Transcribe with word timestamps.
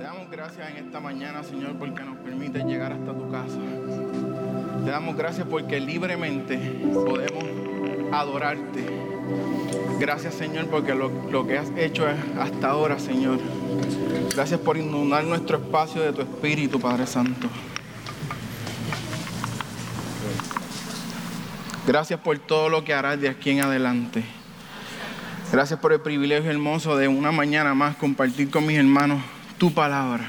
Te 0.00 0.06
damos 0.06 0.30
gracias 0.30 0.70
en 0.70 0.78
esta 0.78 0.98
mañana, 0.98 1.42
Señor, 1.42 1.74
porque 1.78 2.02
nos 2.02 2.16
permite 2.16 2.60
llegar 2.60 2.90
hasta 2.90 3.12
tu 3.12 3.30
casa. 3.30 3.58
Te 4.82 4.90
damos 4.90 5.14
gracias 5.14 5.46
porque 5.46 5.78
libremente 5.78 6.56
podemos 6.90 7.44
adorarte. 8.10 8.82
Gracias, 9.98 10.36
Señor, 10.36 10.68
porque 10.68 10.94
lo, 10.94 11.46
que 11.46 11.58
has 11.58 11.68
hecho 11.76 12.06
hasta 12.38 12.70
ahora, 12.70 12.98
Señor. 12.98 13.40
Gracias 14.34 14.58
por 14.58 14.78
inundar 14.78 15.22
nuestro 15.24 15.58
espacio 15.58 16.00
de 16.00 16.14
tu 16.14 16.22
Espíritu, 16.22 16.80
Padre 16.80 17.06
Santo. 17.06 17.46
Gracias 21.86 22.18
por 22.20 22.38
todo 22.38 22.70
lo 22.70 22.84
que 22.84 22.94
harás 22.94 23.20
de 23.20 23.28
aquí 23.28 23.50
en 23.50 23.60
adelante. 23.60 24.24
Gracias 25.52 25.78
por 25.78 25.92
el 25.92 26.00
privilegio 26.00 26.50
hermoso 26.50 26.96
de 26.96 27.06
una 27.06 27.32
mañana 27.32 27.74
más 27.74 27.96
compartir 27.96 28.48
con 28.48 28.64
mis 28.64 28.78
hermanos 28.78 29.20
tu 29.60 29.74
palabra. 29.74 30.24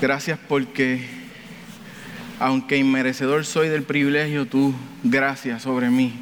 Gracias 0.00 0.36
porque, 0.48 1.08
aunque 2.40 2.76
inmerecedor 2.76 3.46
soy 3.46 3.68
del 3.68 3.84
privilegio, 3.84 4.48
tu 4.48 4.74
gracia 5.04 5.60
sobre 5.60 5.88
mí 5.88 6.12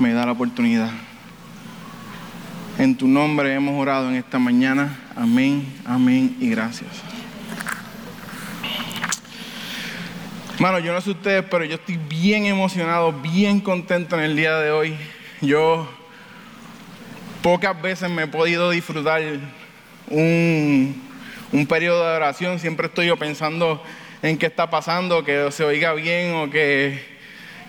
me 0.00 0.12
da 0.12 0.26
la 0.26 0.32
oportunidad. 0.32 0.90
En 2.80 2.96
tu 2.96 3.06
nombre 3.06 3.54
hemos 3.54 3.80
orado 3.80 4.08
en 4.08 4.16
esta 4.16 4.40
mañana. 4.40 4.98
Amén, 5.14 5.72
amén 5.84 6.36
y 6.40 6.50
gracias. 6.50 6.90
Hermano, 10.54 10.80
yo 10.80 10.92
no 10.92 11.00
sé 11.00 11.10
ustedes, 11.10 11.44
pero 11.48 11.64
yo 11.64 11.76
estoy 11.76 11.98
bien 11.98 12.46
emocionado, 12.46 13.12
bien 13.12 13.60
contento 13.60 14.16
en 14.16 14.24
el 14.24 14.34
día 14.34 14.56
de 14.56 14.72
hoy. 14.72 14.96
Yo 15.40 15.88
pocas 17.42 17.80
veces 17.80 18.10
me 18.10 18.24
he 18.24 18.26
podido 18.26 18.70
disfrutar 18.70 19.22
un, 20.10 21.02
periodo 21.68 22.08
de 22.08 22.16
oración. 22.16 22.58
Siempre 22.58 22.86
estoy 22.86 23.06
yo 23.06 23.16
pensando 23.16 23.82
en 24.22 24.38
qué 24.38 24.46
está 24.46 24.70
pasando, 24.70 25.24
que 25.24 25.50
se 25.52 25.64
oiga 25.64 25.92
bien 25.94 26.34
o 26.34 26.50
que, 26.50 27.02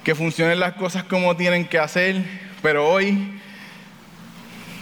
que 0.03 0.15
funcionen 0.15 0.59
las 0.59 0.73
cosas 0.73 1.03
como 1.03 1.35
tienen 1.35 1.65
que 1.65 1.79
hacer. 1.79 2.21
Pero 2.61 2.89
hoy 2.89 3.39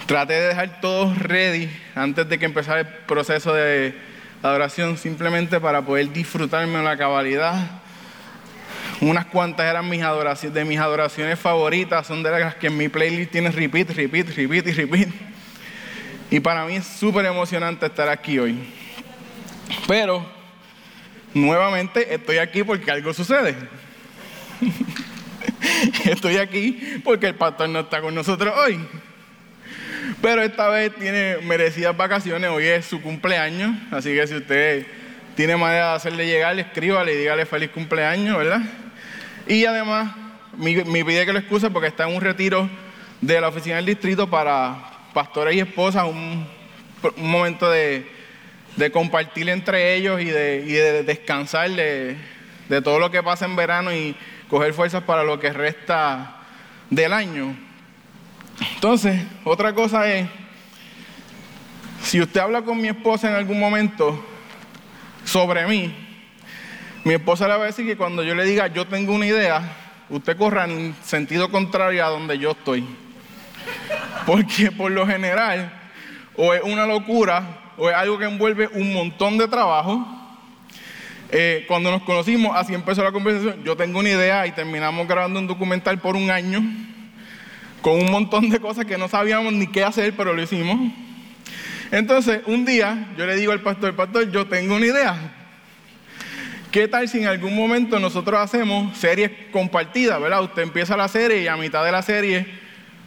traté 0.05 0.33
de 0.33 0.47
dejar 0.49 0.81
todo 0.81 1.13
ready 1.16 1.69
antes 1.95 2.27
de 2.29 2.39
que 2.39 2.45
empezara 2.45 2.81
el 2.81 2.88
proceso 2.88 3.53
de 3.53 3.95
adoración, 4.44 4.97
simplemente 4.97 5.59
para 5.59 5.81
poder 5.81 6.11
disfrutarme 6.11 6.77
en 6.79 6.85
la 6.85 6.97
cabalidad 6.97 7.81
unas 9.01 9.25
cuantas 9.25 9.66
eran 9.66 9.89
mis 9.89 10.01
adoraciones, 10.01 10.53
de 10.53 10.66
mis 10.66 10.79
adoraciones 10.79 11.38
favoritas, 11.39 12.07
son 12.07 12.23
de 12.23 12.31
las 12.31 12.55
que 12.55 12.67
en 12.67 12.77
mi 12.77 12.88
playlist 12.88 13.31
tiene 13.31 13.51
repeat, 13.51 13.89
repeat, 13.91 14.29
repeat 14.29 14.67
y 14.67 14.72
repeat. 14.72 15.09
Y 16.29 16.39
para 16.39 16.65
mí 16.65 16.75
es 16.75 16.85
súper 16.85 17.25
emocionante 17.25 17.85
estar 17.85 18.09
aquí 18.09 18.39
hoy. 18.39 18.57
Pero, 19.87 20.25
nuevamente 21.33 22.13
estoy 22.13 22.37
aquí 22.37 22.63
porque 22.63 22.89
algo 22.91 23.13
sucede. 23.13 23.55
estoy 26.05 26.37
aquí 26.37 27.01
porque 27.03 27.27
el 27.27 27.35
pastor 27.35 27.69
no 27.69 27.81
está 27.81 28.01
con 28.01 28.15
nosotros 28.15 28.53
hoy. 28.57 28.79
Pero 30.21 30.41
esta 30.41 30.69
vez 30.69 30.93
tiene 30.95 31.37
merecidas 31.43 31.95
vacaciones, 31.95 32.49
hoy 32.49 32.65
es 32.65 32.85
su 32.85 33.01
cumpleaños, 33.01 33.75
así 33.91 34.13
que 34.13 34.27
si 34.27 34.35
usted 34.35 34.85
tiene 35.35 35.57
manera 35.57 35.89
de 35.89 35.95
hacerle 35.95 36.25
llegar, 36.25 36.57
escríbale 36.57 37.13
y 37.13 37.17
dígale 37.17 37.45
feliz 37.45 37.69
cumpleaños, 37.71 38.37
¿verdad? 38.37 38.61
Y 39.47 39.65
además, 39.65 40.15
me, 40.57 41.05
pide 41.05 41.25
que 41.25 41.33
lo 41.33 41.39
excuse 41.39 41.69
porque 41.69 41.87
está 41.87 42.07
en 42.07 42.15
un 42.15 42.21
retiro 42.21 42.69
de 43.21 43.41
la 43.41 43.49
oficina 43.49 43.75
del 43.77 43.85
distrito 43.85 44.29
para 44.29 44.94
pastores 45.16 45.55
y 45.55 45.61
esposas, 45.61 46.03
un, 46.03 46.45
momento 47.16 47.69
de, 47.69 48.05
compartir 48.91 49.47
entre 49.47 49.95
ellos 49.95 50.19
y 50.19 50.25
de, 50.25 51.03
descansar 51.03 51.72
de, 51.72 52.17
de, 52.67 52.81
todo 52.81 52.99
lo 52.99 53.09
que 53.09 53.23
pasa 53.23 53.45
en 53.45 53.55
verano 53.55 53.94
y 53.94 54.13
coger 54.49 54.73
fuerzas 54.73 55.03
para 55.03 55.23
lo 55.23 55.39
que 55.39 55.53
resta 55.53 56.35
del 56.89 57.13
año. 57.13 57.56
Entonces, 58.73 59.23
otra 59.45 59.73
cosa 59.73 60.13
es, 60.13 60.28
si 62.03 62.19
usted 62.19 62.41
habla 62.41 62.63
con 62.63 62.81
mi 62.81 62.89
esposa 62.89 63.29
en 63.29 63.35
algún 63.35 63.57
momento 63.57 64.22
sobre 65.23 65.66
mí, 65.66 65.95
mi 67.06 67.13
esposa 67.13 67.47
le 67.47 67.56
va 67.56 67.63
a 67.63 67.68
decir 67.68 67.85
que 67.85 67.95
cuando 67.95 68.22
yo 68.22 68.35
le 68.35 68.44
diga 68.44 68.68
yo 68.68 68.85
tengo 68.85 69.13
una 69.13 69.28
idea, 69.28 69.62
usted 70.09 70.35
corra 70.35 70.66
en 70.66 70.94
sentido 71.01 71.50
contrario 71.50 72.06
a 72.06 72.09
donde 72.09 72.38
yo 72.38 72.51
estoy. 72.51 73.04
Porque 74.25 74.72
por 74.72 74.91
lo 74.91 75.06
general, 75.06 75.72
o 76.36 76.53
es 76.53 76.62
una 76.63 76.86
locura, 76.86 77.74
o 77.78 77.90
es 77.90 77.96
algo 77.96 78.18
que 78.18 78.25
envuelve 78.25 78.68
un 78.74 78.94
montón 78.94 79.38
de 79.38 79.47
trabajo. 79.47 80.06
Eh, 81.31 81.66
cuando 81.68 81.91
nos 81.91 82.03
conocimos, 82.03 82.56
así 82.56 82.74
empezó 82.74 83.03
la 83.03 83.12
conversación. 83.12 83.63
Yo 83.63 83.75
tengo 83.75 84.00
una 84.00 84.09
idea 84.09 84.47
y 84.47 84.52
terminamos 84.52 85.08
grabando 85.08 85.40
un 85.40 85.47
documental 85.47 86.00
por 86.00 86.16
un 86.16 86.31
año, 86.31 86.63
con 87.81 87.94
un 87.94 88.12
montón 88.12 88.50
de 88.50 88.59
cosas 88.59 88.86
que 88.86 88.97
no 88.97 89.08
sabíamos 89.08 89.53
ni 89.53 89.68
qué 89.68 89.84
hacer, 89.84 90.13
pero 90.16 90.34
lo 90.34 90.42
hicimos. 90.42 90.92
Entonces, 91.92 92.42
un 92.47 92.66
día 92.66 93.09
yo 93.18 93.25
le 93.25 93.36
digo 93.36 93.52
al 93.52 93.62
pastor, 93.62 93.96
pastor, 93.96 94.31
yo 94.31 94.47
tengo 94.47 94.75
una 94.75 94.86
idea. 94.86 95.16
¿Qué 96.72 96.88
tal 96.88 97.07
si 97.07 97.19
en 97.19 97.28
algún 97.28 97.56
momento 97.56 98.00
nosotros 98.00 98.40
hacemos 98.40 98.97
series 98.97 99.31
compartidas, 99.52 100.19
verdad? 100.19 100.44
Usted 100.44 100.63
empieza 100.63 100.97
la 100.97 101.07
serie 101.07 101.42
y 101.42 101.47
a 101.47 101.56
mitad 101.56 101.86
de 101.86 101.92
la 101.92 102.02
serie, 102.02 102.64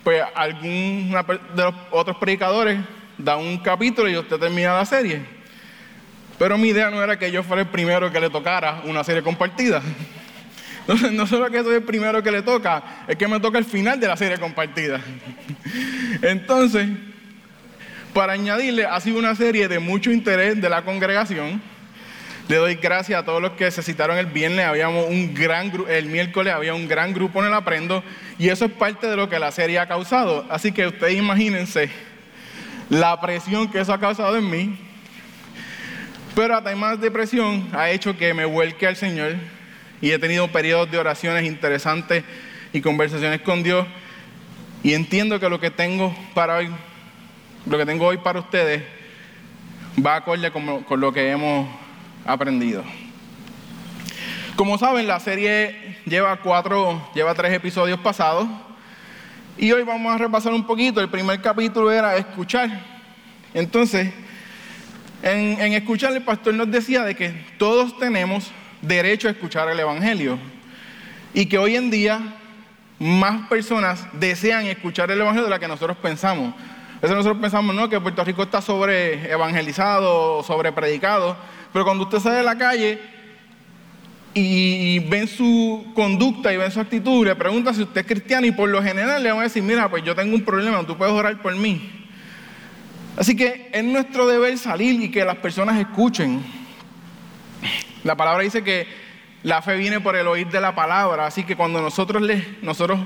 pues 0.09 0.25
algún 0.35 1.15
de 1.55 1.63
los 1.63 1.75
otros 1.91 2.17
predicadores 2.17 2.79
da 3.19 3.37
un 3.37 3.59
capítulo 3.59 4.09
y 4.09 4.17
usted 4.17 4.39
termina 4.39 4.73
la 4.73 4.87
serie. 4.87 5.21
Pero 6.39 6.57
mi 6.57 6.69
idea 6.69 6.89
no 6.89 7.03
era 7.03 7.19
que 7.19 7.31
yo 7.31 7.43
fuera 7.43 7.61
el 7.61 7.69
primero 7.69 8.11
que 8.11 8.19
le 8.19 8.31
tocara 8.31 8.81
una 8.87 9.05
serie 9.05 9.23
compartida. 9.23 9.83
Entonces, 10.81 11.13
no 11.13 11.27
solo 11.27 11.51
que 11.51 11.63
soy 11.63 11.75
el 11.75 11.83
primero 11.83 12.23
que 12.23 12.31
le 12.31 12.41
toca, 12.41 13.05
es 13.07 13.17
que 13.17 13.29
me 13.29 13.39
toca 13.39 13.59
el 13.59 13.67
final 13.67 14.01
de 14.01 14.09
la 14.09 14.17
serie 14.17 14.39
compartida. 14.39 14.99
Entonces, 16.23 16.89
para 18.15 18.33
añadirle, 18.33 18.87
ha 18.87 18.99
sido 19.01 19.19
una 19.19 19.35
serie 19.35 19.69
de 19.69 19.79
mucho 19.79 20.11
interés 20.11 20.59
de 20.59 20.71
la 20.71 20.87
congregación 20.87 21.61
le 22.49 22.57
doy 22.57 22.77
gracias 22.77 23.21
a 23.21 23.25
todos 23.27 23.43
los 23.43 23.53
que 23.53 23.71
se 23.71 23.83
citaron 23.83 24.17
el 24.17 24.27
viernes. 24.27 24.65
Habíamos 24.65 25.07
un 25.07 25.35
gran 25.35 25.71
el 25.89 26.07
miércoles 26.07 26.55
había 26.55 26.73
un 26.73 26.89
gran 26.89 27.13
grupo 27.13 27.41
en 27.41 27.49
el 27.49 27.55
Aprendo 27.55 28.03
y 28.39 28.49
eso 28.49 28.65
es 28.65 28.73
parte 28.73 29.07
de 29.07 29.17
lo 29.17 29.29
que 29.29 29.39
la 29.39 29.53
serie 29.53 29.79
ha 29.79 29.87
causado. 29.87 30.47
Así 30.49 30.73
que 30.73 30.87
ustedes 30.87 31.15
imagínense 31.15 31.91
la 32.89 33.21
presión 33.21 33.71
que 33.71 33.81
eso 33.81 33.93
ha 33.93 34.01
causado 34.01 34.37
en 34.39 34.49
mí. 34.49 34.79
Pero 36.35 36.57
además 36.57 37.01
de 37.01 37.11
presión 37.11 37.69
ha 37.73 37.91
hecho 37.91 38.17
que 38.17 38.33
me 38.33 38.47
vuelque 38.47 38.87
al 38.87 38.97
Señor 38.97 39.35
y 40.01 40.13
he 40.13 40.19
tenido 40.19 40.49
periodos 40.49 40.91
de 40.91 40.97
oraciones 40.97 41.45
interesantes 41.45 42.25
y 42.73 42.81
conversaciones 42.81 43.43
con 43.43 43.63
Dios 43.63 43.87
y 44.83 44.95
entiendo 44.95 45.39
que 45.39 45.51
lo 45.51 45.61
que 45.61 45.71
tengo 45.71 46.17
para 46.33 46.57
hoy, 46.57 46.71
lo 47.67 47.77
que 47.77 47.85
tengo 47.85 48.07
hoy 48.07 48.19
para 48.19 48.39
ustedes 48.39 48.83
va 50.05 50.17
acorde 50.17 50.51
con, 50.51 50.85
con 50.85 51.01
lo 51.01 51.13
que 51.13 51.31
hemos 51.31 51.69
aprendido. 52.29 52.85
Como 54.55 54.77
saben, 54.77 55.07
la 55.07 55.19
serie 55.19 55.97
lleva 56.05 56.37
cuatro, 56.37 57.09
lleva 57.15 57.35
tres 57.35 57.53
episodios 57.53 57.99
pasados. 58.01 58.47
Y 59.57 59.73
hoy 59.73 59.83
vamos 59.83 60.15
a 60.15 60.19
repasar 60.19 60.53
un 60.53 60.67
poquito. 60.67 61.01
El 61.01 61.09
primer 61.09 61.41
capítulo 61.41 61.91
era 61.91 62.17
escuchar. 62.17 62.69
Entonces, 63.55 64.13
en, 65.23 65.61
en 65.61 65.73
escuchar, 65.73 66.13
el 66.13 66.23
pastor 66.23 66.55
nos 66.55 66.71
decía 66.71 67.03
de 67.03 67.15
que 67.15 67.31
todos 67.59 67.99
tenemos 67.99 68.51
derecho 68.83 69.29
a 69.29 69.31
escuchar 69.31 69.69
el 69.69 69.81
Evangelio. 69.81 70.39
Y 71.35 71.47
que 71.47 71.59
hoy 71.59 71.77
en 71.77 71.91
día 71.91 72.21
más 72.99 73.49
personas 73.49 74.07
desean 74.13 74.67
escuchar 74.67 75.11
el 75.11 75.21
Evangelio 75.21 75.45
de 75.45 75.55
lo 75.55 75.61
que 75.61 75.69
nosotros 75.69 75.97
pensamos. 75.97 76.55
A 76.99 77.01
veces 77.01 77.17
nosotros 77.17 77.41
pensamos, 77.41 77.77
no, 77.77 77.89
que 77.89 78.01
Puerto 78.01 78.25
Rico 78.25 78.43
está 78.43 78.61
sobre 78.61 79.31
evangelizado, 79.31 80.43
sobre 80.43 80.73
predicado. 80.73 81.37
Pero 81.73 81.85
cuando 81.85 82.05
usted 82.05 82.19
sale 82.19 82.39
a 82.39 82.43
la 82.43 82.57
calle 82.57 82.99
y 84.35 84.99
ven 85.01 85.27
su 85.27 85.87
conducta 85.95 86.53
y 86.53 86.57
ven 86.57 86.71
su 86.71 86.81
actitud, 86.81 87.27
le 87.27 87.35
pregunta 87.35 87.75
si 87.75 87.83
usted 87.83 88.03
es 88.03 88.07
cristiano 88.07 88.47
y 88.47 88.53
por 88.53 88.69
lo 88.69 88.83
general 88.83 89.23
le 89.23 89.31
van 89.31 89.41
a 89.41 89.45
decir, 89.45 89.63
mira, 89.63 89.89
pues 89.89 90.05
yo 90.05 90.15
tengo 90.15 90.35
un 90.35 90.45
problema, 90.45 90.85
tú 90.87 90.97
puedes 90.97 91.13
orar 91.13 91.41
por 91.43 91.55
mí. 91.57 92.07
Así 93.17 93.35
que 93.35 93.69
es 93.73 93.85
nuestro 93.85 94.29
deber 94.29 94.57
salir 94.59 95.03
y 95.03 95.11
que 95.11 95.25
las 95.25 95.37
personas 95.37 95.79
escuchen. 95.79 96.41
La 98.05 98.17
palabra 98.17 98.45
dice 98.45 98.63
que 98.63 98.87
la 99.43 99.61
fe 99.61 99.77
viene 99.77 100.01
por 100.01 100.15
el 100.15 100.27
oír 100.29 100.49
de 100.49 100.61
la 100.61 100.75
palabra, 100.75 101.27
así 101.27 101.43
que 101.43 101.57
cuando 101.57 101.83
nosotros, 101.83 102.23
le, 102.23 102.59
nosotros 102.63 103.01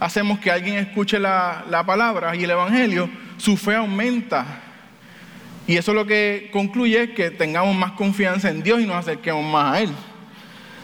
hacemos 0.00 0.40
que 0.40 0.50
alguien 0.50 0.76
escuche 0.76 1.18
la, 1.18 1.64
la 1.70 1.86
palabra 1.86 2.34
y 2.34 2.42
el 2.42 2.50
Evangelio, 2.50 3.08
su 3.36 3.56
fe 3.56 3.76
aumenta 3.76 4.62
y 5.66 5.76
eso 5.76 5.92
lo 5.92 6.06
que 6.06 6.48
concluye 6.52 7.02
es 7.02 7.10
que 7.10 7.30
tengamos 7.30 7.74
más 7.74 7.92
confianza 7.92 8.50
en 8.50 8.62
Dios 8.62 8.80
y 8.80 8.86
nos 8.86 8.96
acerquemos 8.96 9.44
más 9.44 9.74
a 9.74 9.80
Él. 9.80 9.90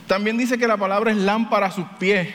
También 0.07 0.37
dice 0.37 0.59
que 0.59 0.67
la 0.67 0.77
palabra 0.77 1.11
es 1.11 1.17
lámpara 1.17 1.67
a 1.67 1.71
sus 1.71 1.87
pies 1.99 2.29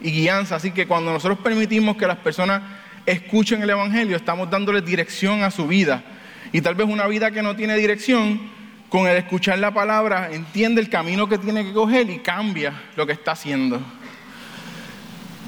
y 0.00 0.10
guianza, 0.12 0.56
así 0.56 0.70
que 0.70 0.86
cuando 0.86 1.12
nosotros 1.12 1.38
permitimos 1.40 1.96
que 1.96 2.06
las 2.06 2.18
personas 2.18 2.62
escuchen 3.04 3.62
el 3.62 3.70
Evangelio, 3.70 4.16
estamos 4.16 4.48
dándoles 4.48 4.84
dirección 4.84 5.42
a 5.42 5.50
su 5.50 5.66
vida. 5.66 6.04
Y 6.52 6.60
tal 6.60 6.74
vez 6.74 6.86
una 6.86 7.06
vida 7.06 7.30
que 7.30 7.42
no 7.42 7.56
tiene 7.56 7.76
dirección, 7.76 8.40
con 8.88 9.06
el 9.06 9.16
escuchar 9.16 9.58
la 9.58 9.72
palabra, 9.72 10.30
entiende 10.32 10.80
el 10.80 10.88
camino 10.88 11.28
que 11.28 11.38
tiene 11.38 11.64
que 11.64 11.72
coger 11.72 12.08
y 12.08 12.18
cambia 12.20 12.72
lo 12.96 13.06
que 13.06 13.12
está 13.12 13.32
haciendo. 13.32 13.80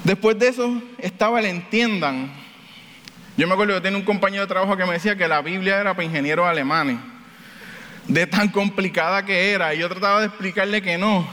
Después 0.03 0.37
de 0.37 0.49
eso 0.49 0.81
estaba 0.97 1.39
el 1.39 1.45
entiendan. 1.45 2.31
Yo 3.37 3.47
me 3.47 3.53
acuerdo 3.53 3.75
que 3.75 3.81
tenía 3.81 3.97
un 3.97 4.05
compañero 4.05 4.43
de 4.43 4.47
trabajo 4.47 4.75
que 4.75 4.85
me 4.85 4.93
decía 4.93 5.15
que 5.15 5.27
la 5.27 5.41
Biblia 5.41 5.79
era 5.79 5.93
para 5.93 6.03
ingenieros 6.03 6.45
alemanes, 6.45 6.97
de 8.07 8.27
tan 8.27 8.49
complicada 8.49 9.25
que 9.25 9.51
era. 9.51 9.73
Y 9.73 9.79
yo 9.79 9.89
trataba 9.89 10.19
de 10.19 10.27
explicarle 10.27 10.81
que 10.81 10.97
no. 10.97 11.25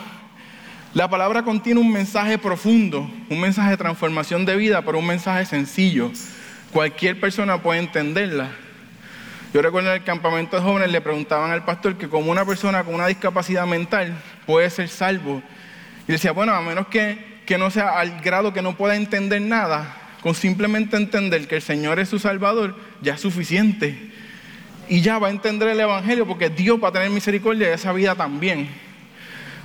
La 0.95 1.11
palabra 1.11 1.43
contiene 1.43 1.81
un 1.81 1.93
mensaje 1.93 2.39
profundo, 2.39 3.11
un 3.29 3.41
mensaje 3.41 3.71
de 3.71 3.77
transformación 3.77 4.47
de 4.47 4.56
vida, 4.56 4.83
pero 4.83 4.99
un 4.99 5.06
mensaje 5.06 5.45
sencillo. 5.45 6.11
Cualquier 6.73 7.19
persona 7.21 7.61
puede 7.61 7.81
entenderla. 7.81 8.49
Yo 9.53 9.61
recuerdo 9.61 9.91
en 9.91 9.97
el 9.97 10.05
campamento 10.05 10.56
de 10.56 10.62
jóvenes 10.62 10.93
le 10.93 11.01
preguntaban 11.01 11.51
al 11.51 11.65
pastor 11.65 11.97
que 11.97 12.09
como 12.09 12.31
una 12.31 12.44
persona 12.44 12.85
con 12.85 12.94
una 12.94 13.06
discapacidad 13.06 13.67
mental 13.67 14.15
puede 14.47 14.71
ser 14.71 14.89
salvo. 14.89 15.43
Y 16.06 16.12
decía, 16.12 16.33
bueno, 16.33 16.53
a 16.53 16.61
menos 16.61 16.87
que, 16.89 17.43
que 17.44 17.59
no 17.59 17.71
sea 17.71 17.99
al 17.99 18.21
grado 18.21 18.53
que 18.53 18.62
no 18.62 18.77
pueda 18.77 18.94
entender 18.94 19.43
nada, 19.43 19.98
con 20.23 20.35
simplemente 20.35 20.97
entender 20.97 21.47
que 21.47 21.56
el 21.56 21.62
Señor 21.62 21.99
es 21.99 22.09
su 22.09 22.19
Salvador, 22.19 22.75
ya 23.00 23.15
es 23.15 23.20
suficiente. 23.20 24.11
Y 24.88 25.00
ya 25.00 25.19
va 25.19 25.29
a 25.29 25.31
entender 25.31 25.69
el 25.69 25.81
Evangelio 25.81 26.26
porque 26.26 26.49
Dios 26.49 26.82
va 26.82 26.88
a 26.88 26.93
tener 26.93 27.11
misericordia 27.11 27.69
de 27.69 27.75
esa 27.75 27.93
vida 27.93 28.15
también. 28.15 28.69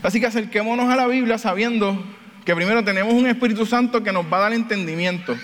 Así 0.01 0.19
que 0.19 0.27
acerquémonos 0.27 0.89
a 0.89 0.95
la 0.95 1.07
Biblia 1.07 1.38
sabiendo 1.38 2.03
que 2.44 2.53
primero 2.55 2.83
tenemos 2.83 3.13
un 3.13 3.25
Espíritu 3.25 3.65
Santo 3.65 4.03
que 4.03 4.11
nos 4.11 4.25
va 4.25 4.38
a 4.38 4.41
dar 4.41 4.53
entendimiento, 4.53 5.38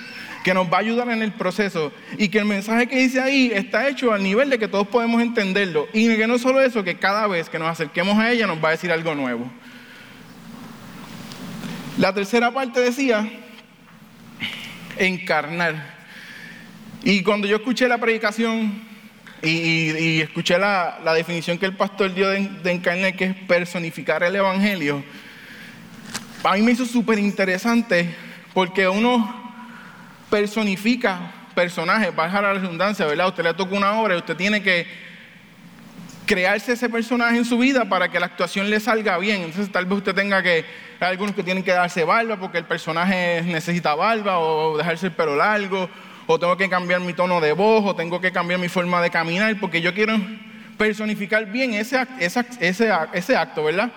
que 0.43 0.53
nos 0.53 0.71
va 0.71 0.77
a 0.77 0.79
ayudar 0.81 1.09
en 1.09 1.21
el 1.21 1.31
proceso 1.31 1.93
y 2.17 2.27
que 2.27 2.39
el 2.39 2.45
mensaje 2.45 2.87
que 2.87 2.97
dice 2.97 3.21
ahí 3.21 3.51
está 3.53 3.87
hecho 3.87 4.11
al 4.11 4.21
nivel 4.21 4.49
de 4.49 4.59
que 4.59 4.67
todos 4.67 4.87
podemos 4.87 5.21
entenderlo. 5.21 5.87
Y 5.93 6.13
que 6.15 6.27
no 6.27 6.37
solo 6.37 6.61
eso, 6.61 6.83
que 6.83 6.97
cada 6.97 7.25
vez 7.27 7.49
que 7.49 7.57
nos 7.57 7.69
acerquemos 7.69 8.17
a 8.17 8.31
ella 8.31 8.47
nos 8.47 8.61
va 8.63 8.67
a 8.67 8.71
decir 8.71 8.91
algo 8.91 9.15
nuevo. 9.15 9.49
La 11.97 12.13
tercera 12.13 12.51
parte 12.51 12.81
decía 12.81 13.29
encarnar. 14.99 15.97
Y 17.03 17.23
cuando 17.23 17.47
yo 17.47 17.55
escuché 17.57 17.87
la 17.87 17.97
predicación 17.97 18.87
y, 19.41 20.21
escuché 20.21 20.57
la, 20.57 20.99
definición 21.15 21.57
que 21.57 21.65
el 21.65 21.75
pastor 21.75 22.13
dio 22.13 22.29
de, 22.29 22.71
encarnar, 22.71 23.15
que 23.15 23.25
es 23.25 23.35
personificar 23.47 24.21
el 24.23 24.35
Evangelio, 24.35 25.03
a 26.43 26.53
mí 26.53 26.61
me 26.61 26.73
hizo 26.73 26.85
súper 26.85 27.19
interesante 27.19 28.13
porque 28.53 28.87
uno 28.87 29.51
personifica 30.29 31.31
personajes, 31.55 32.15
baja 32.15 32.41
la 32.41 32.53
redundancia, 32.53 33.05
¿verdad? 33.05 33.27
Usted 33.29 33.43
le 33.43 33.53
toca 33.53 33.75
una 33.75 33.99
obra 33.99 34.15
y 34.15 34.17
usted 34.19 34.35
tiene 34.35 34.61
que 34.61 35.08
crearse 36.29 36.73
ese 36.73 36.87
personaje 36.89 37.37
en 37.37 37.43
su 37.43 37.57
vida 37.57 37.85
para 37.85 38.07
que 38.11 38.19
la 38.19 38.27
actuación 38.27 38.69
le 38.69 38.79
salga 38.79 39.17
bien. 39.17 39.41
Entonces 39.41 39.71
tal 39.71 39.87
vez 39.87 39.97
usted 39.97 40.13
tenga 40.13 40.43
que, 40.43 40.63
hay 40.99 41.09
algunos 41.09 41.33
que 41.33 41.41
tienen 41.41 41.63
que 41.63 41.71
darse 41.71 42.03
barba 42.03 42.37
porque 42.37 42.59
el 42.59 42.65
personaje 42.65 43.41
necesita 43.47 43.95
barba 43.95 44.37
o 44.37 44.77
dejarse 44.77 45.07
el 45.07 45.13
pelo 45.13 45.35
largo, 45.35 45.89
o 46.27 46.39
tengo 46.39 46.55
que 46.55 46.69
cambiar 46.69 47.01
mi 47.01 47.13
tono 47.13 47.41
de 47.41 47.51
voz, 47.53 47.83
o 47.83 47.95
tengo 47.95 48.21
que 48.21 48.31
cambiar 48.31 48.59
mi 48.59 48.69
forma 48.69 49.01
de 49.01 49.09
caminar 49.09 49.59
porque 49.59 49.81
yo 49.81 49.91
quiero 49.91 50.19
personificar 50.77 51.47
bien 51.47 51.73
ese, 51.73 52.05
ese, 52.19 52.45
ese, 52.59 52.91
ese 53.11 53.35
acto, 53.35 53.63
¿verdad? 53.63 53.91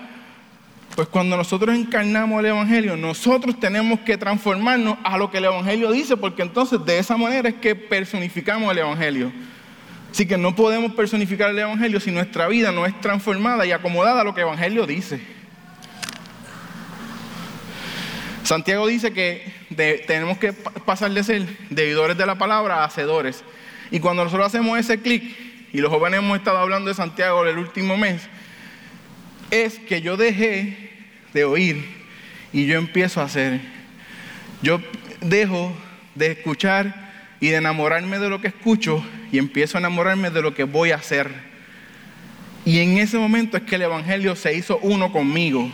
Pues 0.96 1.08
cuando 1.08 1.36
nosotros 1.36 1.76
encarnamos 1.76 2.40
el 2.40 2.46
Evangelio, 2.46 2.96
nosotros 2.96 3.60
tenemos 3.60 4.00
que 4.00 4.16
transformarnos 4.16 4.96
a 5.04 5.18
lo 5.18 5.30
que 5.30 5.36
el 5.36 5.44
Evangelio 5.44 5.92
dice, 5.92 6.16
porque 6.16 6.40
entonces 6.40 6.82
de 6.82 6.98
esa 6.98 7.18
manera 7.18 7.50
es 7.50 7.56
que 7.56 7.74
personificamos 7.74 8.72
el 8.72 8.78
Evangelio. 8.78 9.30
Así 10.12 10.26
que 10.26 10.36
no 10.36 10.54
podemos 10.54 10.92
personificar 10.92 11.48
el 11.48 11.58
Evangelio 11.58 11.98
si 11.98 12.10
nuestra 12.10 12.46
vida 12.46 12.70
no 12.70 12.84
es 12.84 13.00
transformada 13.00 13.64
y 13.64 13.72
acomodada 13.72 14.20
a 14.20 14.24
lo 14.24 14.34
que 14.34 14.42
el 14.42 14.46
Evangelio 14.46 14.86
dice. 14.86 15.18
Santiago 18.44 18.86
dice 18.86 19.14
que 19.14 19.50
tenemos 20.06 20.36
que 20.36 20.52
pasar 20.52 21.10
de 21.12 21.24
ser 21.24 21.46
deudores 21.70 22.18
de 22.18 22.26
la 22.26 22.36
palabra 22.36 22.82
a 22.82 22.84
hacedores. 22.84 23.42
Y 23.90 24.00
cuando 24.00 24.22
nosotros 24.22 24.48
hacemos 24.48 24.78
ese 24.78 25.00
clic, 25.00 25.34
y 25.72 25.78
los 25.78 25.90
jóvenes 25.90 26.18
hemos 26.18 26.36
estado 26.36 26.58
hablando 26.58 26.90
de 26.90 26.94
Santiago 26.94 27.46
el 27.46 27.56
último 27.56 27.96
mes, 27.96 28.28
es 29.50 29.78
que 29.78 30.02
yo 30.02 30.18
dejé 30.18 30.90
de 31.32 31.44
oír 31.44 31.86
y 32.52 32.66
yo 32.66 32.76
empiezo 32.76 33.22
a 33.22 33.24
hacer. 33.24 33.62
Yo 34.60 34.78
dejo 35.22 35.74
de 36.14 36.32
escuchar 36.32 37.12
y 37.40 37.48
de 37.48 37.56
enamorarme 37.56 38.18
de 38.18 38.28
lo 38.28 38.42
que 38.42 38.48
escucho 38.48 39.02
y 39.32 39.38
empiezo 39.38 39.78
a 39.78 39.80
enamorarme 39.80 40.30
de 40.30 40.42
lo 40.42 40.54
que 40.54 40.64
voy 40.64 40.90
a 40.90 40.96
hacer. 40.96 41.32
Y 42.66 42.78
en 42.80 42.98
ese 42.98 43.18
momento 43.18 43.56
es 43.56 43.62
que 43.62 43.76
el 43.76 43.82
Evangelio 43.82 44.36
se 44.36 44.54
hizo 44.54 44.78
uno 44.82 45.10
conmigo. 45.10 45.72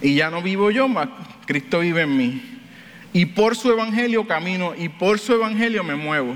Y 0.00 0.14
ya 0.14 0.30
no 0.30 0.42
vivo 0.42 0.70
yo, 0.70 0.88
más 0.88 1.08
Cristo 1.46 1.80
vive 1.80 2.02
en 2.02 2.16
mí. 2.16 2.42
Y 3.12 3.26
por 3.26 3.54
su 3.54 3.70
Evangelio 3.70 4.26
camino 4.26 4.74
y 4.76 4.88
por 4.88 5.18
su 5.18 5.34
Evangelio 5.34 5.84
me 5.84 5.94
muevo. 5.94 6.34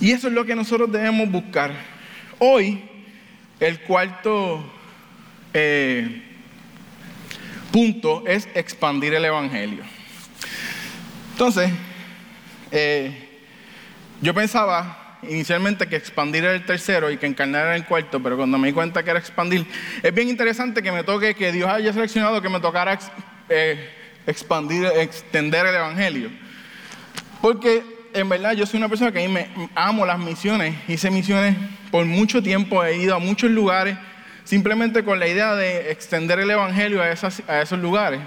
Y 0.00 0.10
eso 0.10 0.26
es 0.26 0.34
lo 0.34 0.44
que 0.44 0.56
nosotros 0.56 0.90
debemos 0.90 1.30
buscar. 1.30 1.72
Hoy, 2.40 2.82
el 3.60 3.80
cuarto 3.80 4.64
eh, 5.54 6.22
punto 7.70 8.24
es 8.26 8.48
expandir 8.54 9.14
el 9.14 9.24
Evangelio. 9.24 9.84
Entonces, 11.32 11.70
eh, 12.72 13.27
yo 14.20 14.34
pensaba 14.34 15.18
inicialmente 15.22 15.86
que 15.86 15.96
expandir 15.96 16.44
era 16.44 16.54
el 16.54 16.64
tercero 16.64 17.10
y 17.10 17.16
que 17.16 17.26
encarnar 17.26 17.66
era 17.66 17.76
el 17.76 17.84
cuarto, 17.84 18.22
pero 18.22 18.36
cuando 18.36 18.58
me 18.58 18.68
di 18.68 18.74
cuenta 18.74 19.02
que 19.02 19.10
era 19.10 19.18
expandir, 19.18 19.66
es 20.02 20.14
bien 20.14 20.28
interesante 20.28 20.82
que 20.82 20.92
me 20.92 21.04
toque, 21.04 21.34
que 21.34 21.52
Dios 21.52 21.68
haya 21.68 21.92
seleccionado 21.92 22.40
que 22.40 22.48
me 22.48 22.60
tocara 22.60 22.98
eh, 23.48 23.90
expandir, 24.26 24.86
extender 24.96 25.66
el 25.66 25.74
Evangelio. 25.74 26.30
Porque 27.40 27.82
en 28.12 28.28
verdad 28.28 28.52
yo 28.52 28.66
soy 28.66 28.78
una 28.78 28.88
persona 28.88 29.12
que 29.12 29.24
a 29.24 29.28
mí 29.28 29.32
me 29.32 29.48
amo 29.74 30.06
las 30.06 30.18
misiones, 30.18 30.74
hice 30.88 31.10
misiones 31.10 31.56
por 31.90 32.04
mucho 32.04 32.42
tiempo, 32.42 32.84
he 32.84 32.96
ido 32.96 33.14
a 33.14 33.18
muchos 33.18 33.50
lugares, 33.50 33.96
simplemente 34.44 35.04
con 35.04 35.18
la 35.18 35.28
idea 35.28 35.54
de 35.54 35.90
extender 35.90 36.38
el 36.38 36.50
Evangelio 36.50 37.02
a, 37.02 37.06
a 37.06 37.62
esos 37.62 37.78
lugares. 37.78 38.20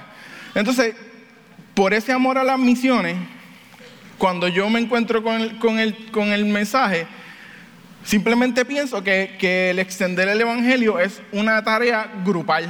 Entonces, 0.56 0.96
por 1.74 1.94
ese 1.94 2.12
amor 2.12 2.38
a 2.38 2.44
las 2.44 2.60
misiones, 2.60 3.16
cuando 4.22 4.48
yo 4.48 4.70
me 4.70 4.80
encuentro 4.80 5.24
con 5.24 5.42
el, 5.42 5.58
con 5.58 5.80
el, 5.80 5.96
con 6.12 6.32
el 6.32 6.46
mensaje, 6.46 7.08
simplemente 8.04 8.66
pienso 8.66 9.04
que, 9.04 9.36
que, 9.40 9.72
el 9.72 9.80
extender 9.80 10.28
el 10.28 10.40
Evangelio 10.40 11.00
es 11.00 11.24
una 11.32 11.64
tarea 11.64 12.08
grupal. 12.24 12.70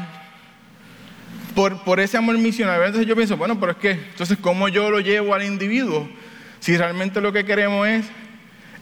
Por, 1.54 1.84
por 1.84 2.00
ese 2.00 2.16
amor 2.16 2.38
misionero. 2.38 2.86
Entonces 2.86 3.06
yo 3.06 3.18
pienso, 3.18 3.36
bueno, 3.36 3.60
pero 3.60 3.74
es 3.74 3.78
que, 3.80 3.92
entonces, 3.92 4.38
¿cómo 4.40 4.70
yo 4.70 4.90
lo 4.90 5.02
llevo 5.02 5.36
al 5.36 5.44
individuo? 5.44 6.10
Si 6.62 6.78
realmente 6.78 7.20
lo 7.20 7.34
que 7.34 7.44
queremos 7.44 7.86
es 7.86 8.06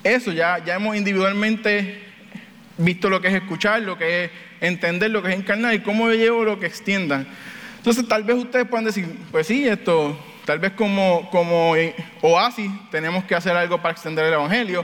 eso, 0.03 0.31
ya, 0.31 0.63
ya 0.63 0.75
hemos 0.75 0.95
individualmente 0.95 2.03
visto 2.77 3.09
lo 3.09 3.19
que 3.19 3.29
es 3.29 3.33
escuchar, 3.33 3.81
lo 3.81 3.97
que 3.97 4.25
es 4.25 4.31
entender, 4.61 5.09
lo 5.09 5.23
que 5.23 5.29
es 5.29 5.39
encarnar, 5.39 5.73
y 5.73 5.79
cómo 5.79 6.07
yo 6.07 6.13
llevo 6.13 6.43
lo 6.43 6.59
que 6.59 6.67
extiendan. 6.67 7.25
Entonces, 7.77 8.07
tal 8.07 8.23
vez 8.23 8.35
ustedes 8.35 8.67
puedan 8.67 8.85
decir, 8.85 9.07
pues 9.31 9.47
sí, 9.47 9.67
esto 9.67 10.15
Tal 10.49 10.57
vez 10.57 10.71
como, 10.71 11.29
como 11.29 11.75
oasis 12.21 12.71
tenemos 12.89 13.23
que 13.25 13.35
hacer 13.35 13.55
algo 13.55 13.83
para 13.83 13.91
extender 13.91 14.25
el 14.25 14.33
Evangelio, 14.33 14.83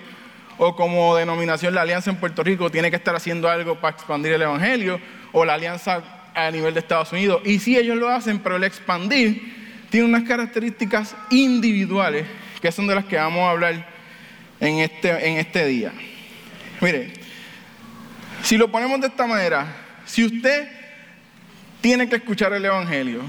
o 0.59 0.75
como 0.75 1.15
denominación 1.15 1.73
la 1.73 1.81
Alianza 1.81 2.11
en 2.11 2.17
Puerto 2.17 2.43
Rico 2.43 2.69
tiene 2.69 2.91
que 2.91 2.97
estar 2.97 3.15
haciendo 3.15 3.49
algo 3.49 3.73
para 3.81 3.95
expandir 3.95 4.33
el 4.33 4.43
Evangelio, 4.43 5.01
o 5.31 5.43
la 5.43 5.55
Alianza 5.55 6.03
a 6.35 6.51
nivel 6.51 6.75
de 6.75 6.81
Estados 6.81 7.11
Unidos. 7.13 7.41
Y 7.45 7.57
sí, 7.57 7.75
ellos 7.75 7.97
lo 7.97 8.09
hacen, 8.09 8.37
pero 8.37 8.57
el 8.57 8.63
expandir 8.63 9.87
tiene 9.89 10.05
unas 10.05 10.21
características 10.21 11.15
individuales 11.31 12.27
que 12.61 12.71
son 12.71 12.85
de 12.85 12.93
las 12.93 13.05
que 13.05 13.15
vamos 13.15 13.41
a 13.41 13.49
hablar 13.49 13.87
en 14.59 14.77
este, 14.81 15.27
en 15.27 15.37
este 15.37 15.65
día. 15.65 15.91
Mire, 16.79 17.11
si 18.43 18.55
lo 18.55 18.69
ponemos 18.71 19.01
de 19.01 19.07
esta 19.07 19.25
manera, 19.25 19.65
si 20.05 20.25
usted 20.25 20.69
tiene 21.81 22.07
que 22.07 22.17
escuchar 22.17 22.53
el 22.53 22.63
Evangelio, 22.63 23.23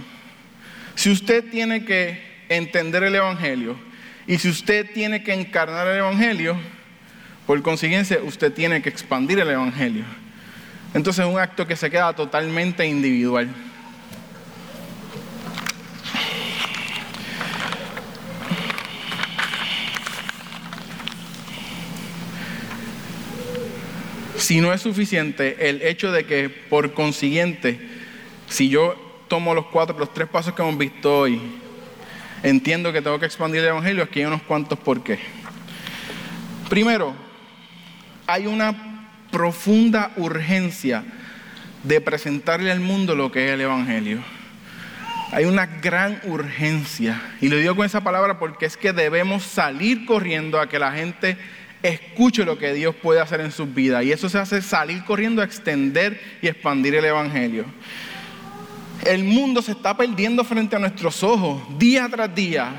si 0.97 1.11
usted 1.11 1.45
tiene 1.51 1.85
que 1.85 2.19
entender 2.49 3.05
el 3.05 3.15
Evangelio 3.15 3.77
y 4.27 4.39
si 4.39 4.49
usted 4.49 4.91
tiene 4.93 5.23
que 5.23 5.35
encarnar 5.35 5.87
el 5.87 5.99
Evangelio, 5.99 6.57
por 7.47 7.63
consiguiente 7.63 8.19
usted 8.25 8.53
tiene 8.53 8.83
que 8.83 8.89
expandir 8.89 9.39
el 9.39 9.51
Evangelio. 9.51 10.05
Entonces 10.95 11.25
es 11.25 11.33
un 11.33 11.39
acto 11.39 11.67
que 11.67 11.77
se 11.77 11.91
queda 11.91 12.15
totalmente 12.15 12.87
individual. 12.87 13.49
Si 24.39 24.61
no 24.61 24.73
es 24.73 24.81
suficiente 24.81 25.69
el 25.69 25.83
hecho 25.83 26.11
de 26.11 26.25
que 26.25 26.49
por 26.49 26.95
consiguiente, 26.95 27.79
si 28.49 28.71
yo 28.71 29.06
tomo 29.29 29.55
los 29.55 29.67
cuatro, 29.67 29.99
los 29.99 30.13
tres 30.13 30.29
pasos 30.29 30.55
que 30.55 30.63
hemos 30.63 30.79
visto 30.79 31.21
hoy, 31.21 31.41
entiendo 32.43 32.93
que 32.93 33.03
tengo 33.03 33.19
que 33.19 33.27
expandir 33.27 33.61
el 33.61 33.69
Evangelio, 33.69 34.05
aquí 34.05 34.21
hay 34.21 34.27
unos 34.27 34.43
cuantos 34.43 34.79
por 34.79 35.03
qué. 35.03 35.19
Primero, 36.69 37.15
hay 38.27 38.47
una 38.47 39.07
profunda 39.31 40.13
urgencia 40.17 41.05
de 41.83 42.01
presentarle 42.01 42.71
al 42.73 42.81
mundo 42.81 43.15
lo 43.15 43.31
que 43.31 43.47
es 43.47 43.53
el 43.53 43.61
Evangelio. 43.61 44.19
Hay 45.33 45.45
una 45.45 45.67
gran 45.67 46.21
urgencia. 46.25 47.21
Y 47.41 47.49
lo 47.49 47.57
digo 47.57 47.77
con 47.77 47.87
esa 47.87 48.03
palabra 48.03 48.39
porque 48.39 48.67
es 48.67 48.77
que 48.77 48.93
debemos 48.93 49.43
salir 49.43 50.07
corriendo 50.07 50.61
a 50.61 50.69
que 50.69 50.79
la 50.79 50.93
gente 50.93 51.37
escuche 51.83 52.45
lo 52.45 52.59
que 52.59 52.73
Dios 52.75 52.95
puede 52.97 53.21
hacer 53.21 53.41
en 53.41 53.53
sus 53.53 53.73
vidas. 53.73 54.05
Y 54.05 54.13
eso 54.13 54.29
se 54.29 54.39
hace 54.39 54.63
salir 54.63 55.05
corriendo 55.05 55.43
a 55.43 55.45
extender 55.45 56.21
y 56.43 56.49
expandir 56.49 56.95
el 56.95 57.05
Evangelio. 57.05 57.65
El 59.05 59.25
mundo 59.25 59.63
se 59.63 59.73
está 59.73 59.97
perdiendo 59.97 60.43
frente 60.45 60.77
a 60.77 60.79
nuestros 60.79 61.23
ojos, 61.23 61.63
día 61.79 62.09
tras 62.09 62.35
día, 62.35 62.73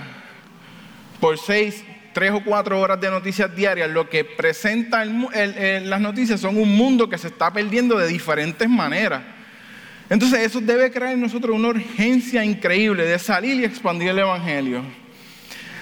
por 1.19 1.37
seis, 1.37 1.83
tres 2.13 2.31
o 2.31 2.43
cuatro 2.43 2.79
horas 2.79 2.99
de 2.99 3.09
noticias 3.09 3.55
diarias. 3.55 3.89
Lo 3.89 4.09
que 4.09 4.23
presenta 4.25 5.05
las 5.05 6.01
noticias 6.01 6.41
son 6.41 6.57
un 6.57 6.75
mundo 6.75 7.09
que 7.09 7.17
se 7.17 7.27
está 7.27 7.53
perdiendo 7.53 7.97
de 7.97 8.07
diferentes 8.07 8.67
maneras. 8.67 9.21
Entonces 10.09 10.39
eso 10.39 10.61
debe 10.61 10.89
crear 10.91 11.13
en 11.13 11.21
nosotros 11.21 11.55
una 11.55 11.67
urgencia 11.67 12.43
increíble 12.43 13.05
de 13.05 13.19
salir 13.19 13.59
y 13.59 13.65
expandir 13.65 14.09
el 14.09 14.19
Evangelio. 14.19 14.81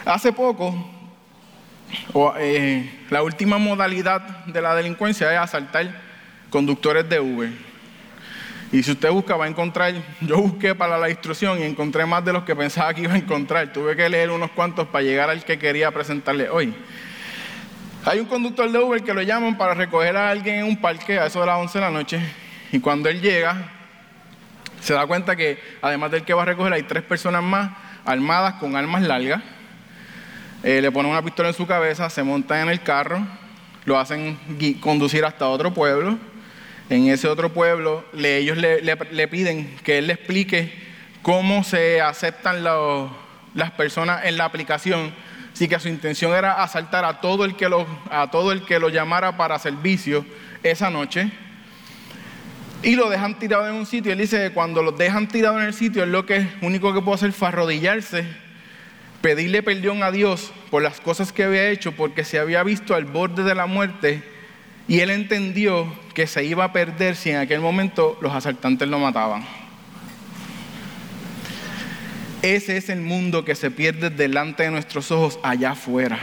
Hace 0.04 0.34
poco 0.34 0.92
eh, 2.40 2.90
la 3.10 3.24
última 3.24 3.58
modalidad 3.58 4.46
de 4.46 4.62
la 4.62 4.76
delincuencia 4.76 5.32
es 5.32 5.40
asaltar 5.40 6.02
conductores 6.50 7.08
de 7.08 7.20
Uber. 7.20 7.75
Y 8.76 8.84
si 8.84 8.92
usted 8.92 9.10
busca, 9.10 9.38
va 9.38 9.46
a 9.46 9.48
encontrar, 9.48 9.94
yo 10.20 10.38
busqué 10.38 10.76
para 10.76 10.98
la 10.98 11.10
instrucción 11.10 11.58
y 11.60 11.64
encontré 11.64 12.06
más 12.06 12.26
de 12.26 12.34
los 12.34 12.44
que 12.44 12.54
pensaba 12.58 12.94
que 12.94 13.04
iba 13.04 13.14
a 13.14 13.18
encontrar. 13.18 13.72
Tuve 13.72 13.96
que 13.96 14.10
leer 14.10 14.30
unos 14.30 14.52
cuantos 14.52 14.86
para 14.90 15.02
llegar 15.02 15.30
al 15.30 15.46
que 15.46 15.58
quería 15.58 15.92
presentarle 15.92 16.50
hoy. 16.50 16.76
Hay 18.04 18.20
un 18.20 18.26
conductor 18.26 18.70
de 18.70 18.78
Uber 18.78 19.02
que 19.02 19.14
lo 19.14 19.22
llaman 19.22 19.58
para 19.58 19.76
recoger 19.76 20.18
a 20.18 20.30
alguien 20.30 20.56
en 20.58 20.66
un 20.66 20.76
parque 20.76 21.18
a 21.18 21.28
eso 21.28 21.40
de 21.40 21.46
las 21.46 21.58
11 21.58 21.78
de 21.78 21.86
la 21.86 21.90
noche. 21.90 22.20
Y 22.74 22.82
cuando 22.82 23.08
él 23.08 23.22
llega, 23.22 23.72
se 24.82 24.94
da 24.94 25.08
cuenta 25.08 25.38
que 25.38 25.58
además 25.82 26.12
del 26.12 26.26
que 26.26 26.34
va 26.34 26.42
a 26.42 26.46
recoger, 26.46 26.74
hay 26.74 26.84
tres 26.84 27.04
personas 27.04 27.44
más 27.44 27.72
armadas 28.04 28.56
con 28.56 28.76
armas 28.76 29.04
largas 29.04 29.42
eh, 30.64 30.82
le 30.82 30.92
ponen 30.92 31.12
una 31.12 31.22
pistola 31.22 31.48
en 31.48 31.56
su 31.56 31.66
cabeza, 31.66 32.10
se 32.10 32.24
montan 32.24 32.64
en 32.64 32.70
el 32.72 32.82
carro, 32.82 33.26
lo 33.86 33.98
hacen 33.98 34.38
conducir 34.82 35.24
hasta 35.24 35.48
otro 35.48 35.74
pueblo. 35.74 36.18
En 36.90 37.08
ese 37.08 37.28
otro 37.28 37.52
pueblo 37.52 38.06
ellos 38.14 38.58
le, 38.58 39.28
piden 39.28 39.76
que 39.84 39.98
él 39.98 40.08
le 40.08 40.14
explique 40.14 40.72
cómo 41.22 41.64
se 41.64 42.02
aceptan 42.02 42.64
las 42.64 43.72
personas 43.72 44.26
en 44.26 44.38
la 44.38 44.46
aplicación. 44.46 45.14
Así 45.54 45.68
que 45.68 45.80
su 45.80 45.88
intención 45.88 46.34
era 46.34 46.62
asaltar 46.62 47.06
a 47.06 47.22
todo 47.22 47.46
el 47.46 47.56
que 47.56 47.70
lo, 47.70 47.88
que 48.68 48.80
lo 48.80 48.90
llamara 48.90 49.38
para 49.38 49.58
servicio 49.58 50.26
esa 50.64 50.90
noche. 50.90 51.32
Y 52.84 52.96
lo 52.96 53.10
dejan 53.10 53.40
tirado 53.40 53.68
en 53.68 53.74
un 53.74 53.86
sitio. 53.86 54.12
Él 54.12 54.20
dice 54.20 54.38
que 54.38 54.54
cuando 54.54 54.84
lo 54.84 54.92
dejan 54.92 55.28
tirado 55.28 55.60
en 55.60 55.66
el 55.66 55.74
sitio, 55.74 56.04
es 56.04 56.10
lo 56.10 56.26
que 56.26 56.48
único 56.62 56.94
que 56.94 57.02
puede 57.02 57.16
hacer 57.16 57.32
fue 57.32 57.48
arrodillarse 57.48 58.26
pedirle 59.26 59.64
perdón 59.64 60.04
a 60.04 60.12
Dios 60.12 60.54
por 60.70 60.84
las 60.84 61.00
cosas 61.00 61.34
que 61.34 61.44
había 61.44 61.70
hecho, 61.70 61.94
porque 61.94 62.24
se 62.24 62.38
había 62.38 62.62
visto 62.62 62.94
al 62.94 63.06
borde 63.06 63.44
de 63.44 63.56
la 63.56 63.66
muerte 63.66 64.22
y 64.88 65.00
él 65.00 65.10
entendió 65.10 65.92
que 66.14 66.28
se 66.28 66.44
iba 66.44 66.66
a 66.66 66.74
perder 66.74 67.16
si 67.16 67.32
en 67.32 67.38
aquel 67.38 67.60
momento 67.60 68.18
los 68.22 68.34
asaltantes 68.34 68.88
lo 68.88 69.00
mataban. 69.00 69.46
Ese 72.42 72.78
es 72.78 72.90
el 72.90 73.02
mundo 73.02 73.44
que 73.44 73.56
se 73.56 73.72
pierde 73.72 74.10
delante 74.10 74.64
de 74.64 74.72
nuestros 74.72 75.12
ojos 75.12 75.40
allá 75.42 75.72
afuera. 75.72 76.20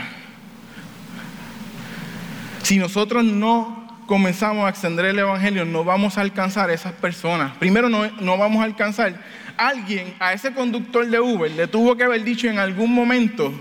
Si 2.63 2.77
nosotros 2.77 3.25
no 3.25 3.83
comenzamos 4.07 4.65
a 4.65 4.69
extender 4.69 5.05
el 5.05 5.19
Evangelio, 5.19 5.65
no 5.65 5.83
vamos 5.83 6.17
a 6.17 6.21
alcanzar 6.21 6.69
a 6.69 6.73
esas 6.73 6.93
personas. 6.93 7.57
Primero, 7.57 7.89
no, 7.89 8.09
no 8.21 8.37
vamos 8.37 8.61
a 8.61 8.65
alcanzar 8.65 9.19
alguien 9.57 10.13
a 10.19 10.33
ese 10.33 10.53
conductor 10.53 11.07
de 11.07 11.19
Uber 11.19 11.51
le 11.51 11.67
tuvo 11.67 11.95
que 11.95 12.03
haber 12.03 12.23
dicho 12.23 12.47
en 12.47 12.57
algún 12.57 12.93
momento 12.93 13.53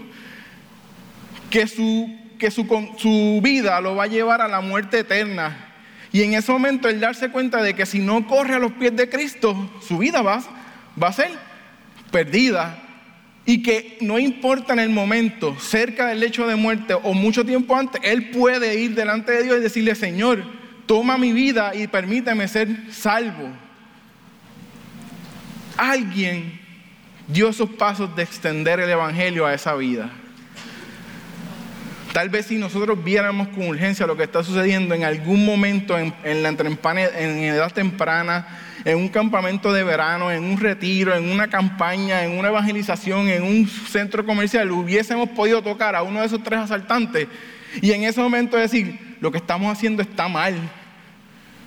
que 1.50 1.66
su, 1.66 2.10
que 2.42 2.50
su, 2.50 2.66
su 2.98 3.40
vida 3.42 3.80
lo 3.80 3.94
va 3.94 4.04
a 4.04 4.08
llevar 4.08 4.40
a 4.40 4.48
la 4.48 4.60
muerte 4.60 4.98
eterna. 4.98 5.68
Y 6.12 6.22
en 6.22 6.34
ese 6.34 6.50
momento 6.50 6.88
él 6.88 6.98
darse 6.98 7.30
cuenta 7.30 7.62
de 7.62 7.74
que 7.74 7.86
si 7.86 8.00
no 8.00 8.26
corre 8.26 8.56
a 8.56 8.58
los 8.58 8.72
pies 8.72 8.94
de 8.96 9.08
Cristo, 9.08 9.70
su 9.80 9.98
vida 9.98 10.20
va, 10.22 10.42
va 11.00 11.08
a 11.08 11.12
ser 11.12 11.30
perdida. 12.10 12.78
Y 13.46 13.62
que 13.62 13.96
no 14.00 14.18
importa 14.18 14.72
en 14.72 14.80
el 14.80 14.90
momento, 14.90 15.56
cerca 15.58 16.08
del 16.08 16.18
lecho 16.20 16.46
de 16.46 16.56
muerte 16.56 16.94
o 16.94 17.14
mucho 17.14 17.46
tiempo 17.46 17.76
antes, 17.76 18.00
él 18.04 18.30
puede 18.30 18.78
ir 18.78 18.94
delante 18.94 19.30
de 19.30 19.44
Dios 19.44 19.58
y 19.58 19.60
decirle, 19.60 19.94
Señor, 19.94 20.42
toma 20.86 21.16
mi 21.16 21.32
vida 21.32 21.74
y 21.74 21.86
permíteme 21.86 22.48
ser 22.48 22.68
salvo 22.90 23.48
alguien 25.76 26.60
dio 27.26 27.48
esos 27.48 27.70
pasos 27.70 28.14
de 28.14 28.22
extender 28.22 28.80
el 28.80 28.90
Evangelio 28.90 29.46
a 29.46 29.54
esa 29.54 29.74
vida. 29.74 30.10
Tal 32.12 32.28
vez 32.28 32.44
si 32.46 32.58
nosotros 32.58 33.02
viéramos 33.02 33.48
con 33.48 33.68
urgencia 33.68 34.06
lo 34.06 34.18
que 34.18 34.24
está 34.24 34.44
sucediendo 34.44 34.94
en 34.94 35.02
algún 35.02 35.46
momento 35.46 35.98
en, 35.98 36.12
la, 36.42 36.50
edad 36.50 37.72
temprana, 37.72 38.46
en 38.84 38.98
un 38.98 39.08
campamento 39.08 39.72
de 39.72 39.82
verano, 39.82 40.30
en 40.30 40.44
un 40.44 40.60
retiro, 40.60 41.14
en 41.14 41.30
una 41.30 41.48
campaña, 41.48 42.22
en 42.22 42.38
una 42.38 42.48
evangelización, 42.48 43.28
en 43.28 43.42
un 43.42 43.66
centro 43.66 44.26
comercial, 44.26 44.70
hubiésemos 44.72 45.30
podido 45.30 45.62
tocar 45.62 45.96
a 45.96 46.02
uno 46.02 46.20
de 46.20 46.26
esos 46.26 46.42
tres 46.42 46.60
asaltantes 46.60 47.28
y 47.80 47.92
en 47.92 48.04
ese 48.04 48.20
momento 48.20 48.58
decir, 48.58 49.16
lo 49.20 49.32
que 49.32 49.38
estamos 49.38 49.72
haciendo 49.72 50.02
está 50.02 50.28
mal, 50.28 50.54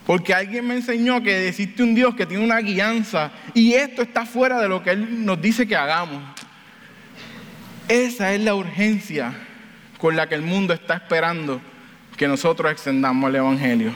porque 0.05 0.31
alguien 0.31 0.67
me 0.67 0.75
enseñó 0.75 1.23
que 1.23 1.47
existe 1.47 1.81
un 1.81 1.95
Dios 1.95 2.13
que 2.13 2.27
tiene 2.27 2.43
una 2.43 2.59
guianza 2.59 3.31
y 3.55 3.73
esto 3.73 4.03
está 4.03 4.27
fuera 4.27 4.61
de 4.61 4.69
lo 4.69 4.83
que 4.83 4.91
Él 4.91 5.25
nos 5.25 5.41
dice 5.41 5.65
que 5.65 5.75
hagamos. 5.75 6.21
Esa 7.87 8.31
es 8.35 8.41
la 8.41 8.53
urgencia 8.53 9.33
con 9.97 10.15
la 10.15 10.27
que 10.27 10.35
el 10.35 10.41
mundo 10.41 10.73
está 10.73 10.95
esperando 10.95 11.61
que 12.17 12.27
nosotros 12.27 12.71
extendamos 12.71 13.29
el 13.29 13.37
Evangelio. 13.37 13.91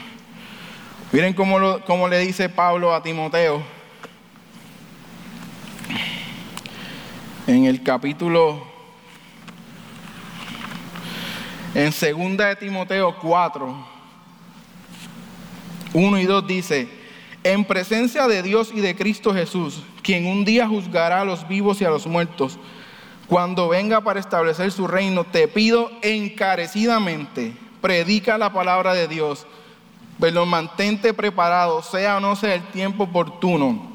Miren 1.12 1.34
cómo, 1.34 1.80
cómo 1.86 2.08
le 2.08 2.20
dice 2.20 2.50
Pablo 2.50 2.94
a 2.94 3.02
Timoteo 3.02 3.64
en 7.48 7.66
el 7.66 7.82
capítulo, 7.82 8.64
en 11.74 11.92
segunda 11.92 12.48
de 12.48 12.56
Timoteo 12.56 13.16
4 13.20 14.00
1 15.94 16.20
y 16.20 16.26
2 16.26 16.48
dice, 16.48 16.88
en 17.44 17.66
presencia 17.66 18.28
de 18.28 18.44
Dios 18.44 18.72
y 18.74 18.82
de 18.82 18.96
Cristo 18.96 19.34
Jesús, 19.34 19.82
quien 20.04 20.28
un 20.28 20.46
día 20.46 20.68
juzgará 20.68 21.22
a 21.22 21.26
los 21.26 21.48
vivos 21.48 21.82
y 21.82 21.86
a 21.86 21.90
los 21.90 22.06
muertos, 22.06 22.60
cuando 23.30 23.70
venga 23.70 24.02
para 24.02 24.20
establecer 24.20 24.72
su 24.72 24.88
reino, 24.88 25.24
te 25.24 25.48
pido 25.48 25.92
encarecidamente, 26.02 27.54
predica 27.80 28.40
la 28.40 28.52
palabra 28.52 28.94
de 28.96 29.08
Dios, 29.08 29.46
pero 30.20 30.48
mantente 30.48 31.14
preparado, 31.14 31.84
sea 31.84 32.18
o 32.18 32.20
no 32.20 32.36
sea 32.36 32.56
el 32.56 32.64
tiempo 32.64 33.04
oportuno. 33.04 33.88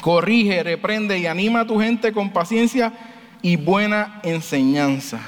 Corrige, 0.00 0.64
reprende 0.64 1.16
y 1.16 1.26
anima 1.26 1.60
a 1.60 1.66
tu 1.66 1.78
gente 1.80 2.12
con 2.12 2.32
paciencia 2.32 2.92
y 3.40 3.54
buena 3.54 4.20
enseñanza. 4.24 5.20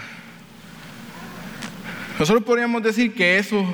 Nosotros 2.19 2.43
podríamos 2.43 2.83
decir 2.83 3.15
que 3.15 3.39
eso, 3.39 3.65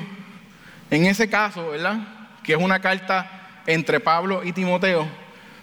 en 0.91 1.07
ese 1.07 1.27
caso, 1.27 1.71
¿verdad? 1.71 2.15
que 2.43 2.53
es 2.53 2.59
una 2.59 2.79
carta 2.79 3.61
entre 3.65 3.99
Pablo 3.99 4.43
y 4.43 4.53
Timoteo, 4.53 5.07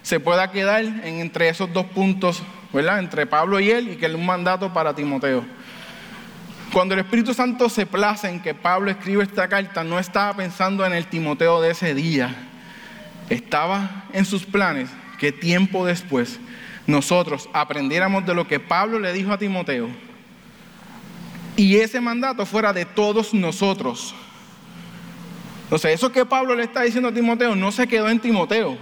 se 0.02 0.18
pueda 0.18 0.50
quedar 0.50 0.82
entre 0.82 1.48
esos 1.48 1.72
dos 1.72 1.86
puntos, 1.86 2.42
Entre 2.72 3.26
Pablo 3.26 3.60
y 3.60 3.70
él 3.70 3.90
y 3.90 3.96
que 3.96 4.06
es 4.06 4.14
un 4.14 4.24
mandato 4.24 4.72
para 4.72 4.94
Timoteo. 4.94 5.44
Cuando 6.72 6.94
el 6.94 7.00
Espíritu 7.00 7.34
Santo 7.34 7.68
se 7.68 7.84
place 7.84 8.28
en 8.28 8.40
que 8.40 8.54
Pablo 8.54 8.90
escribe 8.90 9.22
esta 9.22 9.48
carta, 9.48 9.84
no 9.84 9.98
estaba 9.98 10.34
pensando 10.34 10.86
en 10.86 10.94
el 10.94 11.06
Timoteo 11.06 11.60
de 11.60 11.72
ese 11.72 11.94
día. 11.94 12.34
Estaba 13.28 14.04
en 14.12 14.24
sus 14.24 14.44
planes 14.44 14.88
que 15.18 15.32
tiempo 15.32 15.84
después 15.84 16.40
nosotros 16.86 17.48
aprendiéramos 17.52 18.24
de 18.26 18.34
lo 18.34 18.48
que 18.48 18.58
Pablo 18.58 18.98
le 18.98 19.12
dijo 19.12 19.32
a 19.32 19.38
Timoteo 19.38 19.88
y 21.56 21.76
ese 21.76 22.00
mandato 22.00 22.46
fuera 22.46 22.72
de 22.72 22.84
todos 22.84 23.34
nosotros. 23.34 24.14
Entonces, 25.64 25.94
eso 25.94 26.12
que 26.12 26.24
Pablo 26.24 26.54
le 26.54 26.64
está 26.64 26.82
diciendo 26.82 27.08
a 27.08 27.14
Timoteo 27.14 27.54
no 27.54 27.72
se 27.72 27.86
quedó 27.86 28.08
en 28.08 28.20
Timoteo. 28.20 28.76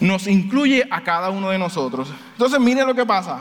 Nos 0.00 0.26
incluye 0.26 0.86
a 0.90 1.02
cada 1.02 1.30
uno 1.30 1.50
de 1.50 1.58
nosotros. 1.58 2.12
Entonces, 2.32 2.60
mire 2.60 2.84
lo 2.84 2.94
que 2.94 3.06
pasa. 3.06 3.38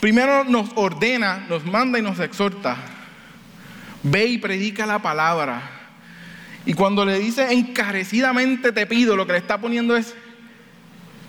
Primero 0.00 0.44
nos 0.44 0.70
ordena, 0.74 1.46
nos 1.48 1.64
manda 1.64 1.98
y 1.98 2.02
nos 2.02 2.18
exhorta. 2.20 2.76
Ve 4.02 4.26
y 4.26 4.38
predica 4.38 4.86
la 4.86 5.00
palabra. 5.00 5.62
Y 6.66 6.74
cuando 6.74 7.04
le 7.04 7.18
dice 7.18 7.52
encarecidamente 7.52 8.72
te 8.72 8.86
pido, 8.86 9.16
lo 9.16 9.26
que 9.26 9.32
le 9.32 9.38
está 9.38 9.58
poniendo 9.58 9.96
es 9.96 10.14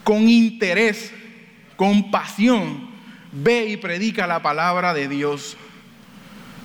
con 0.04 0.30
interés, 0.30 1.12
con 1.76 2.12
pasión, 2.12 2.90
ve 3.32 3.66
y 3.68 3.78
predica 3.78 4.28
la 4.28 4.42
palabra 4.42 4.94
de 4.94 5.08
Dios. 5.08 5.58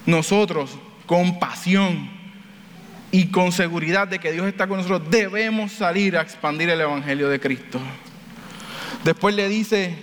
Nosotros 0.07 0.77
con 1.07 1.39
pasión 1.39 2.20
y 3.13 3.27
con 3.31 3.53
seguridad 3.53 4.09
de 4.09 4.19
que 4.19 4.33
Dios 4.33 4.47
está 4.47 4.67
con 4.67 4.79
nosotros, 4.79 5.11
debemos 5.11 5.73
salir 5.73 6.17
a 6.17 6.23
expandir 6.23 6.71
el 6.71 6.81
Evangelio 6.81 7.29
de 7.29 7.41
Cristo. 7.41 7.81
Después 9.05 9.35
le 9.35 9.49
dice, 9.49 9.95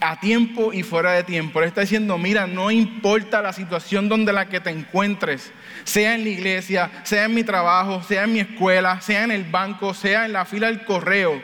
a 0.00 0.18
tiempo 0.18 0.72
y 0.72 0.82
fuera 0.82 1.12
de 1.12 1.22
tiempo. 1.22 1.60
Le 1.60 1.66
está 1.66 1.82
diciendo, 1.82 2.16
mira, 2.18 2.46
no 2.46 2.70
importa 2.70 3.42
la 3.42 3.52
situación 3.52 4.08
donde 4.08 4.32
la 4.32 4.48
que 4.48 4.60
te 4.60 4.70
encuentres, 4.70 5.52
sea 5.84 6.14
en 6.14 6.24
la 6.24 6.30
iglesia, 6.30 6.90
sea 7.04 7.24
en 7.24 7.34
mi 7.34 7.44
trabajo, 7.44 8.02
sea 8.02 8.24
en 8.24 8.32
mi 8.32 8.40
escuela, 8.40 9.00
sea 9.00 9.24
en 9.24 9.30
el 9.30 9.44
banco, 9.44 9.94
sea 9.94 10.24
en 10.24 10.32
la 10.32 10.44
fila 10.44 10.68
del 10.68 10.84
correo. 10.84 11.40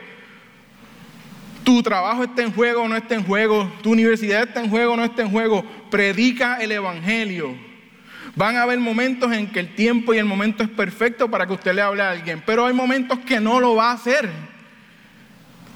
Tu 1.63 1.83
trabajo 1.83 2.23
está 2.23 2.43
en 2.43 2.53
juego 2.53 2.83
o 2.83 2.87
no 2.87 2.95
está 2.95 3.15
en 3.15 3.23
juego, 3.23 3.71
tu 3.83 3.91
universidad 3.91 4.43
está 4.43 4.61
en 4.61 4.69
juego 4.69 4.93
o 4.93 4.97
no 4.97 5.03
está 5.03 5.21
en 5.21 5.31
juego. 5.31 5.63
Predica 5.91 6.57
el 6.57 6.71
Evangelio. 6.71 7.66
Van 8.37 8.55
a 8.55 8.61
haber 8.61 8.77
momentos 8.79 9.33
en 9.33 9.47
que 9.47 9.59
el 9.59 9.73
tiempo 9.73 10.13
y 10.13 10.19
el 10.19 10.25
momento 10.25 10.61
es 10.61 10.69
perfecto 10.69 11.27
para 11.27 11.47
que 11.47 11.53
usted 11.53 11.73
le 11.73 11.81
hable 11.81 12.03
a 12.03 12.11
alguien, 12.11 12.43
pero 12.45 12.67
hay 12.67 12.73
momentos 12.73 13.17
que 13.25 13.39
no 13.39 13.59
lo 13.59 13.73
va 13.73 13.89
a 13.89 13.93
hacer. 13.93 14.29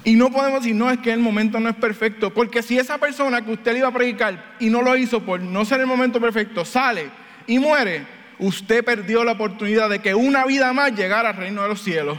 Y 0.04 0.14
no 0.14 0.30
podemos 0.30 0.62
decir, 0.62 0.76
no, 0.76 0.88
es 0.88 1.00
que 1.00 1.12
el 1.12 1.18
momento 1.18 1.58
no 1.58 1.68
es 1.68 1.74
perfecto, 1.74 2.32
porque 2.32 2.62
si 2.62 2.78
esa 2.78 2.98
persona 2.98 3.44
que 3.44 3.50
usted 3.50 3.72
le 3.72 3.78
iba 3.78 3.88
a 3.88 3.92
predicar 3.92 4.54
y 4.60 4.70
no 4.70 4.80
lo 4.80 4.96
hizo 4.96 5.24
por 5.24 5.40
no 5.40 5.64
ser 5.64 5.80
el 5.80 5.88
momento 5.88 6.20
perfecto, 6.20 6.64
sale 6.64 7.10
y 7.48 7.58
muere, 7.58 8.06
usted 8.38 8.84
perdió 8.84 9.24
la 9.24 9.32
oportunidad 9.32 9.90
de 9.90 9.98
que 9.98 10.14
una 10.14 10.46
vida 10.46 10.72
más 10.72 10.92
llegara 10.92 11.30
al 11.30 11.36
reino 11.36 11.62
de 11.62 11.68
los 11.68 11.82
cielos. 11.82 12.16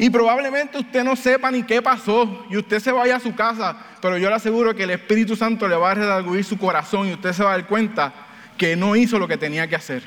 Y 0.00 0.10
probablemente 0.10 0.78
usted 0.78 1.04
no 1.04 1.14
sepa 1.14 1.52
ni 1.52 1.62
qué 1.62 1.80
pasó 1.80 2.44
y 2.50 2.56
usted 2.56 2.80
se 2.80 2.90
vaya 2.90 3.14
a 3.14 3.20
su 3.20 3.36
casa, 3.36 3.76
pero 4.02 4.18
yo 4.18 4.30
le 4.30 4.34
aseguro 4.34 4.74
que 4.74 4.82
el 4.82 4.90
Espíritu 4.90 5.36
Santo 5.36 5.68
le 5.68 5.76
va 5.76 5.92
a 5.92 5.94
redarguir 5.94 6.42
su 6.42 6.58
corazón 6.58 7.06
y 7.06 7.12
usted 7.12 7.32
se 7.32 7.44
va 7.44 7.50
a 7.50 7.56
dar 7.56 7.68
cuenta 7.68 8.24
que 8.58 8.76
no 8.76 8.96
hizo 8.96 9.18
lo 9.18 9.28
que 9.28 9.38
tenía 9.38 9.66
que 9.66 9.76
hacer. 9.76 10.02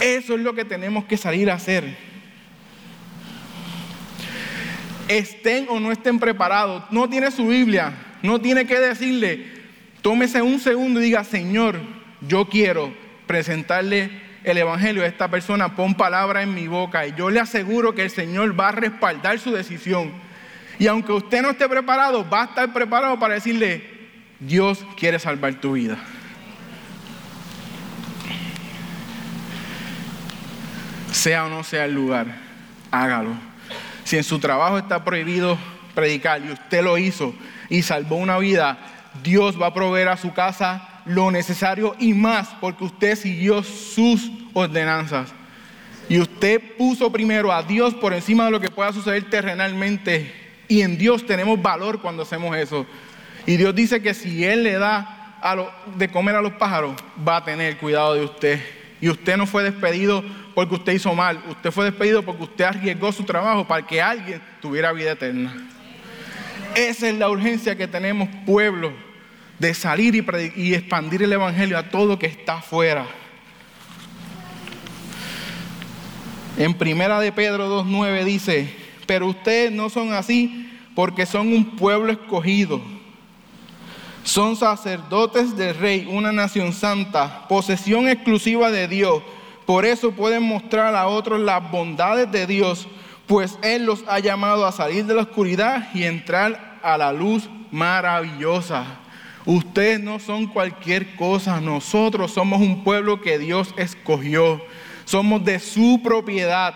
Eso 0.00 0.34
es 0.34 0.40
lo 0.40 0.54
que 0.54 0.64
tenemos 0.64 1.04
que 1.04 1.16
salir 1.16 1.50
a 1.50 1.54
hacer 1.54 2.08
estén 5.08 5.66
o 5.68 5.80
no 5.80 5.90
estén 5.90 6.18
preparados, 6.18 6.84
no 6.90 7.08
tiene 7.08 7.30
su 7.30 7.48
Biblia, 7.48 7.92
no 8.22 8.40
tiene 8.40 8.66
que 8.66 8.78
decirle, 8.78 9.46
tómese 10.02 10.42
un 10.42 10.60
segundo 10.60 11.00
y 11.00 11.04
diga, 11.04 11.24
Señor, 11.24 11.80
yo 12.20 12.48
quiero 12.48 12.92
presentarle 13.26 14.10
el 14.44 14.58
Evangelio 14.58 15.02
a 15.02 15.06
esta 15.06 15.28
persona, 15.28 15.74
pon 15.74 15.94
palabra 15.94 16.42
en 16.42 16.54
mi 16.54 16.68
boca 16.68 17.06
y 17.06 17.14
yo 17.16 17.30
le 17.30 17.40
aseguro 17.40 17.94
que 17.94 18.02
el 18.02 18.10
Señor 18.10 18.58
va 18.58 18.68
a 18.68 18.72
respaldar 18.72 19.38
su 19.38 19.50
decisión. 19.50 20.12
Y 20.78 20.86
aunque 20.86 21.12
usted 21.12 21.42
no 21.42 21.50
esté 21.50 21.68
preparado, 21.68 22.28
va 22.28 22.42
a 22.42 22.44
estar 22.44 22.72
preparado 22.72 23.18
para 23.18 23.34
decirle, 23.34 23.82
Dios 24.38 24.84
quiere 24.96 25.18
salvar 25.18 25.54
tu 25.54 25.72
vida. 25.72 25.98
Sea 31.18 31.46
o 31.46 31.48
no 31.48 31.64
sea 31.64 31.84
el 31.86 31.94
lugar, 31.94 32.28
hágalo. 32.92 33.30
Si 34.04 34.16
en 34.16 34.22
su 34.22 34.38
trabajo 34.38 34.78
está 34.78 35.02
prohibido 35.02 35.58
predicar 35.92 36.40
y 36.44 36.52
usted 36.52 36.80
lo 36.80 36.96
hizo 36.96 37.34
y 37.68 37.82
salvó 37.82 38.14
una 38.14 38.38
vida, 38.38 38.78
Dios 39.24 39.60
va 39.60 39.66
a 39.66 39.74
proveer 39.74 40.06
a 40.06 40.16
su 40.16 40.32
casa 40.32 41.02
lo 41.06 41.32
necesario 41.32 41.96
y 41.98 42.14
más 42.14 42.50
porque 42.60 42.84
usted 42.84 43.16
siguió 43.16 43.64
sus 43.64 44.30
ordenanzas. 44.54 45.34
Y 46.08 46.20
usted 46.20 46.76
puso 46.76 47.10
primero 47.10 47.52
a 47.52 47.64
Dios 47.64 47.94
por 47.94 48.12
encima 48.14 48.44
de 48.44 48.52
lo 48.52 48.60
que 48.60 48.70
pueda 48.70 48.92
suceder 48.92 49.28
terrenalmente. 49.28 50.32
Y 50.68 50.82
en 50.82 50.96
Dios 50.98 51.26
tenemos 51.26 51.60
valor 51.60 52.00
cuando 52.00 52.22
hacemos 52.22 52.56
eso. 52.56 52.86
Y 53.44 53.56
Dios 53.56 53.74
dice 53.74 54.00
que 54.00 54.14
si 54.14 54.44
Él 54.44 54.62
le 54.62 54.74
da 54.74 55.40
de 55.96 56.08
comer 56.10 56.36
a 56.36 56.42
los 56.42 56.52
pájaros, 56.52 56.94
va 57.26 57.38
a 57.38 57.44
tener 57.44 57.76
cuidado 57.78 58.14
de 58.14 58.24
usted. 58.24 58.60
Y 59.00 59.08
usted 59.08 59.36
no 59.36 59.46
fue 59.46 59.62
despedido 59.64 60.24
porque 60.58 60.74
usted 60.74 60.94
hizo 60.94 61.14
mal, 61.14 61.40
usted 61.48 61.70
fue 61.70 61.84
despedido 61.84 62.24
porque 62.24 62.42
usted 62.42 62.64
arriesgó 62.64 63.12
su 63.12 63.22
trabajo 63.22 63.64
para 63.64 63.86
que 63.86 64.02
alguien 64.02 64.42
tuviera 64.60 64.92
vida 64.92 65.12
eterna. 65.12 65.54
Esa 66.74 67.08
es 67.08 67.14
la 67.14 67.30
urgencia 67.30 67.76
que 67.76 67.86
tenemos, 67.86 68.28
pueblo, 68.44 68.92
de 69.56 69.72
salir 69.72 70.16
y, 70.16 70.74
expandir 70.74 71.22
el 71.22 71.32
Evangelio 71.32 71.78
a 71.78 71.84
todo 71.84 72.18
que 72.18 72.26
está 72.26 72.54
afuera. 72.54 73.06
En 76.56 76.74
primera 76.74 77.20
de 77.20 77.30
Pedro 77.30 77.84
2.9 77.84 78.24
dice, 78.24 78.74
pero 79.06 79.28
ustedes 79.28 79.70
no 79.70 79.88
son 79.88 80.12
así 80.12 80.72
porque 80.96 81.24
son 81.24 81.52
un 81.52 81.76
pueblo 81.76 82.10
escogido. 82.10 82.82
Son 84.24 84.56
sacerdotes 84.56 85.56
del 85.56 85.76
rey, 85.76 86.08
una 86.10 86.32
nación 86.32 86.72
santa, 86.72 87.46
posesión 87.46 88.08
exclusiva 88.08 88.72
de 88.72 88.88
Dios 88.88 89.22
por 89.68 89.84
eso 89.84 90.12
pueden 90.12 90.44
mostrar 90.44 90.94
a 90.94 91.08
otros 91.08 91.38
las 91.40 91.70
bondades 91.70 92.32
de 92.32 92.46
Dios, 92.46 92.88
pues 93.26 93.58
Él 93.62 93.84
los 93.84 94.02
ha 94.08 94.18
llamado 94.18 94.64
a 94.64 94.72
salir 94.72 95.04
de 95.04 95.12
la 95.12 95.20
oscuridad 95.20 95.90
y 95.92 96.04
entrar 96.04 96.78
a 96.82 96.96
la 96.96 97.12
luz 97.12 97.50
maravillosa. 97.70 98.86
Ustedes 99.44 100.00
no 100.00 100.20
son 100.20 100.46
cualquier 100.46 101.16
cosa, 101.16 101.60
nosotros 101.60 102.32
somos 102.32 102.62
un 102.62 102.82
pueblo 102.82 103.20
que 103.20 103.38
Dios 103.38 103.74
escogió, 103.76 104.58
somos 105.04 105.44
de 105.44 105.58
su 105.58 106.00
propiedad. 106.02 106.74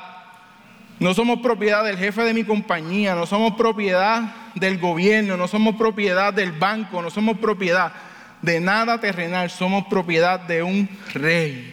No 1.00 1.14
somos 1.14 1.40
propiedad 1.40 1.82
del 1.84 1.96
jefe 1.96 2.20
de 2.24 2.34
mi 2.34 2.44
compañía, 2.44 3.14
no 3.14 3.24
somos 3.24 3.54
propiedad 3.54 4.50
del 4.54 4.78
gobierno, 4.78 5.38
no 5.38 5.48
somos 5.48 5.76
propiedad 5.76 6.34
del 6.34 6.52
banco, 6.52 7.00
no 7.00 7.08
somos 7.08 7.38
propiedad 7.38 7.94
de 8.42 8.60
nada 8.60 9.00
terrenal, 9.00 9.48
somos 9.48 9.86
propiedad 9.86 10.40
de 10.40 10.62
un 10.62 10.90
rey. 11.14 11.71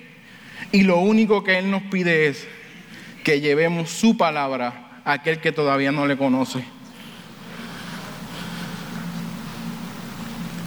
Y 0.71 0.83
lo 0.83 0.99
único 0.99 1.43
que 1.43 1.57
Él 1.57 1.71
nos 1.71 1.83
pide 1.83 2.27
es 2.27 2.47
que 3.23 3.41
llevemos 3.41 3.89
su 3.89 4.17
palabra 4.17 5.01
a 5.03 5.13
aquel 5.13 5.39
que 5.39 5.51
todavía 5.51 5.91
no 5.91 6.05
le 6.05 6.17
conoce. 6.17 6.63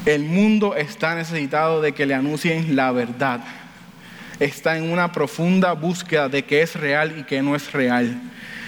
El 0.04 0.24
mundo 0.24 0.74
está 0.74 1.14
necesitado 1.14 1.80
de 1.80 1.92
que 1.92 2.06
le 2.06 2.14
anuncien 2.14 2.74
la 2.74 2.90
verdad. 2.90 3.40
Está 4.40 4.76
en 4.76 4.90
una 4.90 5.12
profunda 5.12 5.72
búsqueda 5.72 6.28
de 6.28 6.44
qué 6.44 6.62
es 6.62 6.74
real 6.74 7.20
y 7.20 7.22
qué 7.22 7.40
no 7.40 7.54
es 7.54 7.70
real. 7.72 8.20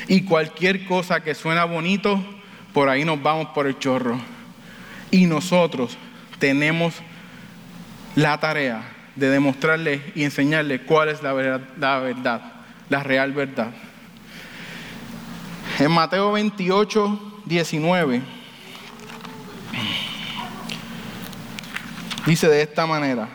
Y 0.07 0.23
cualquier 0.23 0.85
cosa 0.85 1.25
que 1.25 1.35
suena 1.35 1.65
bonito, 1.65 2.25
por 2.73 2.89
ahí 2.89 3.05
nos 3.05 3.21
vamos 3.21 3.49
por 3.49 3.67
el 3.67 3.77
chorro. 3.81 4.21
Y 5.11 5.27
nosotros 5.27 5.97
tenemos 6.39 6.95
la 8.15 8.39
tarea 8.39 8.94
de 9.17 9.29
demostrarle 9.29 10.13
y 10.15 10.25
enseñarle 10.25 10.83
cuál 10.83 11.09
es 11.09 11.23
la 11.23 11.33
verdad, 11.33 11.61
la 11.79 11.99
verdad, 11.99 12.53
la 12.89 13.03
real 13.03 13.33
verdad. 13.33 13.71
En 15.79 15.91
Mateo 15.91 16.33
28, 16.33 17.43
19, 17.45 18.23
dice 22.27 22.49
de 22.49 22.63
esta 22.63 22.87
manera, 22.87 23.29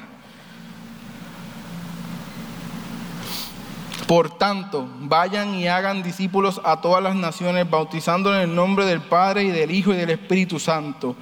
Por 4.10 4.36
tanto, 4.40 4.90
vayan 5.02 5.54
y 5.54 5.68
hagan 5.68 6.02
discípulos 6.02 6.60
a 6.64 6.82
todas 6.82 7.04
las 7.04 7.16
naciones, 7.16 7.70
bautizándolos 7.70 8.40
en 8.42 8.50
el 8.50 8.56
nombre 8.56 8.84
del 8.88 9.02
Padre 9.02 9.44
y 9.44 9.52
del 9.52 9.70
Hijo 9.70 9.94
y 9.94 9.98
del 9.98 10.10
Espíritu 10.10 10.58
Santo 10.58 11.16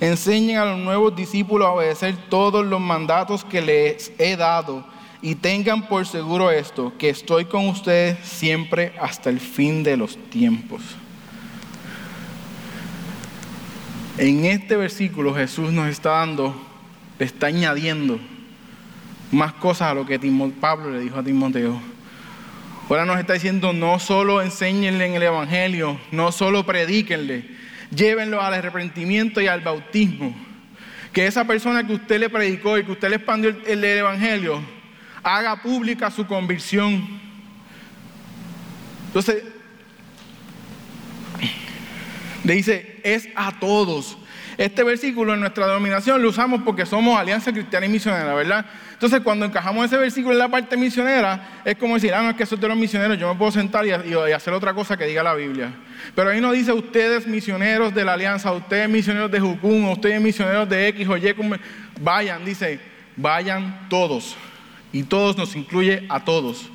Enseñen 0.00 0.56
a 0.56 0.64
los 0.64 0.78
nuevos 0.80 1.14
discípulos 1.14 1.68
a 1.68 1.70
obedecer 1.70 2.16
todos 2.28 2.66
los 2.66 2.80
mandatos 2.80 3.44
que 3.44 3.62
les 3.62 4.10
he 4.18 4.36
dado 4.36 4.84
y 5.22 5.36
tengan 5.36 5.86
por 5.86 6.04
seguro 6.04 6.50
esto, 6.50 6.92
que 6.98 7.10
estoy 7.10 7.44
con 7.44 7.68
ustedes 7.68 8.18
siempre 8.26 8.92
hasta 9.00 9.30
el 9.30 9.38
fin 9.38 9.84
de 9.84 9.96
los 9.96 10.16
tiempos. 10.28 10.82
En 14.18 14.46
este 14.46 14.74
versículo 14.74 15.32
Jesús 15.32 15.70
nos 15.70 15.86
está 15.86 16.10
dando, 16.10 16.60
le 17.20 17.24
está 17.24 17.46
añadiendo 17.46 18.18
más 19.30 19.52
cosas 19.52 19.92
a 19.92 19.94
lo 19.94 20.04
que 20.04 20.18
Pablo 20.60 20.90
le 20.90 20.98
dijo 20.98 21.20
a 21.20 21.22
Timoteo. 21.22 21.91
Ahora 22.88 23.04
nos 23.06 23.18
está 23.18 23.34
diciendo, 23.34 23.72
no 23.72 23.98
solo 23.98 24.42
enséñenle 24.42 25.06
en 25.06 25.14
el 25.14 25.22
Evangelio, 25.22 25.98
no 26.10 26.32
solo 26.32 26.66
predíquenle, 26.66 27.44
llévenlo 27.94 28.42
al 28.42 28.54
arrepentimiento 28.54 29.40
y 29.40 29.46
al 29.46 29.60
bautismo. 29.60 30.34
Que 31.12 31.26
esa 31.26 31.46
persona 31.46 31.86
que 31.86 31.94
usted 31.94 32.20
le 32.20 32.30
predicó 32.30 32.78
y 32.78 32.84
que 32.84 32.92
usted 32.92 33.08
le 33.10 33.16
expandió 33.16 33.54
el, 33.66 33.84
Evangelio, 33.84 34.60
haga 35.22 35.62
pública 35.62 36.10
su 36.10 36.26
conversión. 36.26 37.20
Entonces, 39.06 39.44
le 42.44 42.54
dice, 42.54 43.00
es 43.04 43.28
a 43.36 43.58
todos. 43.58 44.18
Este 44.58 44.82
versículo 44.82 45.34
en 45.34 45.40
nuestra 45.40 45.66
denominación 45.66 46.20
lo 46.20 46.28
usamos 46.28 46.62
porque 46.62 46.84
somos 46.84 47.18
Alianza 47.18 47.52
Cristiana 47.52 47.86
y 47.86 47.88
Misionera, 47.88 48.34
¿verdad? 48.34 48.66
Entonces, 49.02 49.24
cuando 49.24 49.44
encajamos 49.44 49.86
ese 49.86 49.96
versículo 49.96 50.32
en 50.32 50.38
la 50.38 50.48
parte 50.48 50.76
misionera, 50.76 51.62
es 51.64 51.74
como 51.74 51.94
decir, 51.94 52.14
ah, 52.14 52.22
no, 52.22 52.30
es 52.30 52.36
que 52.36 52.44
eso 52.44 52.56
de 52.56 52.68
los 52.68 52.76
misioneros, 52.76 53.18
yo 53.18 53.28
me 53.32 53.36
puedo 53.36 53.50
sentar 53.50 53.84
y, 53.84 53.90
hacer 53.90 54.54
otra 54.54 54.72
cosa 54.74 54.96
que 54.96 55.06
diga 55.06 55.24
la 55.24 55.34
Biblia. 55.34 55.74
Pero 56.14 56.30
ahí 56.30 56.40
no 56.40 56.52
dice 56.52 56.72
ustedes 56.72 57.26
misioneros 57.26 57.92
de 57.92 58.04
la 58.04 58.12
Alianza, 58.12 58.52
ustedes 58.52 58.88
misioneros 58.88 59.28
de 59.28 59.40
Jucún, 59.40 59.86
ustedes 59.86 60.20
misioneros 60.20 60.68
de 60.68 60.86
X 60.86 61.08
o 61.08 61.16
Y, 61.16 61.34
vayan, 62.00 62.44
dice, 62.44 62.78
vayan 63.16 63.88
todos. 63.88 64.36
Y 64.92 65.02
todos 65.02 65.36
nos 65.36 65.56
incluye 65.56 66.06
a 66.08 66.20
todos. 66.20 66.70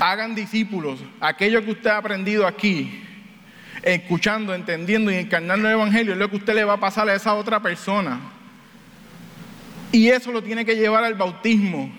Hagan 0.00 0.34
discípulos. 0.34 0.98
Aquello 1.20 1.64
que 1.64 1.70
usted 1.70 1.90
ha 1.90 1.98
aprendido 1.98 2.44
aquí, 2.44 3.04
escuchando, 3.82 4.52
entendiendo 4.52 5.12
y 5.12 5.14
encarnando 5.14 5.68
el 5.68 5.74
Evangelio, 5.74 6.14
es 6.14 6.18
lo 6.18 6.28
que 6.28 6.38
usted 6.38 6.56
le 6.56 6.64
va 6.64 6.72
a 6.72 6.80
pasar 6.80 7.08
a 7.08 7.14
esa 7.14 7.34
otra 7.34 7.62
persona. 7.62 8.41
Y 9.92 10.08
eso 10.08 10.32
lo 10.32 10.42
tiene 10.42 10.64
que 10.64 10.74
llevar 10.74 11.04
al 11.04 11.14
bautismo 11.14 11.92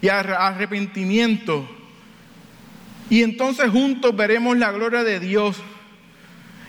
y 0.00 0.08
al 0.08 0.32
arrepentimiento. 0.32 1.68
Y 3.10 3.22
entonces 3.22 3.70
juntos 3.70 4.16
veremos 4.16 4.56
la 4.56 4.72
gloria 4.72 5.04
de 5.04 5.20
Dios. 5.20 5.58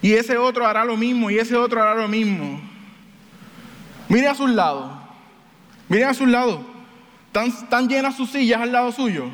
Y 0.02 0.14
ese 0.14 0.38
otro 0.38 0.68
hará 0.68 0.84
lo 0.84 0.98
mismo 0.98 1.32
y 1.32 1.40
ese 1.40 1.56
otro 1.56 1.82
hará 1.82 1.96
lo 1.96 2.08
mismo. 2.08 2.60
Mire 4.10 4.28
a 4.28 4.36
sus 4.36 4.50
lados. 4.50 4.92
Miren 5.88 6.10
a 6.10 6.14
sus 6.14 6.28
lados. 6.28 6.60
¿Están, 7.34 7.88
llenas 7.88 8.18
sus 8.18 8.30
sillas 8.30 8.62
al 8.62 8.72
lado 8.72 8.92
suyo? 8.92 9.30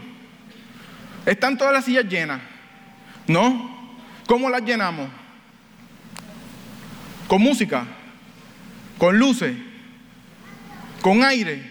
¿Están 1.25 1.57
todas 1.57 1.73
las 1.73 1.85
sillas 1.85 2.05
llenas? 2.05 2.41
¿No? 3.27 3.95
¿Cómo 4.27 4.49
las 4.49 4.61
llenamos? 4.63 5.09
¿Con 7.27 7.41
música? 7.41 7.85
¿Con 8.97 9.17
luces? 9.17 9.55
¿Con 11.07 11.23
aire? 11.23 11.61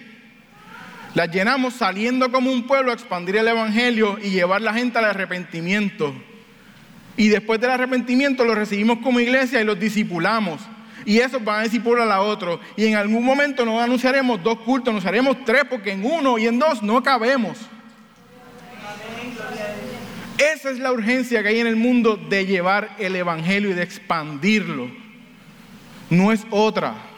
Las 1.13 1.31
llenamos 1.31 1.75
saliendo 1.75 2.33
como 2.33 2.51
un 2.51 2.67
pueblo 2.67 2.91
a 2.91 2.95
expandir 2.95 3.37
el 3.37 3.47
Evangelio 3.47 4.19
y 4.19 4.31
llevar 4.31 4.63
la 4.63 4.73
gente 4.73 4.97
al 4.97 5.05
arrepentimiento. 5.05 6.15
Y 7.19 7.29
después 7.29 7.61
del 7.61 7.69
arrepentimiento 7.69 8.47
los 8.47 8.57
recibimos 8.57 9.01
como 9.01 9.21
iglesia 9.21 9.61
y 9.61 9.65
los 9.65 9.79
discipulamos. 9.79 10.63
Y 11.05 11.19
esos 11.19 11.45
van 11.45 11.61
a 11.61 11.63
discipular 11.65 12.11
a 12.11 12.23
otro. 12.23 12.61
Y 12.79 12.87
en 12.87 12.95
algún 12.95 13.23
momento 13.23 13.67
no 13.67 13.79
anunciaremos 13.79 14.43
dos 14.43 14.61
cultos, 14.61 14.89
anunciaremos 14.89 15.45
tres, 15.45 15.65
porque 15.69 15.93
en 15.93 16.07
uno 16.07 16.39
y 16.39 16.47
en 16.47 16.59
dos 16.59 16.83
no 16.83 17.03
cabemos. 17.03 17.59
Esa 20.39 20.71
es 20.71 20.79
la 20.79 20.93
urgencia 20.93 21.43
que 21.43 21.51
hay 21.51 21.61
en 21.61 21.67
el 21.67 21.77
mundo 21.77 22.17
de 22.17 22.47
llevar 22.47 22.97
el 22.99 23.15
Evangelio 23.15 23.69
y 23.69 23.75
de 23.75 23.83
expandirlo. 23.83 24.91
No 26.09 26.33
es 26.33 26.47
otra. 26.49 27.16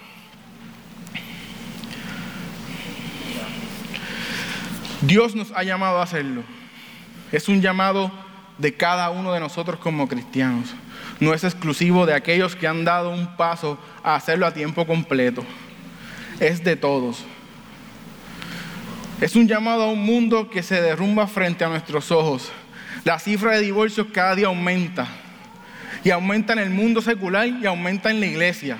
Dios 5.00 5.34
nos 5.34 5.52
ha 5.52 5.62
llamado 5.62 5.98
a 5.98 6.02
hacerlo. 6.02 6.42
Es 7.30 7.48
un 7.48 7.60
llamado 7.60 8.10
de 8.58 8.74
cada 8.74 9.10
uno 9.10 9.32
de 9.32 9.40
nosotros 9.40 9.78
como 9.78 10.08
cristianos. 10.08 10.74
No 11.20 11.34
es 11.34 11.44
exclusivo 11.44 12.06
de 12.06 12.14
aquellos 12.14 12.56
que 12.56 12.66
han 12.66 12.84
dado 12.84 13.10
un 13.10 13.36
paso 13.36 13.78
a 14.02 14.16
hacerlo 14.16 14.46
a 14.46 14.54
tiempo 14.54 14.86
completo. 14.86 15.44
Es 16.40 16.64
de 16.64 16.76
todos. 16.76 17.24
Es 19.20 19.36
un 19.36 19.48
llamado 19.48 19.84
a 19.84 19.90
un 19.90 20.04
mundo 20.04 20.50
que 20.50 20.62
se 20.62 20.80
derrumba 20.80 21.26
frente 21.26 21.64
a 21.64 21.68
nuestros 21.68 22.10
ojos. 22.10 22.50
La 23.04 23.18
cifra 23.18 23.52
de 23.52 23.60
divorcios 23.60 24.08
cada 24.12 24.34
día 24.34 24.46
aumenta. 24.46 25.06
Y 26.04 26.10
aumenta 26.10 26.52
en 26.52 26.60
el 26.60 26.70
mundo 26.70 27.02
secular 27.02 27.46
y 27.46 27.66
aumenta 27.66 28.10
en 28.10 28.20
la 28.20 28.26
iglesia. 28.26 28.78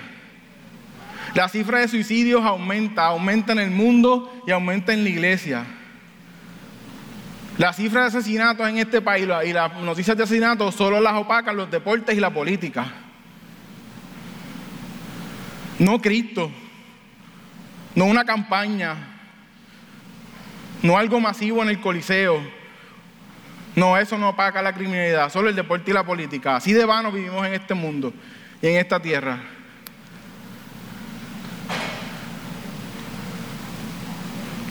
La 1.34 1.48
cifra 1.48 1.80
de 1.80 1.88
suicidios 1.88 2.44
aumenta, 2.44 3.06
aumenta 3.06 3.52
en 3.52 3.58
el 3.58 3.70
mundo 3.70 4.42
y 4.46 4.50
aumenta 4.50 4.92
en 4.92 5.04
la 5.04 5.10
iglesia. 5.10 5.64
Las 7.58 7.74
cifras 7.74 8.12
de 8.12 8.18
asesinatos 8.18 8.68
en 8.68 8.78
este 8.78 9.00
país 9.00 9.26
y 9.44 9.52
las 9.52 9.74
noticias 9.78 10.16
de 10.16 10.22
asesinatos 10.22 10.76
solo 10.76 11.00
las 11.00 11.14
opacan 11.14 11.56
los 11.56 11.68
deportes 11.68 12.16
y 12.16 12.20
la 12.20 12.32
política. 12.32 12.86
No 15.80 16.00
Cristo, 16.00 16.52
no 17.96 18.04
una 18.04 18.24
campaña, 18.24 18.94
no 20.82 20.96
algo 20.96 21.18
masivo 21.18 21.62
en 21.64 21.70
el 21.70 21.80
Coliseo. 21.80 22.40
No, 23.74 23.98
eso 23.98 24.16
no 24.18 24.30
opaca 24.30 24.62
la 24.62 24.72
criminalidad, 24.72 25.30
solo 25.30 25.48
el 25.48 25.56
deporte 25.56 25.90
y 25.90 25.94
la 25.94 26.04
política. 26.04 26.56
Así 26.56 26.72
de 26.72 26.84
vano 26.84 27.10
vivimos 27.10 27.44
en 27.44 27.54
este 27.54 27.74
mundo 27.74 28.12
y 28.62 28.68
en 28.68 28.76
esta 28.76 29.00
tierra. 29.02 29.40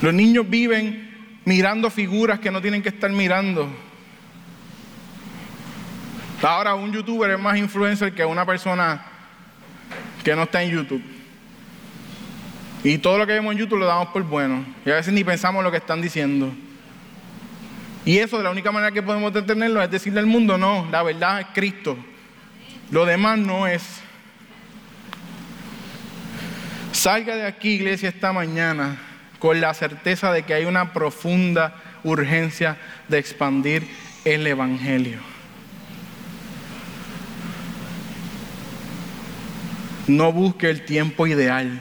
Los 0.00 0.14
niños 0.14 0.48
viven 0.48 1.07
mirando 1.48 1.88
figuras 1.88 2.38
que 2.40 2.50
no 2.50 2.60
tienen 2.60 2.82
que 2.82 2.90
estar 2.90 3.10
mirando. 3.10 3.66
Ahora 6.42 6.74
un 6.74 6.92
youtuber 6.92 7.30
es 7.30 7.40
más 7.40 7.56
influencer 7.56 8.14
que 8.14 8.22
una 8.22 8.44
persona 8.44 9.02
que 10.22 10.36
no 10.36 10.42
está 10.42 10.62
en 10.62 10.70
YouTube. 10.72 11.02
Y 12.84 12.98
todo 12.98 13.16
lo 13.16 13.26
que 13.26 13.32
vemos 13.32 13.52
en 13.52 13.60
YouTube 13.60 13.78
lo 13.78 13.86
damos 13.86 14.08
por 14.08 14.22
bueno. 14.24 14.62
Y 14.84 14.90
a 14.90 14.96
veces 14.96 15.12
ni 15.14 15.24
pensamos 15.24 15.64
lo 15.64 15.70
que 15.70 15.78
están 15.78 16.02
diciendo. 16.02 16.52
Y 18.04 18.18
eso 18.18 18.36
de 18.36 18.44
la 18.44 18.50
única 18.50 18.70
manera 18.70 18.92
que 18.92 19.02
podemos 19.02 19.32
detenerlo 19.32 19.82
es 19.82 19.90
decirle 19.90 20.20
al 20.20 20.26
mundo, 20.26 20.58
no, 20.58 20.86
la 20.90 21.02
verdad 21.02 21.40
es 21.40 21.46
Cristo. 21.54 21.96
Lo 22.90 23.06
demás 23.06 23.38
no 23.38 23.66
es. 23.66 23.82
Salga 26.92 27.36
de 27.36 27.46
aquí, 27.46 27.70
iglesia, 27.70 28.10
esta 28.10 28.34
mañana 28.34 29.07
con 29.38 29.60
la 29.60 29.74
certeza 29.74 30.32
de 30.32 30.42
que 30.42 30.54
hay 30.54 30.64
una 30.64 30.92
profunda 30.92 31.74
urgencia 32.04 32.76
de 33.08 33.18
expandir 33.18 33.86
el 34.24 34.46
Evangelio. 34.46 35.18
No 40.06 40.32
busque 40.32 40.70
el 40.70 40.84
tiempo 40.84 41.26
ideal, 41.26 41.80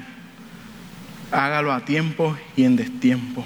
hágalo 1.31 1.71
a 1.71 1.85
tiempo 1.85 2.37
y 2.55 2.65
en 2.65 2.75
destiempo. 2.75 3.45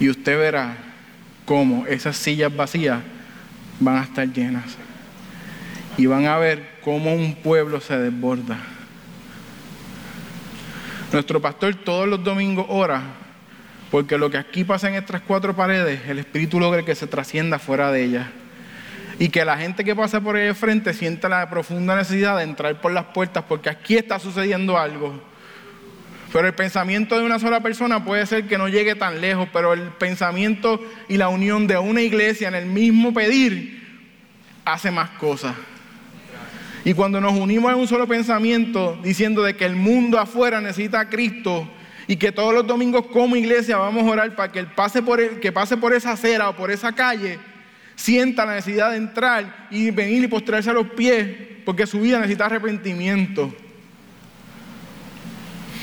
Y 0.00 0.08
usted 0.08 0.36
verá 0.36 0.76
cómo 1.44 1.86
esas 1.86 2.16
sillas 2.16 2.54
vacías 2.54 3.00
van 3.78 3.98
a 3.98 4.02
estar 4.02 4.26
llenas. 4.32 4.64
Y 5.96 6.06
van 6.06 6.26
a 6.26 6.38
ver 6.38 6.78
cómo 6.82 7.14
un 7.14 7.34
pueblo 7.36 7.80
se 7.80 7.96
desborda. 7.96 8.58
Nuestro 11.12 11.40
pastor 11.40 11.74
todos 11.74 12.08
los 12.08 12.24
domingos 12.24 12.66
ora 12.68 13.02
porque 13.92 14.16
lo 14.16 14.30
que 14.30 14.38
aquí 14.38 14.64
pasa 14.64 14.88
en 14.88 14.94
estas 14.94 15.20
cuatro 15.20 15.54
paredes, 15.54 16.00
el 16.08 16.18
Espíritu 16.18 16.58
logre 16.58 16.82
que 16.82 16.94
se 16.94 17.06
trascienda 17.06 17.58
fuera 17.58 17.92
de 17.92 18.02
ellas. 18.02 18.26
Y 19.18 19.28
que 19.28 19.44
la 19.44 19.58
gente 19.58 19.84
que 19.84 19.94
pasa 19.94 20.22
por 20.22 20.34
ahí 20.34 20.46
de 20.46 20.54
frente 20.54 20.94
sienta 20.94 21.28
la 21.28 21.50
profunda 21.50 21.94
necesidad 21.94 22.38
de 22.38 22.44
entrar 22.44 22.80
por 22.80 22.90
las 22.92 23.04
puertas 23.04 23.44
porque 23.46 23.68
aquí 23.68 23.98
está 23.98 24.18
sucediendo 24.18 24.78
algo. 24.78 25.22
Pero 26.32 26.46
el 26.46 26.54
pensamiento 26.54 27.18
de 27.18 27.26
una 27.26 27.38
sola 27.38 27.60
persona 27.60 28.02
puede 28.02 28.24
ser 28.24 28.46
que 28.48 28.56
no 28.56 28.66
llegue 28.66 28.94
tan 28.94 29.20
lejos, 29.20 29.46
pero 29.52 29.74
el 29.74 29.90
pensamiento 29.90 30.80
y 31.10 31.18
la 31.18 31.28
unión 31.28 31.66
de 31.66 31.76
una 31.76 32.00
iglesia 32.00 32.48
en 32.48 32.54
el 32.54 32.64
mismo 32.64 33.12
pedir 33.12 33.78
hace 34.64 34.90
más 34.90 35.10
cosas. 35.10 35.54
Y 36.84 36.94
cuando 36.94 37.20
nos 37.20 37.34
unimos 37.34 37.72
en 37.72 37.78
un 37.78 37.86
solo 37.86 38.08
pensamiento, 38.08 38.98
diciendo 39.02 39.42
de 39.42 39.54
que 39.54 39.64
el 39.64 39.76
mundo 39.76 40.18
afuera 40.18 40.60
necesita 40.60 41.00
a 41.00 41.08
Cristo 41.08 41.68
y 42.08 42.16
que 42.16 42.32
todos 42.32 42.52
los 42.52 42.66
domingos 42.66 43.06
como 43.06 43.36
iglesia 43.36 43.76
vamos 43.76 44.02
a 44.02 44.10
orar 44.10 44.34
para 44.34 44.50
que 44.50 44.64
pase 44.64 45.02
por 45.02 45.20
el, 45.20 45.38
que 45.38 45.52
pase 45.52 45.76
por 45.76 45.94
esa 45.94 46.12
acera 46.12 46.48
o 46.48 46.56
por 46.56 46.70
esa 46.70 46.92
calle 46.92 47.38
sienta 47.94 48.44
la 48.44 48.56
necesidad 48.56 48.90
de 48.90 48.96
entrar 48.96 49.68
y 49.70 49.90
venir 49.90 50.24
y 50.24 50.28
postrarse 50.28 50.70
a 50.70 50.72
los 50.72 50.88
pies 50.88 51.28
porque 51.64 51.86
su 51.86 52.00
vida 52.00 52.18
necesita 52.18 52.46
arrepentimiento. 52.46 53.54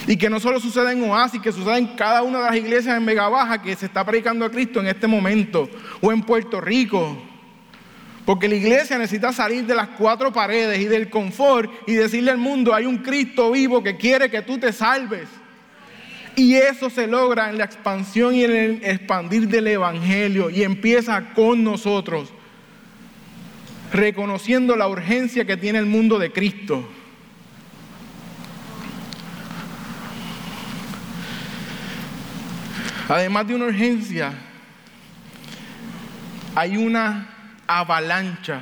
Y 0.08 0.18
que 0.18 0.30
no 0.30 0.40
solo 0.40 0.60
suceda 0.60 0.92
en 0.92 1.04
Oasis, 1.04 1.42
que 1.42 1.52
suceda 1.52 1.78
en 1.78 1.96
cada 1.96 2.24
una 2.24 2.40
de 2.40 2.46
las 2.46 2.56
iglesias 2.56 2.98
en 2.98 3.06
Vega 3.06 3.30
Baja 3.30 3.62
que 3.62 3.76
se 3.76 3.86
está 3.86 4.04
predicando 4.04 4.44
a 4.44 4.50
Cristo 4.50 4.80
en 4.80 4.88
este 4.88 5.08
momento, 5.08 5.70
o 6.02 6.12
en 6.12 6.22
Puerto 6.24 6.60
Rico, 6.60 7.29
porque 8.30 8.48
la 8.48 8.54
iglesia 8.54 8.96
necesita 9.00 9.34
salir 9.34 9.66
de 9.66 9.74
las 9.74 9.88
cuatro 9.88 10.32
paredes 10.32 10.78
y 10.78 10.86
del 10.86 11.10
confort 11.10 11.72
y 11.88 11.96
decirle 11.96 12.30
al 12.30 12.38
mundo, 12.38 12.76
hay 12.76 12.86
un 12.86 13.00
Cristo 13.00 13.50
vivo 13.50 13.82
que 13.82 13.98
quiere 13.98 14.30
que 14.30 14.44
tú 14.44 14.60
te 14.60 14.72
salves. 14.72 15.28
Y 16.36 16.54
eso 16.54 16.92
se 16.92 17.08
logra 17.08 17.50
en 17.50 17.58
la 17.58 17.64
expansión 17.64 18.36
y 18.36 18.44
en 18.44 18.56
el 18.56 18.86
expandir 18.86 19.48
del 19.48 19.66
Evangelio 19.66 20.52
y 20.52 20.62
empieza 20.62 21.34
con 21.34 21.64
nosotros, 21.64 22.30
reconociendo 23.92 24.76
la 24.76 24.88
urgencia 24.88 25.44
que 25.44 25.58
tiene 25.58 25.80
el 25.80 25.88
mundo 25.88 26.20
de 26.20 26.32
Cristo. 26.32 26.88
Además 33.08 33.48
de 33.48 33.56
una 33.56 33.66
urgencia, 33.66 34.34
hay 36.54 36.78
una 36.78 37.38
avalancha 37.70 38.62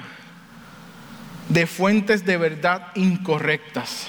de 1.48 1.66
fuentes 1.66 2.26
de 2.26 2.36
verdad 2.36 2.92
incorrectas. 2.96 4.08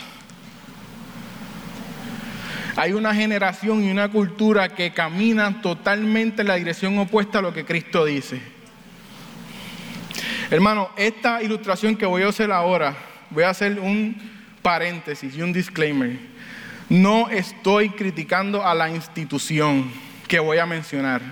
Hay 2.75 2.93
una 2.93 3.15
generación 3.15 3.85
y 3.85 3.91
una 3.93 4.09
cultura 4.11 4.69
que 4.69 4.93
caminan 4.93 5.63
totalmente 5.63 6.43
en 6.43 6.49
la 6.49 6.57
dirección 6.57 6.99
opuesta 6.99 7.39
a 7.39 7.43
lo 7.43 7.55
que 7.55 7.65
Cristo 7.65 8.05
dice. 8.05 8.41
Hermano, 10.51 10.91
esta 10.97 11.43
ilustración 11.43 11.95
que 11.95 12.07
voy 12.07 12.23
a 12.23 12.29
hacer 12.29 12.51
ahora, 12.51 12.97
voy 13.31 13.45
a 13.45 13.51
hacer 13.51 13.79
un 13.79 14.17
paréntesis 14.63 15.37
y 15.37 15.43
un 15.43 15.53
disclaimer. 15.53 16.19
No 16.89 17.29
estoy 17.31 17.91
criticando 17.91 18.67
a 18.67 18.75
la 18.75 18.91
institución 18.91 19.93
que 20.27 20.41
voy 20.41 20.59
a 20.59 20.67
mencionar, 20.67 21.23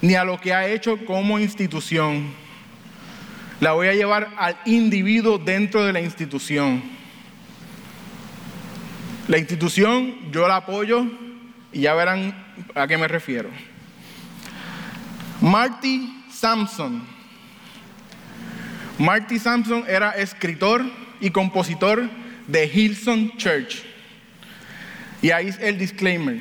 ni 0.00 0.14
a 0.14 0.24
lo 0.24 0.40
que 0.40 0.54
ha 0.54 0.66
hecho 0.68 1.04
como 1.04 1.38
institución. 1.38 2.41
La 3.62 3.74
voy 3.74 3.86
a 3.86 3.94
llevar 3.94 4.28
al 4.38 4.56
individuo 4.64 5.38
dentro 5.38 5.84
de 5.84 5.92
la 5.92 6.00
institución. 6.00 6.82
La 9.28 9.38
institución 9.38 10.32
yo 10.32 10.48
la 10.48 10.56
apoyo 10.56 11.06
y 11.72 11.82
ya 11.82 11.94
verán 11.94 12.34
a 12.74 12.88
qué 12.88 12.98
me 12.98 13.06
refiero. 13.06 13.50
Marty 15.40 16.24
Sampson. 16.28 17.04
Marty 18.98 19.38
Sampson 19.38 19.84
era 19.86 20.10
escritor 20.10 20.82
y 21.20 21.30
compositor 21.30 22.10
de 22.48 22.66
Hillsong 22.66 23.36
Church. 23.36 23.84
Y 25.22 25.30
ahí 25.30 25.46
es 25.46 25.60
el 25.60 25.78
disclaimer. 25.78 26.40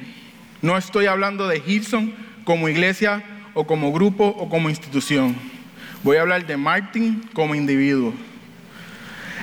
No 0.63 0.75
estoy 0.75 1.05
hablando 1.05 1.47
de 1.47 1.61
Hillsong 1.63 2.15
como 2.45 2.67
iglesia 2.67 3.23
o 3.53 3.67
como 3.67 3.93
grupo 3.93 4.25
o 4.25 4.49
como 4.49 4.71
institución. 4.71 5.50
Voy 6.03 6.17
a 6.17 6.21
hablar 6.21 6.47
de 6.47 6.57
Martin 6.57 7.29
como 7.31 7.53
individuo. 7.53 8.11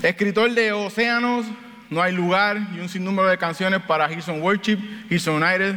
Escritor 0.02 0.52
de 0.52 0.72
Océanos, 0.72 1.46
No 1.88 2.02
hay 2.02 2.12
lugar 2.12 2.58
y 2.74 2.80
un 2.80 2.88
sinnúmero 2.88 3.28
de 3.28 3.38
canciones 3.38 3.80
para 3.82 4.12
Hillsong 4.12 4.42
Worship, 4.42 4.78
Hillsong 5.08 5.36
United, 5.36 5.76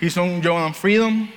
Hillsong 0.00 0.40
John 0.42 0.62
and 0.62 0.74
Freedom. 0.74 1.28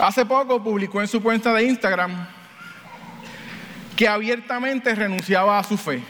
Hace 0.00 0.26
poco 0.26 0.62
publicó 0.62 1.00
en 1.00 1.08
su 1.08 1.22
cuenta 1.22 1.54
de 1.54 1.62
Instagram 1.62 2.26
que 3.96 4.08
abiertamente 4.08 4.94
renunciaba 4.94 5.58
a 5.58 5.64
su 5.64 5.78
fe. 5.78 6.02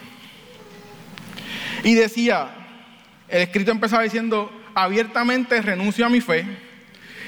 Y 1.84 1.94
decía, 1.94 2.48
el 3.28 3.42
escrito 3.42 3.70
empezaba 3.70 4.02
diciendo, 4.02 4.50
abiertamente 4.74 5.60
renuncio 5.60 6.06
a 6.06 6.08
mi 6.08 6.22
fe. 6.22 6.44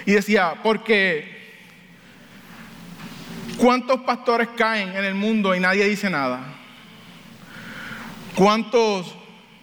Y 0.07 0.12
decía, 0.12 0.54
porque 0.62 1.38
¿cuántos 3.59 4.01
pastores 4.01 4.49
caen 4.57 4.97
en 4.97 5.05
el 5.05 5.14
mundo 5.14 5.55
y 5.55 5.61
nadie 5.61 5.85
dice 5.85 6.09
nada? 6.09 6.40
¿Cuántos 8.35 9.14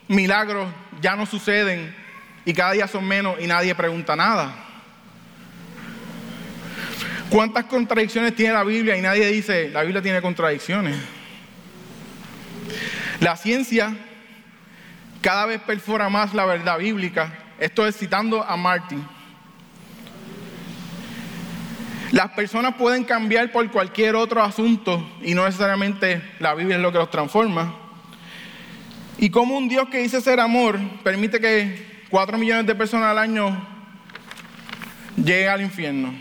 milagros 0.06 0.68
ya 1.00 1.16
no 1.16 1.26
suceden 1.26 1.94
y 2.44 2.52
cada 2.52 2.72
día 2.72 2.86
son 2.86 3.06
menos 3.06 3.36
y 3.40 3.46
nadie 3.46 3.74
pregunta 3.74 4.14
nada? 4.14 4.54
¿Cuántas 7.30 7.64
contradicciones 7.64 8.36
tiene 8.36 8.52
la 8.52 8.62
Biblia 8.62 8.96
y 8.96 9.02
nadie 9.02 9.26
dice, 9.28 9.70
la 9.70 9.82
Biblia 9.82 10.00
tiene 10.00 10.22
contradicciones? 10.22 10.96
La 13.20 13.36
ciencia 13.36 13.96
cada 15.20 15.46
vez 15.46 15.60
perfora 15.60 16.08
más 16.08 16.34
la 16.34 16.44
verdad 16.44 16.78
bíblica. 16.78 17.32
Esto 17.58 17.86
es 17.86 17.96
citando 17.96 18.44
a 18.44 18.56
Martin. 18.56 19.04
Las 22.12 22.30
personas 22.30 22.74
pueden 22.76 23.04
cambiar 23.04 23.50
por 23.50 23.68
cualquier 23.70 24.14
otro 24.14 24.42
asunto 24.42 25.04
y 25.22 25.34
no 25.34 25.44
necesariamente 25.44 26.22
la 26.38 26.54
Biblia 26.54 26.76
es 26.76 26.82
lo 26.82 26.92
que 26.92 26.98
los 26.98 27.10
transforma. 27.10 27.74
Y 29.18 29.30
como 29.30 29.56
un 29.56 29.68
Dios 29.68 29.88
que 29.88 29.98
dice 29.98 30.20
ser 30.20 30.38
amor 30.38 30.78
permite 31.02 31.40
que 31.40 32.04
cuatro 32.08 32.38
millones 32.38 32.66
de 32.66 32.74
personas 32.74 33.10
al 33.10 33.18
año 33.18 33.66
lleguen 35.16 35.48
al 35.48 35.62
infierno. 35.62 36.14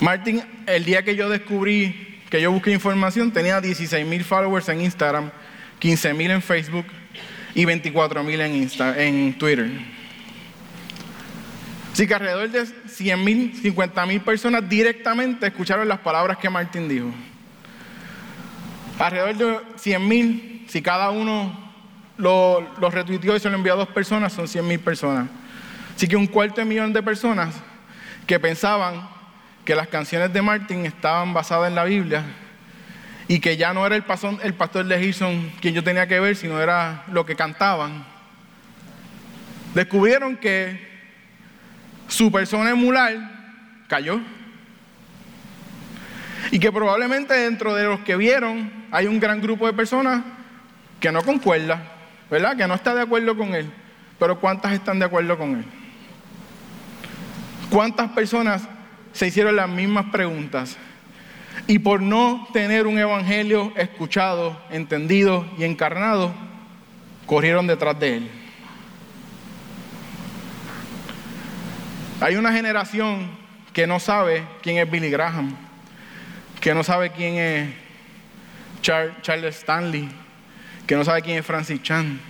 Martin, 0.00 0.42
el 0.66 0.84
día 0.84 1.04
que 1.04 1.16
yo 1.16 1.28
descubrí, 1.28 2.20
que 2.28 2.40
yo 2.40 2.52
busqué 2.52 2.72
información, 2.72 3.32
tenía 3.32 3.60
16 3.60 4.06
mil 4.06 4.24
followers 4.24 4.68
en 4.68 4.80
Instagram, 4.80 5.30
15 5.78 6.14
mil 6.14 6.30
en 6.30 6.42
Facebook 6.42 6.86
y 7.54 7.64
24 7.64 8.22
mil 8.22 8.40
en, 8.40 8.70
en 8.96 9.38
Twitter. 9.38 9.70
Así 11.92 12.06
que 12.06 12.14
alrededor 12.14 12.48
de 12.48 12.66
100 12.66 13.22
mil, 13.24 13.54
50 13.54 14.06
mil 14.06 14.20
personas 14.22 14.66
directamente 14.66 15.46
escucharon 15.46 15.86
las 15.86 15.98
palabras 15.98 16.38
que 16.38 16.48
Martin 16.48 16.88
dijo. 16.88 17.10
Alrededor 18.98 19.36
de 19.36 19.78
100 19.78 20.08
mil, 20.08 20.66
si 20.68 20.80
cada 20.80 21.10
uno 21.10 21.70
lo, 22.16 22.66
retuiteó 22.90 23.36
y 23.36 23.40
se 23.40 23.50
lo 23.50 23.56
envió 23.56 23.74
a 23.74 23.76
dos 23.76 23.88
personas, 23.88 24.32
son 24.32 24.48
100 24.48 24.66
mil 24.66 24.80
personas. 24.80 25.28
Así 25.94 26.08
que 26.08 26.16
un 26.16 26.26
cuarto 26.26 26.62
de 26.62 26.64
millón 26.64 26.94
de 26.94 27.02
personas 27.02 27.54
que 28.26 28.40
pensaban 28.40 29.08
que 29.64 29.74
las 29.74 29.88
canciones 29.88 30.32
de 30.32 30.40
Martin 30.40 30.86
estaban 30.86 31.34
basadas 31.34 31.68
en 31.68 31.74
la 31.74 31.84
Biblia 31.84 32.24
y 33.28 33.38
que 33.38 33.58
ya 33.58 33.74
no 33.74 33.84
era 33.86 33.96
el, 33.96 34.02
pastor, 34.02 34.38
el 34.42 34.54
pastor 34.54 34.86
de 34.86 34.98
Gilson 34.98 35.52
quien 35.60 35.74
yo 35.74 35.84
tenía 35.84 36.06
que 36.06 36.18
ver, 36.20 36.36
sino 36.36 36.60
era 36.60 37.04
lo 37.08 37.26
que 37.26 37.36
cantaban, 37.36 38.04
descubrieron 39.74 40.36
que 40.36 40.91
su 42.08 42.30
persona 42.30 42.70
emular 42.70 43.16
cayó. 43.88 44.20
Y 46.50 46.58
que 46.58 46.72
probablemente 46.72 47.34
dentro 47.34 47.74
de 47.74 47.84
los 47.84 48.00
que 48.00 48.16
vieron 48.16 48.70
hay 48.90 49.06
un 49.06 49.20
gran 49.20 49.40
grupo 49.40 49.66
de 49.66 49.72
personas 49.72 50.22
que 51.00 51.10
no 51.10 51.22
concuerda, 51.22 51.82
¿verdad? 52.30 52.56
Que 52.56 52.66
no 52.66 52.74
está 52.74 52.94
de 52.94 53.02
acuerdo 53.02 53.36
con 53.36 53.54
él. 53.54 53.70
Pero 54.18 54.38
¿cuántas 54.38 54.72
están 54.72 54.98
de 54.98 55.06
acuerdo 55.06 55.38
con 55.38 55.56
él? 55.56 55.64
¿Cuántas 57.70 58.10
personas 58.10 58.68
se 59.12 59.26
hicieron 59.26 59.56
las 59.56 59.68
mismas 59.68 60.06
preguntas. 60.06 60.76
Y 61.66 61.78
por 61.78 62.00
no 62.00 62.48
tener 62.52 62.86
un 62.86 62.98
evangelio 62.98 63.72
escuchado, 63.76 64.58
entendido 64.70 65.46
y 65.58 65.64
encarnado, 65.64 66.32
corrieron 67.26 67.66
detrás 67.66 67.98
de 68.00 68.16
él. 68.16 68.30
Hay 72.22 72.36
una 72.36 72.52
generación 72.52 73.28
que 73.72 73.86
no 73.86 73.98
sabe 73.98 74.44
quién 74.62 74.78
es 74.78 74.88
Billy 74.88 75.10
Graham, 75.10 75.56
que 76.60 76.72
no 76.72 76.84
sabe 76.84 77.10
quién 77.10 77.34
es 77.34 77.70
Charles 78.80 79.56
Stanley, 79.56 80.08
que 80.86 80.94
no 80.94 81.04
sabe 81.04 81.22
quién 81.22 81.38
es 81.38 81.44
Francis 81.44 81.82
Chan 81.82 82.20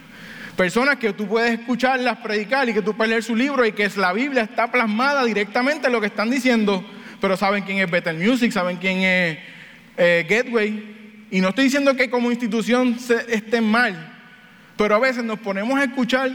Personas 0.57 0.97
que 0.97 1.13
tú 1.13 1.27
puedes 1.27 1.59
escucharlas 1.59 2.19
predicar 2.19 2.69
y 2.69 2.75
que 2.75 2.83
tú 2.83 2.95
puedes 2.95 3.11
leer 3.11 3.23
su 3.23 3.35
libro 3.35 3.65
y 3.67 3.73
que 3.73 3.91
la 3.97 4.13
Biblia 4.13 4.43
está 4.43 4.71
plasmada 4.71 5.25
directamente 5.25 5.87
en 5.87 5.93
lo 5.93 6.01
que 6.01 6.09
están 6.09 6.31
diciendo, 6.31 6.85
pero 7.21 7.37
saben 7.37 7.65
quién 7.65 7.79
es 7.79 7.91
Better 7.91 8.15
Music, 8.15 8.53
saben 8.53 8.77
quién 8.77 8.99
es 8.99 9.39
eh, 9.97 10.27
Gateway. 10.29 11.27
Y 11.31 11.41
no 11.41 11.49
estoy 11.49 11.65
diciendo 11.65 11.97
que 11.97 12.11
como 12.11 12.31
institución 12.31 12.99
se, 12.99 13.35
estén 13.35 13.65
mal, 13.65 14.13
pero 14.77 14.95
a 14.95 14.99
veces 14.99 15.25
nos 15.25 15.39
ponemos 15.39 15.79
a 15.79 15.85
escuchar 15.85 16.31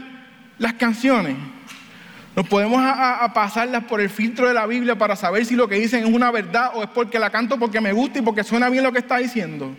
las 0.58 0.74
canciones, 0.74 1.36
nos 2.38 2.46
podemos 2.46 2.80
pasarlas 3.34 3.82
por 3.82 4.00
el 4.00 4.08
filtro 4.08 4.46
de 4.46 4.54
la 4.54 4.64
Biblia 4.64 4.96
para 4.96 5.16
saber 5.16 5.44
si 5.44 5.56
lo 5.56 5.66
que 5.66 5.74
dicen 5.74 6.06
es 6.06 6.14
una 6.14 6.30
verdad 6.30 6.70
o 6.72 6.84
es 6.84 6.88
porque 6.90 7.18
la 7.18 7.30
canto 7.30 7.58
porque 7.58 7.80
me 7.80 7.92
gusta 7.92 8.20
y 8.20 8.22
porque 8.22 8.44
suena 8.44 8.70
bien 8.70 8.84
lo 8.84 8.92
que 8.92 9.00
está 9.00 9.16
diciendo. 9.16 9.74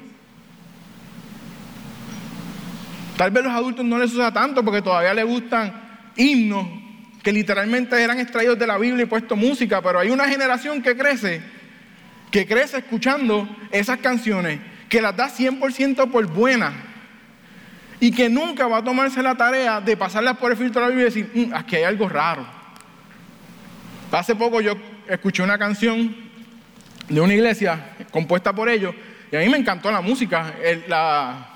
Tal 3.16 3.32
vez 3.32 3.46
los 3.46 3.54
adultos 3.54 3.86
no 3.86 3.98
les 3.98 4.14
usa 4.14 4.34
tanto 4.34 4.62
porque 4.66 4.82
todavía 4.82 5.14
les 5.14 5.26
gustan 5.26 5.72
himnos 6.18 6.68
que 7.24 7.32
literalmente 7.32 7.96
eran 8.04 8.20
extraídos 8.20 8.60
de 8.60 8.68
la 8.68 8.78
Biblia 8.78 9.04
y 9.04 9.08
puesto 9.08 9.38
música, 9.38 9.82
pero 9.82 10.00
hay 10.00 10.10
una 10.10 10.28
generación 10.28 10.82
que 10.82 10.98
crece, 10.98 11.42
que 12.30 12.46
crece 12.46 12.80
escuchando 12.80 13.48
esas 13.72 14.00
canciones, 14.00 14.60
que 14.90 15.02
las 15.02 15.16
da 15.16 15.30
100% 15.30 16.12
por 16.12 16.28
buenas 16.28 16.74
y 18.00 18.12
que 18.12 18.30
nunca 18.30 18.68
va 18.68 18.78
a 18.78 18.84
tomarse 18.84 19.22
la 19.22 19.36
tarea 19.36 19.82
de 19.82 19.98
pasarlas 19.98 20.38
por 20.38 20.52
el 20.52 20.58
filtro 20.58 20.82
de 20.82 20.88
la 20.88 20.96
Biblia 20.96 21.10
y 21.10 21.14
decir, 21.14 21.32
mm, 21.34 21.54
aquí 21.54 21.76
hay 21.76 21.84
algo 21.84 22.08
raro. 22.08 22.46
Hace 24.12 24.36
poco 24.36 24.62
yo 24.62 24.74
escuché 25.08 25.44
una 25.44 25.58
canción 25.58 26.16
de 27.08 27.22
una 27.22 27.34
iglesia 27.34 27.96
compuesta 28.12 28.54
por 28.54 28.70
ellos 28.70 28.96
y 29.32 29.36
a 29.36 29.40
mí 29.40 29.50
me 29.50 29.58
encantó 29.58 29.92
la 29.92 30.02
música, 30.02 30.56
la, 30.88 31.48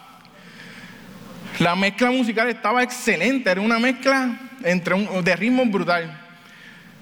la 1.60 1.76
mezcla 1.76 2.12
musical 2.12 2.50
estaba 2.50 2.84
excelente, 2.84 3.50
era 3.50 3.62
una 3.62 3.80
mezcla 3.80 4.40
entre 4.64 4.94
un, 4.94 5.24
de 5.24 5.36
ritmo 5.36 5.66
brutal. 5.66 6.20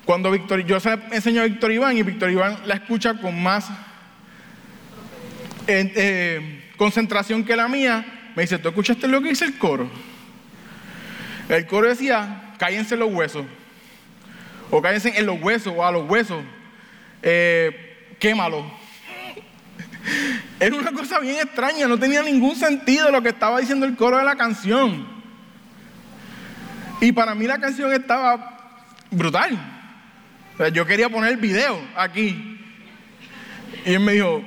Cuando 0.06 0.32
Víctor, 0.32 0.66
yo 0.66 0.80
se 0.80 0.98
enseño 1.12 1.42
a 1.42 1.46
Víctor 1.46 1.72
Iván 1.72 1.98
y 1.98 2.04
Víctor 2.04 2.32
Iván 2.32 2.58
la 2.66 2.76
escucha 2.76 3.16
con 3.16 3.42
más 3.42 3.70
eh, 5.68 6.72
concentración 6.78 7.44
que 7.44 7.56
la 7.56 7.68
mía, 7.68 8.06
me 8.36 8.44
dice, 8.44 8.58
¿tú 8.60 8.70
escuchaste 8.70 9.08
lo 9.08 9.22
que 9.22 9.30
dice 9.30 9.46
el 9.46 9.58
coro? 9.58 9.90
El 11.50 11.66
coro 11.68 11.90
decía, 11.90 12.54
cállense 12.58 12.96
los 12.96 13.12
huesos, 13.12 13.46
o 14.70 14.82
cállense 14.82 15.18
en 15.18 15.26
los 15.26 15.42
huesos, 15.42 15.74
o 15.76 15.86
a 15.86 15.92
los 15.92 16.10
huesos, 16.10 16.44
eh, 17.22 18.16
quémalo. 18.20 18.66
Era 20.60 20.76
una 20.76 20.92
cosa 20.92 21.20
bien 21.20 21.38
extraña, 21.38 21.88
no 21.88 21.98
tenía 22.00 22.24
ningún 22.24 22.56
sentido 22.56 23.12
lo 23.12 23.22
que 23.22 23.30
estaba 23.30 23.60
diciendo 23.60 23.86
el 23.86 23.96
coro 23.96 24.18
de 24.18 24.24
la 24.24 24.36
canción. 24.36 25.06
Y 27.02 27.12
para 27.12 27.34
mí 27.34 27.48
la 27.48 27.60
canción 27.60 27.92
estaba 27.92 28.78
brutal. 29.10 29.58
yo 30.72 30.86
quería 30.86 31.10
poner 31.10 31.32
el 31.32 31.38
video 31.38 31.82
aquí. 31.96 32.60
Y 33.86 33.94
él 33.94 34.00
me 34.00 34.14
dijo, 34.14 34.44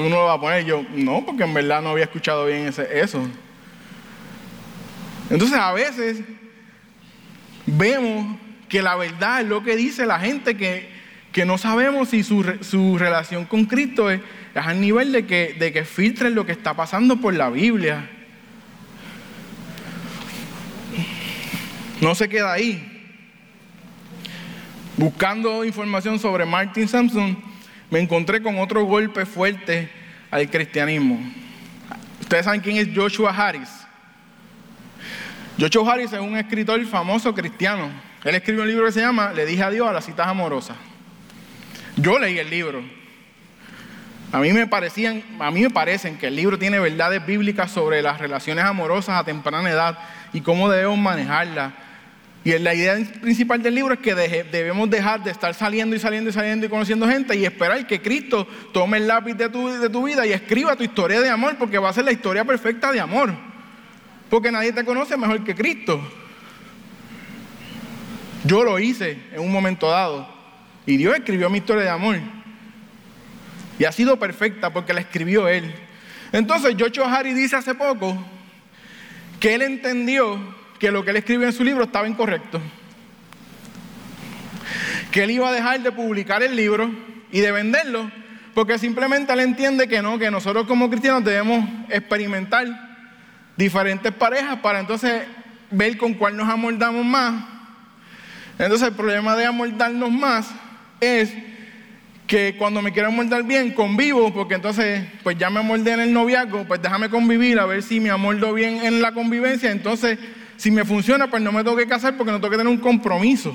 ¿tú 0.00 0.08
no 0.08 0.16
lo 0.16 0.24
vas 0.24 0.38
a 0.38 0.40
poner? 0.40 0.64
yo, 0.64 0.82
no, 0.94 1.26
porque 1.26 1.42
en 1.42 1.52
verdad 1.52 1.82
no 1.82 1.90
había 1.90 2.04
escuchado 2.04 2.46
bien 2.46 2.66
ese, 2.68 3.00
eso. 3.00 3.22
Entonces 5.28 5.58
a 5.58 5.74
veces 5.74 6.22
vemos 7.66 8.38
que 8.70 8.80
la 8.80 8.96
verdad 8.96 9.42
es 9.42 9.46
lo 9.46 9.62
que 9.62 9.76
dice 9.76 10.06
la 10.06 10.18
gente 10.18 10.56
que, 10.56 10.88
que 11.32 11.44
no 11.44 11.58
sabemos 11.58 12.08
si 12.08 12.22
su, 12.22 12.42
su 12.62 12.96
relación 12.96 13.44
con 13.44 13.66
Cristo 13.66 14.10
es, 14.10 14.22
es 14.54 14.66
al 14.66 14.80
nivel 14.80 15.12
de 15.12 15.26
que, 15.26 15.54
de 15.58 15.70
que 15.70 15.84
lo 16.30 16.46
que 16.46 16.52
está 16.52 16.72
pasando 16.72 17.18
por 17.18 17.34
la 17.34 17.50
Biblia. 17.50 18.08
No 22.00 22.14
se 22.14 22.26
queda 22.26 22.54
ahí. 22.54 22.86
Buscando 24.96 25.62
información 25.62 26.18
sobre 26.18 26.46
Martin 26.46 26.88
Sampson, 26.88 27.49
me 27.90 27.98
encontré 27.98 28.42
con 28.42 28.58
otro 28.58 28.84
golpe 28.84 29.26
fuerte 29.26 29.90
al 30.30 30.48
cristianismo. 30.48 31.18
Ustedes 32.20 32.44
saben 32.44 32.60
quién 32.60 32.76
es 32.76 32.88
Joshua 32.94 33.30
Harris. 33.30 33.68
Joshua 35.58 35.92
Harris 35.92 36.12
es 36.12 36.20
un 36.20 36.36
escritor 36.36 36.84
famoso 36.86 37.34
cristiano. 37.34 37.90
Él 38.24 38.34
escribió 38.34 38.62
un 38.62 38.68
libro 38.68 38.86
que 38.86 38.92
se 38.92 39.00
llama 39.00 39.32
Le 39.32 39.44
dije 39.44 39.62
adiós 39.62 39.88
a 39.88 39.92
las 39.92 40.04
citas 40.04 40.28
amorosas. 40.28 40.76
Yo 41.96 42.18
leí 42.18 42.38
el 42.38 42.48
libro. 42.48 42.82
A 44.32 44.38
mí 44.38 44.52
me 44.52 44.68
parecían, 44.68 45.24
a 45.40 45.50
mí 45.50 45.62
me 45.62 45.70
parecen 45.70 46.16
que 46.16 46.28
el 46.28 46.36
libro 46.36 46.56
tiene 46.56 46.78
verdades 46.78 47.24
bíblicas 47.26 47.72
sobre 47.72 48.00
las 48.00 48.20
relaciones 48.20 48.64
amorosas 48.64 49.18
a 49.18 49.24
temprana 49.24 49.68
edad 49.68 49.98
y 50.32 50.40
cómo 50.40 50.70
debemos 50.70 50.98
manejarlas. 50.98 51.72
Y 52.42 52.58
la 52.58 52.74
idea 52.74 52.96
principal 53.20 53.62
del 53.62 53.74
libro 53.74 53.94
es 53.94 54.00
que 54.00 54.14
debemos 54.14 54.88
dejar 54.88 55.22
de 55.22 55.30
estar 55.30 55.52
saliendo 55.52 55.94
y 55.94 55.98
saliendo 55.98 56.30
y 56.30 56.32
saliendo 56.32 56.64
y 56.64 56.68
conociendo 56.70 57.06
gente 57.06 57.36
y 57.36 57.44
esperar 57.44 57.86
que 57.86 58.00
Cristo 58.00 58.46
tome 58.72 58.96
el 58.96 59.06
lápiz 59.06 59.34
de 59.34 59.50
tu, 59.50 59.68
de 59.68 59.90
tu 59.90 60.04
vida 60.04 60.26
y 60.26 60.32
escriba 60.32 60.74
tu 60.74 60.82
historia 60.82 61.20
de 61.20 61.28
amor, 61.28 61.56
porque 61.58 61.78
va 61.78 61.90
a 61.90 61.92
ser 61.92 62.04
la 62.04 62.12
historia 62.12 62.44
perfecta 62.44 62.92
de 62.92 63.00
amor. 63.00 63.34
Porque 64.30 64.50
nadie 64.50 64.72
te 64.72 64.84
conoce 64.84 65.18
mejor 65.18 65.44
que 65.44 65.54
Cristo. 65.54 66.00
Yo 68.44 68.64
lo 68.64 68.78
hice 68.78 69.18
en 69.32 69.40
un 69.40 69.52
momento 69.52 69.90
dado 69.90 70.26
y 70.86 70.96
Dios 70.96 71.14
escribió 71.14 71.50
mi 71.50 71.58
historia 71.58 71.84
de 71.84 71.90
amor. 71.90 72.18
Y 73.78 73.84
ha 73.84 73.92
sido 73.92 74.18
perfecta 74.18 74.72
porque 74.72 74.94
la 74.94 75.00
escribió 75.00 75.46
Él. 75.46 75.74
Entonces, 76.32 76.74
Joshua 76.78 77.14
Harry 77.14 77.34
dice 77.34 77.56
hace 77.56 77.74
poco 77.74 78.16
que 79.38 79.54
Él 79.54 79.62
entendió 79.62 80.38
que 80.80 80.90
lo 80.90 81.04
que 81.04 81.10
Él 81.10 81.18
escribió 81.18 81.46
en 81.46 81.52
su 81.52 81.62
libro 81.62 81.84
estaba 81.84 82.08
incorrecto. 82.08 82.60
Que 85.12 85.22
Él 85.22 85.30
iba 85.30 85.48
a 85.48 85.52
dejar 85.52 85.80
de 85.80 85.92
publicar 85.92 86.42
el 86.42 86.56
libro 86.56 86.90
y 87.30 87.38
de 87.38 87.52
venderlo 87.52 88.10
porque 88.54 88.78
simplemente 88.78 89.32
Él 89.32 89.40
entiende 89.40 89.88
que 89.88 90.02
no, 90.02 90.18
que 90.18 90.30
nosotros 90.30 90.66
como 90.66 90.90
cristianos 90.90 91.24
debemos 91.24 91.64
experimentar 91.88 92.66
diferentes 93.56 94.12
parejas 94.12 94.58
para 94.58 94.80
entonces 94.80 95.22
ver 95.70 95.96
con 95.96 96.14
cuál 96.14 96.36
nos 96.36 96.48
amoldamos 96.48 97.04
más. 97.04 97.44
Entonces 98.58 98.88
el 98.88 98.94
problema 98.94 99.36
de 99.36 99.46
amoldarnos 99.46 100.10
más 100.10 100.50
es 101.00 101.32
que 102.26 102.56
cuando 102.56 102.82
me 102.82 102.92
quiero 102.92 103.08
amoldar 103.08 103.42
bien, 103.42 103.72
convivo, 103.72 104.32
porque 104.32 104.54
entonces, 104.54 105.04
pues 105.22 105.36
ya 105.36 105.50
me 105.50 105.60
amoldé 105.60 105.92
en 105.92 106.00
el 106.00 106.12
noviazgo, 106.12 106.64
pues 106.64 106.80
déjame 106.80 107.08
convivir, 107.08 107.58
a 107.58 107.66
ver 107.66 107.82
si 107.82 107.98
me 107.98 108.10
amoldo 108.10 108.52
bien 108.52 108.84
en 108.84 109.02
la 109.02 109.12
convivencia. 109.12 109.70
Entonces, 109.70 110.18
si 110.60 110.70
me 110.70 110.84
funciona, 110.84 111.30
pues 111.30 111.42
no 111.42 111.52
me 111.52 111.64
tengo 111.64 111.74
que 111.74 111.86
casar 111.86 112.18
porque 112.18 112.30
no 112.30 112.38
tengo 112.38 112.50
que 112.50 112.58
tener 112.58 112.70
un 112.70 112.80
compromiso. 112.80 113.50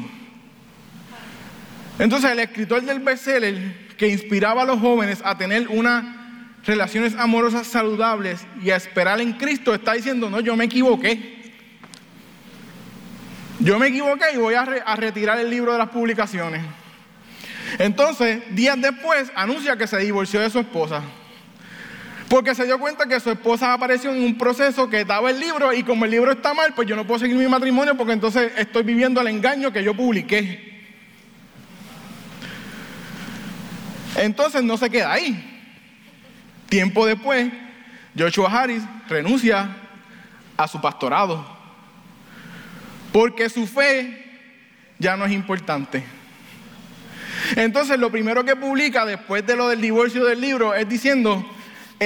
Entonces, 2.00 2.32
el 2.32 2.40
escritor 2.40 2.82
del 2.82 3.00
bestseller 3.00 3.96
que 3.96 4.08
inspiraba 4.08 4.64
a 4.64 4.66
los 4.66 4.80
jóvenes 4.80 5.22
a 5.24 5.38
tener 5.38 5.68
unas 5.68 6.04
relaciones 6.66 7.14
amorosas 7.16 7.68
saludables 7.68 8.48
y 8.60 8.72
a 8.72 8.76
esperar 8.76 9.22
en 9.22 9.34
Cristo, 9.34 9.76
está 9.76 9.94
diciendo, 9.94 10.32
no, 10.32 10.40
yo 10.40 10.56
me 10.56 10.66
equivoqué. 10.66 11.54
Yo 13.60 13.78
me 13.78 13.90
equivoqué 13.90 14.26
y 14.34 14.38
voy 14.38 14.56
a, 14.56 14.62
a 14.62 14.96
retirar 14.96 15.38
el 15.38 15.52
libro 15.52 15.74
de 15.74 15.78
las 15.78 15.90
publicaciones. 15.90 16.64
Entonces, 17.78 18.42
días 18.56 18.82
después, 18.82 19.32
anuncia 19.36 19.78
que 19.78 19.86
se 19.86 20.00
divorció 20.00 20.40
de 20.40 20.50
su 20.50 20.58
esposa. 20.58 21.04
Porque 22.30 22.56
se 22.56 22.66
dio 22.66 22.80
cuenta 22.80 23.06
que 23.06 23.20
su 23.20 23.30
esposa 23.30 23.74
apareció 23.74 24.12
en 24.12 24.24
un 24.24 24.38
proceso 24.38 24.90
que 24.90 25.06
daba 25.06 25.30
el 25.30 25.40
libro 25.40 25.72
y 25.74 25.84
como 25.84 26.06
el 26.06 26.12
libro 26.12 26.32
está 26.32 26.54
mal, 26.54 26.74
pues 26.74 26.88
yo 26.88 26.96
no 26.96 27.06
puedo 27.06 27.20
seguir 27.20 27.36
mi 27.36 27.48
matrimonio 27.48 27.96
porque 27.96 28.14
entonces 28.14 28.52
estoy 28.58 28.84
viviendo 28.84 29.22
el 29.22 29.28
engaño 29.28 29.72
que 29.72 29.84
yo 29.84 29.94
publiqué. 29.96 30.74
Entonces 34.16 34.64
no 34.64 34.78
se 34.78 34.90
queda 34.90 35.12
ahí. 35.12 35.52
Tiempo 36.68 37.06
después, 37.06 37.52
Joshua 38.18 38.50
Harris 38.50 38.84
renuncia 39.08 39.70
a 40.58 40.68
su 40.68 40.82
pastorado 40.82 41.56
porque 43.12 43.50
su 43.50 43.66
fe 43.66 44.26
ya 45.00 45.16
no 45.16 45.26
es 45.26 45.32
importante. 45.32 46.04
Entonces, 47.56 47.98
lo 47.98 48.12
primero 48.12 48.44
que 48.44 48.56
publica 48.56 49.06
después 49.06 49.46
de 49.46 49.56
lo 49.56 49.70
del 49.70 49.80
divorcio 49.80 50.26
del 50.26 50.42
libro 50.42 50.74
es 50.74 50.90
diciendo, 50.90 51.46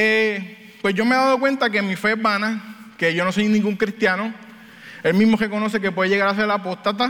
eh, 0.01 0.77
pues 0.81 0.95
yo 0.95 1.05
me 1.05 1.15
he 1.15 1.17
dado 1.17 1.39
cuenta 1.39 1.69
que 1.69 1.81
mi 1.81 1.95
fe 1.95 2.13
es 2.13 2.21
vana, 2.21 2.87
que 2.97 3.13
yo 3.13 3.25
no 3.25 3.31
soy 3.31 3.47
ningún 3.47 3.75
cristiano. 3.75 4.33
Él 5.03 5.13
mismo 5.13 5.37
reconoce 5.37 5.81
que 5.81 5.91
puede 5.91 6.09
llegar 6.09 6.29
a 6.29 6.35
ser 6.35 6.49
apóstata. 6.49 7.09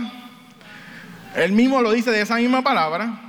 Él 1.36 1.52
mismo 1.52 1.82
lo 1.82 1.92
dice 1.92 2.12
de 2.12 2.22
esa 2.22 2.36
misma 2.36 2.64
palabra. 2.64 3.20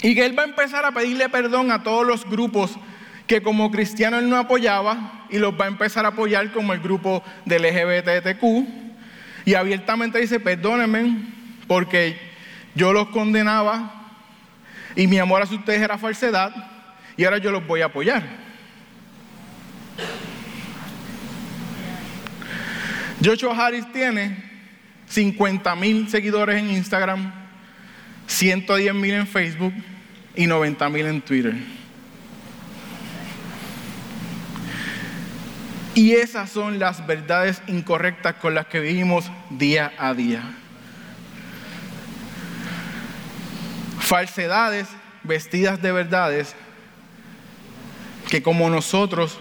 Y 0.00 0.14
que 0.14 0.24
él 0.24 0.36
va 0.36 0.42
a 0.42 0.46
empezar 0.46 0.84
a 0.84 0.92
pedirle 0.92 1.28
perdón 1.28 1.70
a 1.70 1.82
todos 1.82 2.06
los 2.06 2.24
grupos 2.24 2.78
que 3.26 3.42
como 3.42 3.70
cristiano 3.70 4.18
él 4.18 4.28
no 4.28 4.36
apoyaba 4.36 5.26
y 5.30 5.38
los 5.38 5.58
va 5.58 5.66
a 5.66 5.68
empezar 5.68 6.04
a 6.04 6.08
apoyar 6.08 6.50
como 6.52 6.72
el 6.72 6.80
grupo 6.80 7.22
del 7.44 7.62
LGBTQ. 7.62 8.44
Y 9.44 9.54
abiertamente 9.54 10.18
dice, 10.18 10.40
perdónenme 10.40 11.16
porque 11.66 12.18
yo 12.74 12.92
los 12.92 13.08
condenaba 13.08 14.02
y 14.96 15.06
mi 15.06 15.18
amor 15.18 15.42
hacia 15.42 15.58
ustedes 15.58 15.80
era 15.80 15.98
falsedad 15.98 16.52
y 17.16 17.24
ahora 17.24 17.38
yo 17.38 17.50
los 17.50 17.66
voy 17.66 17.82
a 17.82 17.86
apoyar. 17.86 18.22
Joshua 23.22 23.54
Harris 23.54 23.90
tiene 23.92 24.36
50 25.08 25.74
mil 25.76 26.08
seguidores 26.08 26.58
en 26.58 26.70
Instagram, 26.70 27.32
110 28.26 28.94
mil 28.94 29.14
en 29.14 29.26
Facebook 29.26 29.74
y 30.34 30.46
90 30.46 30.88
mil 30.88 31.06
en 31.06 31.20
Twitter. 31.20 31.54
Y 35.94 36.12
esas 36.12 36.50
son 36.50 36.78
las 36.78 37.06
verdades 37.06 37.62
incorrectas 37.66 38.36
con 38.36 38.54
las 38.54 38.66
que 38.66 38.80
vivimos 38.80 39.30
día 39.50 39.92
a 39.98 40.14
día. 40.14 40.42
falsedades 44.12 44.88
vestidas 45.22 45.80
de 45.80 45.90
verdades 45.90 46.54
que 48.28 48.42
como 48.42 48.68
nosotros 48.68 49.40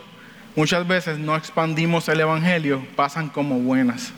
muchas 0.56 0.88
veces 0.88 1.18
no 1.18 1.36
expandimos 1.36 2.08
el 2.10 2.20
Evangelio, 2.20 2.86
pasan 2.96 3.30
como 3.30 3.60
buenas. 3.60 4.14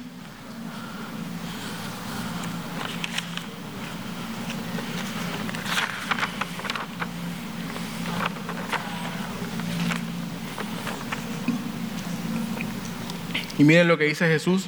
Y 13.58 13.64
miren 13.64 13.88
lo 13.88 13.98
que 13.98 14.06
dice 14.06 14.28
Jesús 14.28 14.66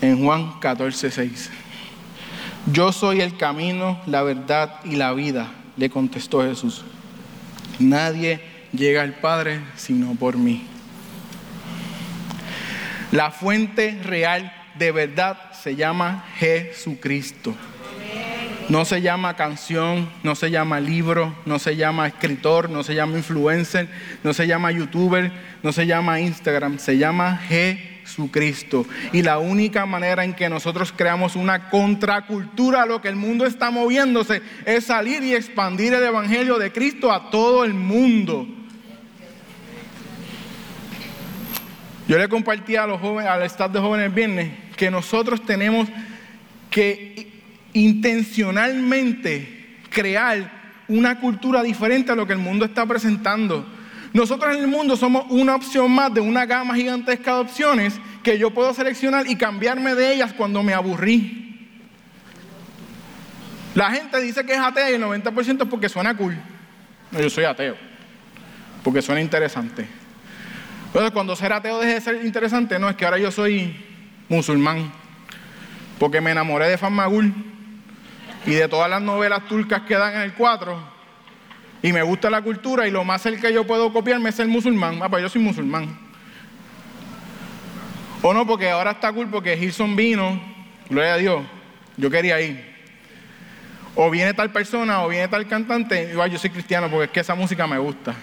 en 0.00 0.24
Juan 0.24 0.58
14, 0.60 1.10
6. 1.10 1.50
Yo 2.72 2.92
soy 2.92 3.20
el 3.20 3.36
camino, 3.36 4.00
la 4.06 4.22
verdad 4.22 4.80
y 4.84 4.96
la 4.96 5.12
vida, 5.12 5.48
le 5.76 5.88
contestó 5.88 6.42
Jesús. 6.42 6.84
Nadie 7.78 8.40
llega 8.72 9.02
al 9.02 9.14
Padre 9.14 9.60
sino 9.76 10.14
por 10.14 10.36
mí. 10.36 10.66
La 13.10 13.30
fuente 13.30 13.98
real 14.02 14.52
de 14.78 14.92
verdad 14.92 15.52
se 15.52 15.76
llama 15.76 16.26
Jesucristo. 16.36 17.54
No 18.68 18.84
se 18.84 19.00
llama 19.00 19.34
canción, 19.34 20.10
no 20.22 20.34
se 20.34 20.50
llama 20.50 20.78
libro, 20.78 21.34
no 21.46 21.58
se 21.58 21.76
llama 21.76 22.06
escritor, 22.06 22.68
no 22.68 22.82
se 22.82 22.94
llama 22.94 23.16
influencer, 23.16 23.88
no 24.22 24.34
se 24.34 24.46
llama 24.46 24.70
youtuber, 24.72 25.32
no 25.62 25.72
se 25.72 25.86
llama 25.86 26.20
Instagram, 26.20 26.78
se 26.78 26.98
llama. 26.98 27.40
Jesucristo. 28.08 28.86
Y 29.12 29.22
la 29.22 29.38
única 29.38 29.86
manera 29.86 30.24
en 30.24 30.34
que 30.34 30.48
nosotros 30.48 30.92
creamos 30.94 31.36
una 31.36 31.70
contracultura 31.70 32.82
a 32.82 32.86
lo 32.86 33.00
que 33.00 33.08
el 33.08 33.16
mundo 33.16 33.46
está 33.46 33.70
moviéndose 33.70 34.42
es 34.64 34.84
salir 34.84 35.22
y 35.22 35.34
expandir 35.34 35.94
el 35.94 36.04
Evangelio 36.04 36.58
de 36.58 36.72
Cristo 36.72 37.12
a 37.12 37.30
todo 37.30 37.64
el 37.64 37.74
mundo. 37.74 38.46
Yo 42.08 42.18
le 42.18 42.28
compartí 42.28 42.74
a 42.74 42.86
los 42.86 43.00
jóvenes, 43.00 43.30
al 43.30 43.42
staff 43.42 43.70
de 43.70 43.80
jóvenes 43.80 44.14
viernes, 44.14 44.50
que 44.76 44.90
nosotros 44.90 45.44
tenemos 45.44 45.88
que 46.70 47.30
intencionalmente 47.74 49.76
crear 49.90 50.50
una 50.88 51.20
cultura 51.20 51.62
diferente 51.62 52.10
a 52.10 52.14
lo 52.14 52.26
que 52.26 52.32
el 52.32 52.38
mundo 52.38 52.64
está 52.64 52.86
presentando. 52.86 53.66
Nosotros 54.14 54.56
en 54.56 54.62
el 54.62 54.68
mundo 54.68 54.96
somos 54.96 55.26
una 55.28 55.54
opción 55.54 55.90
más 55.90 56.14
de 56.14 56.22
una 56.22 56.46
gama 56.46 56.74
gigantesca 56.74 57.34
de 57.34 57.40
opciones 57.40 58.00
que 58.22 58.38
yo 58.38 58.54
puedo 58.54 58.72
seleccionar 58.72 59.26
y 59.26 59.36
cambiarme 59.36 59.94
de 59.94 60.14
ellas 60.14 60.32
cuando 60.32 60.62
me 60.62 60.72
aburrí. 60.72 61.68
La 63.74 63.90
gente 63.90 64.18
dice 64.22 64.46
que 64.46 64.54
es 64.54 64.58
ateo 64.58 64.90
y 64.90 64.94
el 64.94 65.02
90% 65.02 65.62
es 65.62 65.68
porque 65.68 65.90
suena 65.90 66.16
cool. 66.16 66.38
No, 67.10 67.20
yo 67.20 67.28
soy 67.28 67.44
ateo, 67.44 67.76
porque 68.82 69.02
suena 69.02 69.20
interesante. 69.20 69.97
Entonces, 70.88 71.10
cuando 71.12 71.36
ser 71.36 71.52
ateo 71.52 71.78
deje 71.78 71.94
de 71.94 72.00
ser 72.00 72.24
interesante, 72.24 72.78
no, 72.78 72.88
es 72.88 72.96
que 72.96 73.04
ahora 73.04 73.18
yo 73.18 73.30
soy 73.30 73.76
musulmán, 74.28 74.90
porque 75.98 76.20
me 76.20 76.30
enamoré 76.30 76.68
de 76.68 76.78
Farmagul 76.78 77.32
y 78.46 78.52
de 78.52 78.68
todas 78.68 78.88
las 78.88 79.02
novelas 79.02 79.46
turcas 79.46 79.82
que 79.82 79.94
dan 79.94 80.14
en 80.14 80.22
el 80.22 80.32
4 80.32 80.98
y 81.82 81.92
me 81.92 82.02
gusta 82.02 82.30
la 82.30 82.42
cultura 82.42 82.88
y 82.88 82.90
lo 82.90 83.04
más 83.04 83.22
cerca 83.22 83.48
que 83.48 83.54
yo 83.54 83.66
puedo 83.66 83.92
copiarme 83.92 84.30
es 84.30 84.38
el 84.40 84.48
musulmán. 84.48 84.98
Ah, 85.02 85.08
pues 85.08 85.22
yo 85.22 85.28
soy 85.28 85.42
musulmán. 85.42 85.96
O 88.22 88.34
no, 88.34 88.46
porque 88.46 88.70
ahora 88.70 88.92
está 88.92 89.12
cool 89.12 89.28
porque 89.28 89.56
Gilson 89.56 89.94
vino, 89.94 90.40
gloria 90.88 91.14
a 91.14 91.16
Dios, 91.18 91.42
yo 91.96 92.10
quería 92.10 92.40
ir. 92.40 92.66
O 93.94 94.10
viene 94.10 94.34
tal 94.34 94.50
persona 94.50 95.02
o 95.02 95.08
viene 95.08 95.28
tal 95.28 95.46
cantante, 95.46 96.10
igual 96.10 96.30
yo 96.30 96.38
soy 96.38 96.50
cristiano 96.50 96.88
porque 96.88 97.04
es 97.04 97.10
que 97.10 97.20
esa 97.20 97.34
música 97.34 97.66
me 97.66 97.78
gusta. 97.78 98.14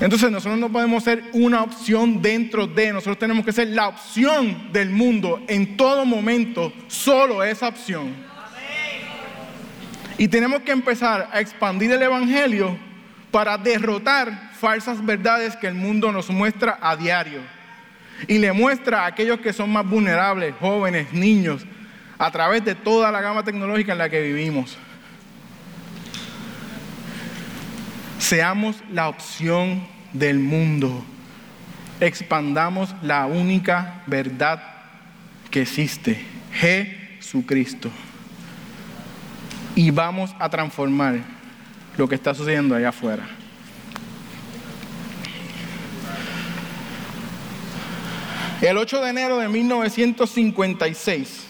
Entonces 0.00 0.30
nosotros 0.30 0.58
no 0.58 0.70
podemos 0.70 1.02
ser 1.04 1.24
una 1.32 1.62
opción 1.62 2.20
dentro 2.20 2.66
de, 2.66 2.92
nosotros 2.92 3.18
tenemos 3.18 3.46
que 3.46 3.52
ser 3.52 3.68
la 3.68 3.88
opción 3.88 4.70
del 4.70 4.90
mundo 4.90 5.42
en 5.48 5.76
todo 5.76 6.04
momento, 6.04 6.72
solo 6.86 7.42
esa 7.42 7.68
opción. 7.68 8.14
Y 10.18 10.28
tenemos 10.28 10.60
que 10.62 10.72
empezar 10.72 11.28
a 11.32 11.40
expandir 11.40 11.92
el 11.92 12.02
Evangelio 12.02 12.76
para 13.30 13.56
derrotar 13.56 14.52
falsas 14.54 15.04
verdades 15.04 15.56
que 15.56 15.66
el 15.66 15.74
mundo 15.74 16.12
nos 16.12 16.28
muestra 16.30 16.78
a 16.80 16.96
diario. 16.96 17.40
Y 18.28 18.38
le 18.38 18.52
muestra 18.52 19.02
a 19.02 19.06
aquellos 19.06 19.40
que 19.40 19.52
son 19.52 19.70
más 19.70 19.86
vulnerables, 19.86 20.54
jóvenes, 20.60 21.12
niños, 21.12 21.66
a 22.18 22.30
través 22.30 22.64
de 22.64 22.74
toda 22.74 23.10
la 23.10 23.20
gama 23.20 23.44
tecnológica 23.44 23.92
en 23.92 23.98
la 23.98 24.08
que 24.08 24.22
vivimos. 24.22 24.78
Seamos 28.18 28.76
la 28.90 29.08
opción 29.08 29.82
del 30.12 30.38
mundo. 30.38 31.04
Expandamos 32.00 32.94
la 33.02 33.26
única 33.26 34.02
verdad 34.06 34.62
que 35.50 35.62
existe, 35.62 36.20
Jesucristo 36.52 37.90
y 39.76 39.90
vamos 39.90 40.34
a 40.40 40.48
transformar 40.48 41.20
lo 41.96 42.08
que 42.08 42.16
está 42.16 42.34
sucediendo 42.34 42.74
allá 42.74 42.88
afuera. 42.88 43.28
El 48.60 48.78
8 48.78 49.02
de 49.02 49.10
enero 49.10 49.38
de 49.38 49.48
1956, 49.48 51.44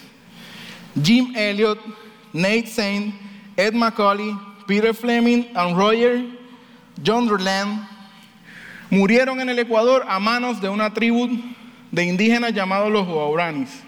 Jim 1.01 1.33
Elliot, 1.35 1.79
Nate 2.33 2.67
Saint, 2.67 3.15
Ed 3.55 3.73
McCauley, 3.73 4.37
Peter 4.67 4.93
Fleming 4.93 5.45
y 5.49 5.73
Roger 5.73 6.36
John 7.05 7.29
murieron 8.89 9.39
en 9.39 9.49
el 9.49 9.59
Ecuador 9.59 10.05
a 10.07 10.19
manos 10.19 10.61
de 10.61 10.69
una 10.69 10.93
tribu 10.93 11.29
de 11.91 12.03
indígenas 12.03 12.53
llamados 12.53 12.91
los 12.91 13.07
Huauranis 13.07 13.87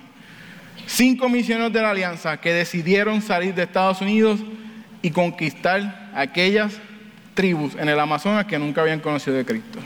cinco 0.89 1.30
misioneros 1.30 1.72
de 1.72 1.82
la 1.82 1.91
alianza 1.91 2.38
que 2.38 2.51
decidieron 2.51 3.22
salir 3.22 3.53
de 3.53 3.64
Estados 3.64 4.01
Unidos 4.01 4.39
y 5.01 5.12
conquistar 5.12 6.10
aquellas 6.16 6.74
tribus 7.36 7.76
en 7.76 7.88
el 7.88 7.99
Amazonas 7.99 8.45
que 8.45 8.57
nunca 8.57 8.82
habían 8.82 8.99
conocido 8.99 9.38
de 9.38 9.45
Cristo. 9.45 9.80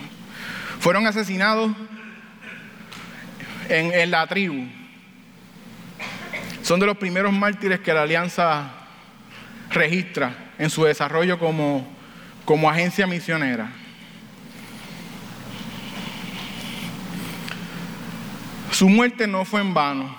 Fueron 0.79 1.05
asesinados 1.05 1.71
en, 3.69 4.09
la 4.09 4.25
tribu. 4.27 4.65
Son 6.61 6.79
de 6.79 6.85
los 6.85 6.97
primeros 6.97 7.33
mártires 7.33 7.81
que 7.81 7.93
la 7.93 8.03
alianza 8.03 8.71
registra 9.71 10.51
en 10.57 10.69
su 10.69 10.85
desarrollo 10.85 11.37
como, 11.37 11.85
como 12.45 12.69
agencia 12.69 13.07
misionera. 13.07 13.71
Su 18.71 18.89
muerte 18.89 19.27
no 19.27 19.45
fue 19.45 19.61
en 19.61 19.73
vano. 19.73 20.15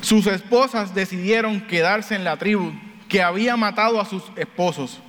Sus 0.00 0.26
esposas 0.26 0.94
decidieron 0.94 1.60
quedarse 1.60 2.14
en 2.14 2.24
la 2.24 2.36
tribu 2.36 2.72
que 3.08 3.22
había 3.22 3.56
matado 3.56 4.00
a 4.00 4.04
sus 4.04 4.22
esposos. 4.36 5.00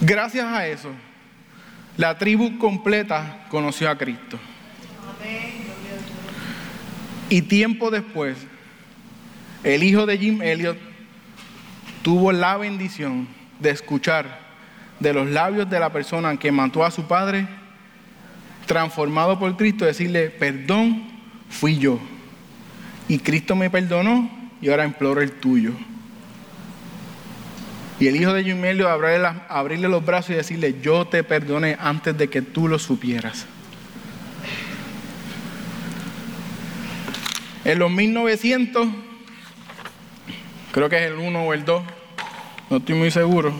Gracias 0.00 0.44
a 0.46 0.66
eso, 0.66 0.90
la 1.96 2.18
tribu 2.18 2.58
completa 2.58 3.46
conoció 3.48 3.88
a 3.88 3.96
Cristo. 3.96 4.38
Y 7.28 7.42
tiempo 7.42 7.90
después, 7.90 8.36
el 9.62 9.84
hijo 9.84 10.04
de 10.04 10.18
Jim 10.18 10.42
Elliot 10.42 10.91
tuvo 12.02 12.32
la 12.32 12.56
bendición 12.56 13.28
de 13.60 13.70
escuchar 13.70 14.40
de 15.00 15.12
los 15.12 15.28
labios 15.28 15.68
de 15.68 15.80
la 15.80 15.92
persona 15.92 16.36
que 16.36 16.52
mató 16.52 16.84
a 16.84 16.90
su 16.90 17.06
padre, 17.06 17.46
transformado 18.66 19.38
por 19.38 19.56
Cristo, 19.56 19.84
decirle, 19.84 20.30
perdón, 20.30 21.04
fui 21.48 21.78
yo. 21.78 21.98
Y 23.08 23.18
Cristo 23.18 23.56
me 23.56 23.70
perdonó 23.70 24.30
y 24.60 24.68
ahora 24.68 24.84
imploro 24.84 25.20
el 25.20 25.32
tuyo. 25.32 25.72
Y 27.98 28.08
el 28.08 28.16
hijo 28.16 28.32
de 28.32 28.44
Yumelio 28.44 28.88
abrirle, 28.88 29.28
abrirle 29.48 29.88
los 29.88 30.04
brazos 30.04 30.30
y 30.30 30.34
decirle, 30.34 30.80
yo 30.80 31.06
te 31.06 31.22
perdoné 31.24 31.76
antes 31.78 32.16
de 32.16 32.28
que 32.28 32.42
tú 32.42 32.68
lo 32.68 32.78
supieras. 32.78 33.46
En 37.64 37.78
los 37.78 37.90
1900, 37.90 38.88
creo 40.72 40.88
que 40.88 40.96
es 40.96 41.10
el 41.10 41.18
1 41.18 41.44
o 41.44 41.52
el 41.52 41.64
2, 41.64 41.82
no 42.70 42.76
estoy 42.78 42.94
muy 42.94 43.10
seguro. 43.10 43.52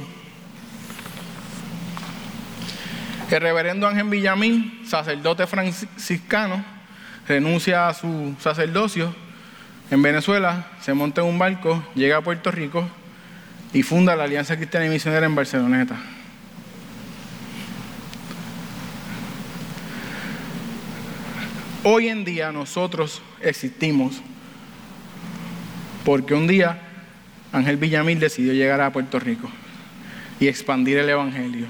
El 3.30 3.40
reverendo 3.40 3.86
Ángel 3.86 4.08
Villamín, 4.08 4.82
sacerdote 4.86 5.46
franciscano, 5.46 6.64
renuncia 7.28 7.88
a 7.88 7.94
su 7.94 8.34
sacerdocio 8.40 9.14
en 9.90 10.02
Venezuela, 10.02 10.66
se 10.80 10.94
monta 10.94 11.20
en 11.20 11.28
un 11.28 11.38
barco, 11.38 11.82
llega 11.94 12.16
a 12.16 12.22
Puerto 12.22 12.50
Rico 12.50 12.88
y 13.72 13.82
funda 13.82 14.16
la 14.16 14.24
Alianza 14.24 14.56
Cristiana 14.56 14.86
y 14.86 14.90
Misionera 14.90 15.26
en 15.26 15.34
Barceloneta. 15.34 15.96
Hoy 21.84 22.08
en 22.08 22.24
día 22.24 22.52
nosotros 22.52 23.20
existimos 23.40 24.22
porque 26.04 26.34
un 26.34 26.46
día 26.46 26.91
Ángel 27.53 27.76
Villamil 27.76 28.18
decidió 28.18 28.53
llegar 28.53 28.80
a 28.80 28.92
Puerto 28.92 29.18
Rico 29.18 29.50
y 30.40 30.48
expandir 30.48 30.98
el 30.98 31.09
Evangelio. 31.09 31.66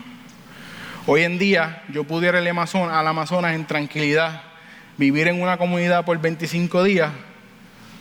Hoy 1.06 1.22
en 1.22 1.38
día 1.38 1.82
yo 1.88 2.04
pudiera 2.04 2.40
ir 2.40 2.48
al 2.48 3.06
Amazonas 3.06 3.54
en 3.54 3.66
tranquilidad, 3.66 4.42
vivir 4.96 5.28
en 5.28 5.42
una 5.42 5.56
comunidad 5.56 6.04
por 6.04 6.20
25 6.20 6.84
días 6.84 7.10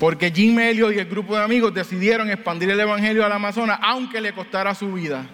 porque 0.01 0.31
Jim 0.31 0.57
Elliot 0.57 0.93
y 0.93 0.97
el 0.97 1.05
grupo 1.05 1.35
de 1.35 1.43
amigos 1.43 1.75
decidieron 1.75 2.27
expandir 2.31 2.71
el 2.71 2.79
Evangelio 2.79 3.23
al 3.23 3.31
Amazonas, 3.31 3.77
aunque 3.83 4.19
le 4.19 4.33
costara 4.33 4.73
su 4.73 4.91
vida. 4.91 5.27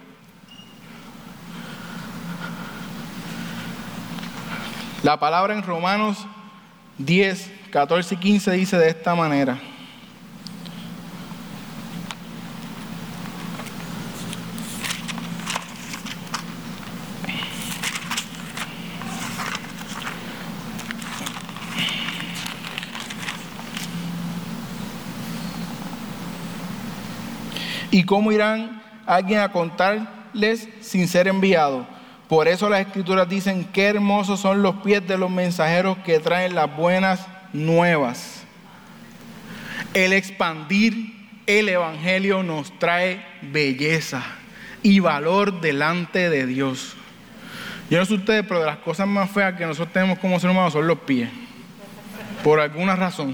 La 5.04 5.18
palabra 5.18 5.54
en 5.54 5.64
Romanos 5.64 6.18
10, 6.98 7.50
14 7.72 8.16
y 8.16 8.18
15 8.18 8.52
dice 8.52 8.78
de 8.78 8.90
esta 8.90 9.16
manera. 9.16 9.58
Cómo 28.08 28.32
irán 28.32 28.82
alguien 29.06 29.42
a 29.42 29.52
contarles 29.52 30.68
sin 30.82 31.08
ser 31.08 31.28
enviado? 31.28 31.86
Por 32.28 32.48
eso 32.48 32.70
las 32.70 32.82
escrituras 32.82 33.30
dicen, 33.30 33.66
qué 33.72 33.86
hermosos 33.86 34.40
son 34.40 34.64
los 34.64 34.78
pies 34.78 35.08
de 35.08 35.18
los 35.18 35.30
mensajeros 35.30 36.00
que 36.00 36.20
traen 36.20 36.56
las 36.56 36.76
buenas 36.76 37.26
nuevas. 37.54 38.44
El 39.94 40.12
expandir 40.12 41.16
el 41.46 41.70
Evangelio 41.70 42.44
nos 42.44 42.78
trae 42.80 43.24
belleza 43.42 44.24
y 44.84 45.00
valor 45.00 45.62
delante 45.62 46.30
de 46.30 46.46
Dios. 46.46 46.96
Yo 47.90 48.00
no 48.00 48.06
sé 48.06 48.16
ustedes, 48.16 48.44
pero 48.46 48.60
de 48.60 48.66
las 48.66 48.80
cosas 48.80 49.08
más 49.08 49.32
feas 49.32 49.56
que 49.56 49.66
nosotros 49.66 49.94
tenemos 49.94 50.20
como 50.20 50.40
seres 50.40 50.54
humanos 50.54 50.74
son 50.74 50.88
los 50.88 51.00
pies. 51.00 51.30
Por 52.44 52.60
alguna 52.60 52.96
razón. 52.98 53.34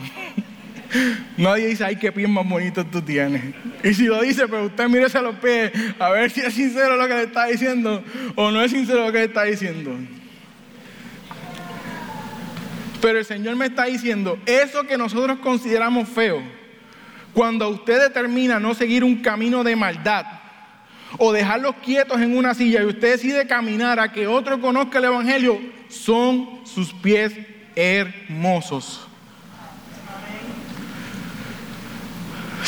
Nadie 1.37 1.67
dice, 1.67 1.83
ay, 1.83 1.95
qué 1.95 2.11
pies 2.11 2.29
más 2.29 2.47
bonitos 2.47 2.89
tú 2.91 3.01
tienes. 3.01 3.41
Y 3.83 3.93
si 3.93 4.05
lo 4.05 4.21
dice, 4.21 4.47
pues 4.47 4.67
usted 4.67 4.87
mírese 4.87 5.17
a 5.17 5.21
los 5.21 5.35
pies 5.35 5.71
a 5.99 6.09
ver 6.09 6.29
si 6.29 6.41
es 6.41 6.53
sincero 6.53 6.95
lo 6.95 7.07
que 7.07 7.13
le 7.13 7.23
está 7.23 7.45
diciendo 7.47 8.03
o 8.35 8.51
no 8.51 8.61
es 8.61 8.71
sincero 8.71 9.05
lo 9.05 9.11
que 9.11 9.19
le 9.19 9.25
está 9.25 9.43
diciendo. 9.43 9.97
Pero 13.01 13.19
el 13.19 13.25
Señor 13.25 13.55
me 13.55 13.65
está 13.65 13.85
diciendo, 13.85 14.39
eso 14.45 14.83
que 14.83 14.97
nosotros 14.97 15.39
consideramos 15.39 16.07
feo, 16.07 16.41
Cuando 17.33 17.67
usted 17.67 17.99
determina 17.99 18.59
no 18.59 18.75
seguir 18.75 19.03
un 19.03 19.21
camino 19.21 19.63
de 19.63 19.75
maldad 19.75 20.25
o 21.17 21.31
dejarlos 21.31 21.75
quietos 21.83 22.21
en 22.21 22.37
una 22.37 22.53
silla 22.53 22.81
y 22.81 22.85
usted 22.85 23.13
decide 23.13 23.47
caminar 23.47 23.99
a 23.99 24.11
que 24.11 24.27
otro 24.27 24.61
conozca 24.61 24.99
el 24.99 25.05
Evangelio, 25.05 25.59
son 25.89 26.61
sus 26.63 26.93
pies 26.93 27.33
hermosos. 27.75 29.07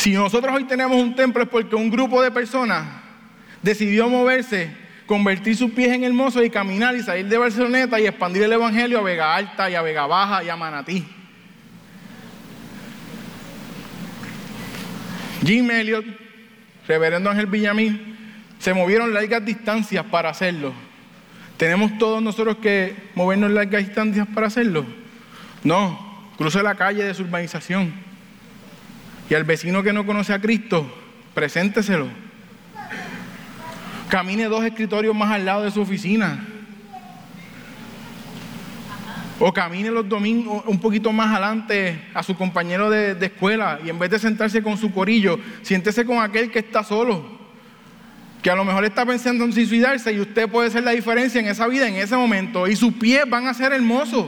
Si 0.06 0.12
nosotros 0.12 0.54
hoy 0.54 0.62
tenemos 0.62 0.96
un 1.02 1.16
templo 1.16 1.42
es 1.42 1.48
porque 1.48 1.74
un 1.74 1.90
grupo 1.90 2.22
de 2.22 2.30
personas 2.30 2.86
decidió 3.60 4.08
moverse, 4.08 4.70
convertir 5.04 5.56
sus 5.56 5.72
pies 5.72 5.92
en 5.92 6.04
hermosos 6.04 6.44
y 6.44 6.48
caminar 6.48 6.94
y 6.94 7.02
salir 7.02 7.26
de 7.26 7.36
Barceloneta 7.36 7.98
y 7.98 8.06
expandir 8.06 8.44
el 8.44 8.52
Evangelio 8.52 9.00
a 9.00 9.02
Vega 9.02 9.34
Alta 9.34 9.68
y 9.68 9.74
a 9.74 9.82
Vega 9.82 10.06
Baja 10.06 10.44
y 10.44 10.48
a 10.48 10.54
Manatí. 10.54 11.04
Jim 15.44 15.68
Elliot, 15.72 16.04
Reverendo 16.86 17.28
Ángel 17.28 17.46
Villamil, 17.46 18.16
se 18.60 18.74
movieron 18.74 19.12
largas 19.12 19.44
distancias 19.44 20.04
para 20.04 20.30
hacerlo. 20.30 20.72
¿Tenemos 21.56 21.98
todos 21.98 22.22
nosotros 22.22 22.58
que 22.58 22.94
movernos 23.16 23.50
largas 23.50 23.84
distancias 23.84 24.28
para 24.32 24.46
hacerlo? 24.46 24.86
No, 25.64 26.30
cruce 26.38 26.62
la 26.62 26.76
calle 26.76 27.02
de 27.02 27.12
su 27.12 27.24
urbanización. 27.24 28.05
Y 29.28 29.34
al 29.34 29.44
vecino 29.44 29.82
que 29.82 29.92
no 29.92 30.06
conoce 30.06 30.32
a 30.32 30.40
Cristo, 30.40 30.86
presénteselo. 31.34 32.08
Camine 34.08 34.44
dos 34.44 34.64
escritorios 34.64 35.16
más 35.16 35.32
al 35.32 35.44
lado 35.44 35.64
de 35.64 35.70
su 35.70 35.80
oficina. 35.80 36.46
O 39.38 39.52
camine 39.52 39.90
los 39.90 40.08
domingos 40.08 40.62
un 40.66 40.80
poquito 40.80 41.12
más 41.12 41.32
adelante 41.32 42.08
a 42.14 42.22
su 42.22 42.36
compañero 42.36 42.88
de, 42.88 43.14
de, 43.14 43.26
escuela 43.26 43.80
y 43.84 43.90
en 43.90 43.98
vez 43.98 44.10
de 44.10 44.18
sentarse 44.18 44.62
con 44.62 44.78
su 44.78 44.92
corillo, 44.92 45.38
siéntese 45.60 46.06
con 46.06 46.22
aquel 46.22 46.50
que 46.50 46.60
está 46.60 46.82
solo, 46.82 47.36
que 48.42 48.50
a 48.50 48.54
lo 48.54 48.64
mejor 48.64 48.84
está 48.86 49.04
pensando 49.04 49.44
en 49.44 49.52
suicidarse 49.52 50.12
y 50.12 50.20
usted 50.20 50.48
puede 50.48 50.70
ser 50.70 50.84
la 50.84 50.92
diferencia 50.92 51.38
en 51.38 51.48
esa 51.48 51.66
vida, 51.66 51.86
en 51.86 51.96
ese 51.96 52.16
momento, 52.16 52.66
y 52.66 52.76
sus 52.76 52.94
pies 52.94 53.28
van 53.28 53.46
a 53.46 53.52
ser 53.52 53.72
hermosos. 53.72 54.26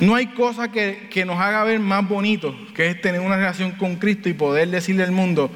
No 0.00 0.14
hay 0.14 0.28
cosa 0.28 0.72
que, 0.72 1.08
que 1.10 1.26
nos 1.26 1.38
haga 1.38 1.62
ver 1.64 1.78
más 1.78 2.08
bonito 2.08 2.56
que 2.74 2.88
es 2.88 3.00
tener 3.00 3.20
una 3.20 3.36
relación 3.36 3.72
con 3.72 3.96
Cristo 3.96 4.30
y 4.30 4.32
poder 4.32 4.68
decirle 4.68 5.02
al 5.02 5.12
mundo, 5.12 5.50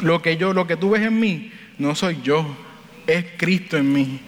lo 0.00 0.22
que 0.22 0.38
yo, 0.38 0.54
lo 0.54 0.66
que 0.66 0.76
tú 0.76 0.90
ves 0.90 1.02
en 1.02 1.20
mí, 1.20 1.52
no 1.78 1.94
soy 1.94 2.18
yo, 2.22 2.46
es 3.06 3.26
Cristo 3.36 3.76
en 3.76 3.92
mí. 3.92 4.20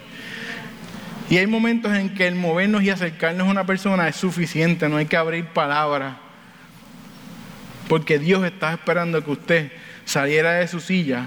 Y 1.31 1.37
hay 1.37 1.47
momentos 1.47 1.91
en 1.93 2.13
que 2.13 2.27
el 2.27 2.35
movernos 2.35 2.83
y 2.83 2.91
acercarnos 2.91 3.47
a 3.47 3.51
una 3.51 3.65
persona 3.65 4.07
es 4.07 4.15
suficiente, 4.15 4.87
no 4.87 4.97
hay 4.97 5.07
que 5.07 5.17
abrir 5.17 5.45
palabras. 5.47 6.17
Porque 7.89 8.19
Dios 8.19 8.45
está 8.45 8.73
esperando 8.73 9.23
que 9.23 9.31
usted 9.31 9.71
saliera 10.05 10.53
de 10.53 10.67
su 10.67 10.79
silla 10.79 11.25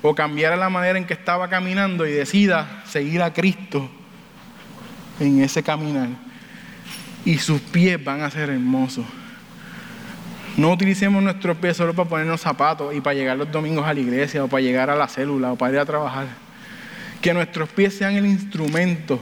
o 0.00 0.14
cambiara 0.14 0.56
la 0.56 0.70
manera 0.70 0.98
en 0.98 1.04
que 1.04 1.14
estaba 1.14 1.48
caminando 1.48 2.06
y 2.06 2.12
decida 2.12 2.82
seguir 2.86 3.20
a 3.22 3.34
Cristo 3.34 3.90
en 5.20 5.42
ese 5.42 5.62
caminar 5.62 6.25
y 7.26 7.38
sus 7.38 7.60
pies 7.60 8.02
van 8.02 8.22
a 8.22 8.30
ser 8.30 8.48
hermosos. 8.48 9.04
No 10.56 10.72
utilicemos 10.72 11.22
nuestros 11.22 11.58
pies 11.58 11.76
solo 11.76 11.92
para 11.92 12.08
ponernos 12.08 12.40
zapatos 12.40 12.94
y 12.94 13.00
para 13.02 13.14
llegar 13.14 13.36
los 13.36 13.50
domingos 13.50 13.84
a 13.84 13.92
la 13.92 14.00
iglesia 14.00 14.44
o 14.44 14.48
para 14.48 14.62
llegar 14.62 14.88
a 14.88 14.96
la 14.96 15.08
célula 15.08 15.52
o 15.52 15.56
para 15.56 15.74
ir 15.74 15.78
a 15.80 15.84
trabajar. 15.84 16.28
Que 17.20 17.34
nuestros 17.34 17.68
pies 17.68 17.98
sean 17.98 18.14
el 18.14 18.24
instrumento 18.24 19.20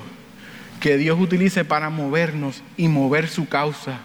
que 0.80 0.98
Dios 0.98 1.18
utilice 1.18 1.64
para 1.64 1.88
movernos 1.88 2.62
y 2.76 2.88
mover 2.88 3.26
su 3.26 3.48
causa 3.48 4.00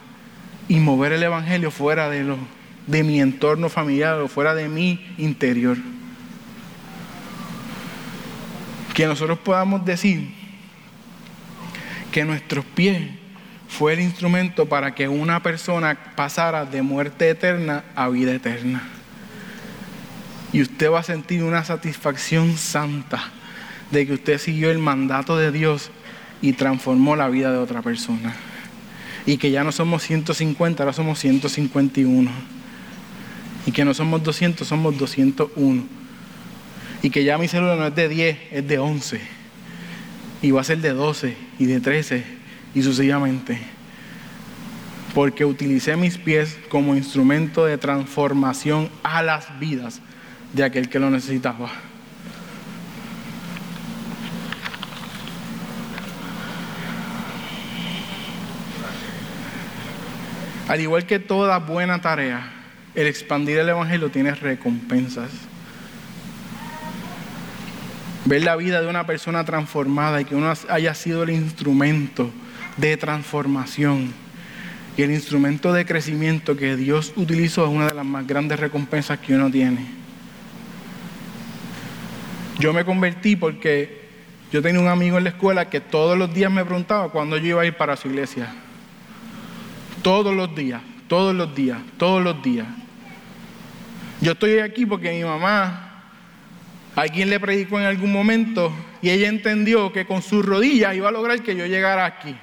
y 0.69 0.79
mover 0.79 1.11
el 1.11 1.21
Evangelio 1.21 1.69
fuera 1.69 2.09
de, 2.09 3.03
mi 3.03 3.19
entorno 3.19 3.67
familiar 3.67 4.17
o 4.21 4.29
fuera 4.29 4.55
de 4.55 4.69
mi 4.69 5.13
interior. 5.17 5.77
Que 8.93 9.05
nosotros 9.05 9.39
podamos 9.39 9.83
decir 9.83 10.31
que 12.11 12.23
nuestros 12.23 12.63
pies 12.63 13.18
fue 13.69 13.93
el 13.93 14.01
instrumento 14.01 14.65
para 14.65 14.95
que 14.95 15.07
una 15.07 15.41
persona 15.43 15.97
pasara 16.15 16.65
de 16.65 16.81
muerte 16.81 17.29
eterna 17.29 17.83
a 17.95 18.09
vida 18.09 18.33
eterna. 18.33 18.81
Y 20.51 20.61
usted 20.63 20.91
va 20.91 20.99
a 20.99 21.03
sentir 21.03 21.43
una 21.43 21.63
satisfacción 21.63 22.57
santa 22.57 23.31
de 23.91 24.07
que 24.07 24.13
usted 24.13 24.39
siguió 24.39 24.71
el 24.71 24.79
mandato 24.79 25.37
de 25.37 25.51
Dios 25.51 25.91
y 26.41 26.53
transformó 26.53 27.15
la 27.15 27.29
vida 27.29 27.51
de 27.51 27.59
otra 27.59 27.83
persona. 27.83 28.35
Y 29.27 29.37
que 29.37 29.51
ya 29.51 29.63
no 29.63 29.71
somos 29.71 30.01
150, 30.01 30.81
ahora 30.81 30.93
somos 30.93 31.19
151. 31.19 32.31
Y 33.67 33.71
que 33.71 33.85
no 33.85 33.93
somos 33.93 34.23
200, 34.23 34.67
somos 34.67 34.97
201. 34.97 35.83
Y 37.03 37.11
que 37.11 37.23
ya 37.23 37.37
mi 37.37 37.47
célula 37.47 37.75
no 37.75 37.85
es 37.85 37.95
de 37.95 38.09
10, 38.09 38.37
es 38.51 38.67
de 38.67 38.79
11. 38.79 39.21
Y 40.41 40.51
va 40.51 40.61
a 40.61 40.63
ser 40.63 40.79
de 40.79 40.89
12 40.89 41.37
y 41.59 41.65
de 41.65 41.79
13 41.79 42.38
y 42.73 42.83
sucesivamente. 42.83 43.59
Porque 45.13 45.45
utilicé 45.45 45.95
mis 45.95 46.17
pies 46.17 46.57
como 46.69 46.95
instrumento 46.95 47.65
de 47.65 47.77
transformación 47.77 48.89
a 49.03 49.21
las 49.23 49.59
vidas 49.59 50.01
de 50.53 50.63
aquel 50.63 50.89
que 50.89 50.99
lo 50.99 51.09
necesitaba. 51.09 51.71
Al 60.67 60.81
igual 60.81 61.07
que 61.07 61.17
toda 61.17 61.57
buena 61.57 61.99
tarea, 61.99 62.51
el 62.93 63.07
expandir 63.07 63.57
el 63.57 63.69
Evangelio 63.69 64.11
tiene 64.11 64.35
recompensas. 64.35 65.31
Ver 68.25 68.43
la 68.43 68.55
vida 68.55 68.79
de 68.79 68.87
una 68.87 69.07
persona 69.07 69.43
transformada 69.45 70.21
y 70.21 70.25
que 70.25 70.35
uno 70.35 70.53
haya 70.69 70.93
sido 70.93 71.23
el 71.23 71.31
instrumento 71.31 72.31
de 72.79 72.97
transformación 72.97 74.13
y 74.97 75.01
el 75.01 75.11
instrumento 75.11 75.71
de 75.71 75.85
crecimiento 75.85 76.57
que 76.57 76.75
Dios 76.75 77.13
utilizó 77.15 77.65
es 77.65 77.71
una 77.71 77.87
de 77.87 77.93
las 77.93 78.05
más 78.05 78.27
grandes 78.27 78.59
recompensas 78.59 79.19
que 79.19 79.33
uno 79.33 79.49
tiene. 79.49 79.85
Yo 82.59 82.73
me 82.73 82.83
convertí 82.83 83.37
porque 83.37 84.09
yo 84.51 84.61
tenía 84.61 84.81
un 84.81 84.87
amigo 84.87 85.17
en 85.17 85.23
la 85.23 85.29
escuela 85.29 85.69
que 85.69 85.79
todos 85.79 86.17
los 86.17 86.33
días 86.33 86.51
me 86.51 86.65
preguntaba 86.65 87.09
cuándo 87.09 87.37
yo 87.37 87.47
iba 87.47 87.61
a 87.61 87.65
ir 87.65 87.77
para 87.77 87.95
su 87.95 88.09
iglesia. 88.09 88.53
Todos 90.01 90.35
los 90.35 90.53
días, 90.53 90.81
todos 91.07 91.33
los 91.33 91.55
días, 91.55 91.79
todos 91.97 92.21
los 92.21 92.41
días. 92.43 92.67
Yo 94.19 94.33
estoy 94.33 94.59
aquí 94.59 94.85
porque 94.85 95.13
mi 95.13 95.23
mamá 95.23 96.03
alguien 96.95 97.29
le 97.29 97.39
predicó 97.39 97.79
en 97.79 97.85
algún 97.85 98.11
momento 98.11 98.73
y 99.01 99.09
ella 99.09 99.29
entendió 99.29 99.93
que 99.93 100.05
con 100.05 100.21
sus 100.21 100.45
rodillas 100.45 100.93
iba 100.93 101.07
a 101.07 101.11
lograr 101.13 101.41
que 101.41 101.55
yo 101.55 101.65
llegara 101.65 102.05
aquí. 102.05 102.35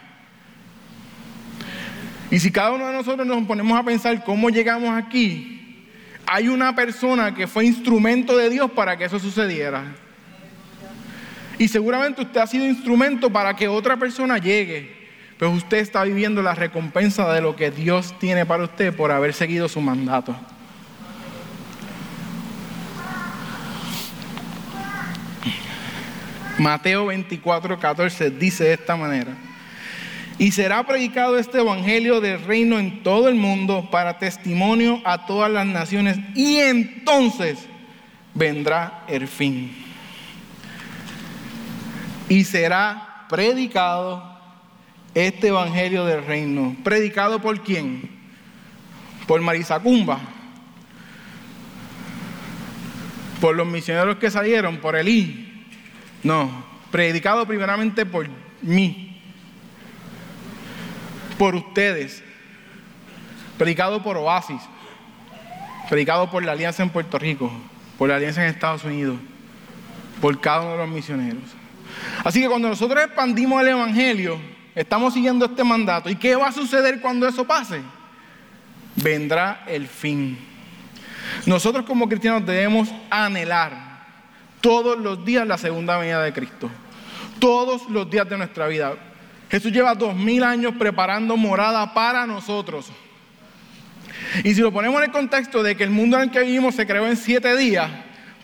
Y 2.30 2.40
si 2.40 2.50
cada 2.50 2.72
uno 2.72 2.88
de 2.88 2.94
nosotros 2.94 3.26
nos 3.26 3.44
ponemos 3.46 3.78
a 3.78 3.84
pensar 3.84 4.24
cómo 4.24 4.50
llegamos 4.50 4.90
aquí, 4.90 5.86
hay 6.26 6.48
una 6.48 6.74
persona 6.74 7.34
que 7.34 7.46
fue 7.46 7.64
instrumento 7.64 8.36
de 8.36 8.50
Dios 8.50 8.70
para 8.72 8.96
que 8.96 9.04
eso 9.04 9.18
sucediera. 9.18 9.84
Y 11.58 11.68
seguramente 11.68 12.22
usted 12.22 12.40
ha 12.40 12.46
sido 12.46 12.66
instrumento 12.66 13.30
para 13.30 13.54
que 13.54 13.68
otra 13.68 13.96
persona 13.96 14.38
llegue, 14.38 14.94
pero 15.38 15.52
usted 15.52 15.78
está 15.78 16.02
viviendo 16.02 16.42
la 16.42 16.54
recompensa 16.54 17.32
de 17.32 17.40
lo 17.40 17.54
que 17.54 17.70
Dios 17.70 18.14
tiene 18.18 18.44
para 18.44 18.64
usted 18.64 18.94
por 18.94 19.10
haber 19.12 19.32
seguido 19.32 19.68
su 19.68 19.80
mandato. 19.80 20.36
Mateo 26.58 27.06
24, 27.06 27.78
14 27.78 28.30
dice 28.30 28.64
de 28.64 28.72
esta 28.74 28.96
manera. 28.96 29.45
Y 30.38 30.50
será 30.50 30.86
predicado 30.86 31.38
este 31.38 31.60
evangelio 31.60 32.20
del 32.20 32.42
reino 32.44 32.78
en 32.78 33.02
todo 33.02 33.28
el 33.28 33.36
mundo 33.36 33.88
para 33.90 34.18
testimonio 34.18 35.00
a 35.04 35.24
todas 35.24 35.50
las 35.50 35.66
naciones. 35.66 36.18
Y 36.34 36.56
entonces 36.56 37.58
vendrá 38.34 39.04
el 39.08 39.28
fin. 39.28 39.74
Y 42.28 42.44
será 42.44 43.24
predicado 43.30 44.38
este 45.14 45.48
evangelio 45.48 46.04
del 46.04 46.24
reino. 46.26 46.76
¿Predicado 46.84 47.40
por 47.40 47.62
quién? 47.62 48.10
Por 49.26 49.40
Marisacumba. 49.40 50.20
Por 53.40 53.56
los 53.56 53.66
misioneros 53.66 54.16
que 54.16 54.30
salieron, 54.30 54.76
por 54.78 54.96
Elí. 54.96 55.64
No, 56.22 56.50
predicado 56.90 57.46
primeramente 57.46 58.04
por 58.04 58.28
mí 58.60 59.05
por 61.38 61.54
ustedes, 61.54 62.22
predicado 63.58 64.02
por 64.02 64.16
Oasis, 64.16 64.60
predicado 65.88 66.30
por 66.30 66.44
la 66.44 66.52
Alianza 66.52 66.82
en 66.82 66.90
Puerto 66.90 67.18
Rico, 67.18 67.50
por 67.98 68.08
la 68.08 68.16
Alianza 68.16 68.42
en 68.42 68.50
Estados 68.50 68.84
Unidos, 68.84 69.18
por 70.20 70.40
cada 70.40 70.62
uno 70.62 70.72
de 70.72 70.78
los 70.78 70.88
misioneros. 70.88 71.42
Así 72.24 72.40
que 72.40 72.48
cuando 72.48 72.68
nosotros 72.68 73.02
expandimos 73.04 73.60
el 73.62 73.68
Evangelio, 73.68 74.38
estamos 74.74 75.14
siguiendo 75.14 75.46
este 75.46 75.64
mandato. 75.64 76.10
¿Y 76.10 76.16
qué 76.16 76.36
va 76.36 76.48
a 76.48 76.52
suceder 76.52 77.00
cuando 77.00 77.26
eso 77.26 77.46
pase? 77.46 77.80
vendrá 78.96 79.62
el 79.66 79.86
fin. 79.86 80.38
Nosotros 81.44 81.84
como 81.84 82.08
cristianos 82.08 82.44
debemos 82.46 82.88
anhelar 83.10 84.04
todos 84.60 84.98
los 84.98 85.24
días 85.24 85.46
la 85.46 85.58
segunda 85.58 85.98
venida 85.98 86.22
de 86.22 86.32
Cristo. 86.32 86.70
Todos 87.38 87.88
los 87.90 88.10
días 88.10 88.28
de 88.28 88.38
nuestra 88.38 88.66
vida. 88.66 88.94
Jesús 89.50 89.72
lleva 89.72 89.94
dos 89.94 90.14
mil 90.14 90.42
años 90.42 90.74
preparando 90.78 91.36
morada 91.36 91.94
para 91.94 92.26
nosotros. 92.26 92.90
Y 94.42 94.54
si 94.54 94.60
lo 94.60 94.72
ponemos 94.72 94.98
en 94.98 95.08
el 95.08 95.12
contexto 95.12 95.62
de 95.62 95.76
que 95.76 95.84
el 95.84 95.90
mundo 95.90 96.16
en 96.16 96.24
el 96.24 96.30
que 96.30 96.40
vivimos 96.40 96.74
se 96.74 96.86
creó 96.86 97.06
en 97.06 97.16
siete 97.16 97.56
días, 97.56 97.90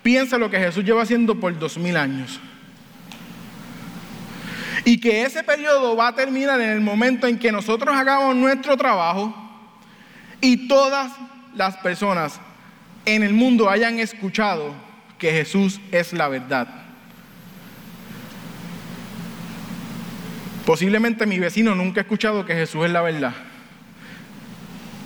piensa 0.03 0.38
lo 0.38 0.50
que 0.50 0.59
Jesús 0.59 0.84
lleva 0.84 1.03
haciendo 1.03 1.38
por 1.38 1.59
dos 1.59 1.76
mil 1.76 1.96
años. 1.96 2.40
Y 4.84 4.98
que 4.98 5.22
ese 5.22 5.44
periodo 5.44 5.96
va 5.96 6.09
a 6.09 6.14
terminar 6.14 6.61
en 6.61 6.70
el 6.70 6.80
momento 6.80 7.26
en 7.26 7.38
que 7.38 7.53
nosotros 7.53 7.94
hagamos 7.94 8.34
nuestro 8.34 8.76
trabajo 8.76 9.34
y 10.40 10.66
todas 10.66 11.12
las 11.55 11.76
personas 11.78 12.40
en 13.05 13.22
el 13.22 13.32
mundo 13.32 13.70
hayan 13.70 13.98
escuchado 13.98 14.74
que 15.18 15.30
Jesús 15.30 15.80
es 15.92 16.12
la 16.12 16.28
verdad. 16.28 16.82
Posiblemente 20.64 21.26
mi 21.26 21.38
vecino 21.38 21.74
nunca 21.74 22.00
ha 22.00 22.02
escuchado 22.02 22.44
que 22.44 22.54
Jesús 22.54 22.84
es 22.84 22.92
la 22.92 23.02
verdad. 23.02 23.34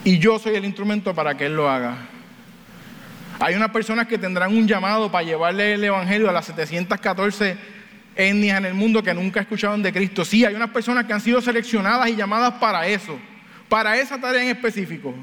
Y 0.04 0.18
yo 0.18 0.38
soy 0.38 0.54
el 0.54 0.64
instrumento 0.64 1.14
para 1.14 1.36
que 1.36 1.46
Él 1.46 1.56
lo 1.56 1.68
haga. 1.68 1.96
Hay 3.40 3.54
unas 3.54 3.70
personas 3.70 4.06
que 4.06 4.18
tendrán 4.18 4.56
un 4.56 4.68
llamado 4.68 5.10
para 5.10 5.24
llevarle 5.24 5.74
el 5.74 5.84
Evangelio 5.84 6.28
a 6.28 6.32
las 6.32 6.46
714 6.46 7.56
etnias 8.14 8.58
en 8.58 8.64
el 8.66 8.74
mundo 8.74 9.02
que 9.02 9.12
nunca 9.12 9.40
escucharon 9.40 9.82
de 9.82 9.92
Cristo. 9.92 10.24
Sí, 10.24 10.44
hay 10.44 10.54
unas 10.54 10.70
personas 10.70 11.04
que 11.04 11.12
han 11.12 11.20
sido 11.20 11.40
seleccionadas 11.40 12.08
y 12.08 12.16
llamadas 12.16 12.54
para 12.54 12.86
eso, 12.86 13.18
para 13.68 13.96
esa 13.96 14.20
tarea 14.20 14.42
en 14.42 14.48
específico. 14.48 15.14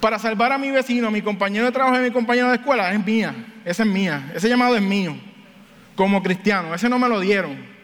Para 0.00 0.18
salvar 0.18 0.52
a 0.52 0.58
mi 0.58 0.70
vecino, 0.70 1.08
a 1.08 1.10
mi 1.10 1.20
compañero 1.22 1.66
de 1.66 1.72
trabajo 1.72 1.96
y 1.96 1.98
a 1.98 2.02
mi 2.02 2.10
compañero 2.10 2.48
de 2.48 2.56
escuela, 2.56 2.92
es 2.92 3.04
mía, 3.04 3.34
esa 3.64 3.82
es 3.82 3.88
mía, 3.88 4.32
ese 4.34 4.48
llamado 4.48 4.76
es 4.76 4.82
mío, 4.82 5.16
como 5.96 6.22
cristiano, 6.22 6.74
ese 6.74 6.88
no 6.88 6.98
me 6.98 7.08
lo 7.08 7.18
dieron. 7.18 7.79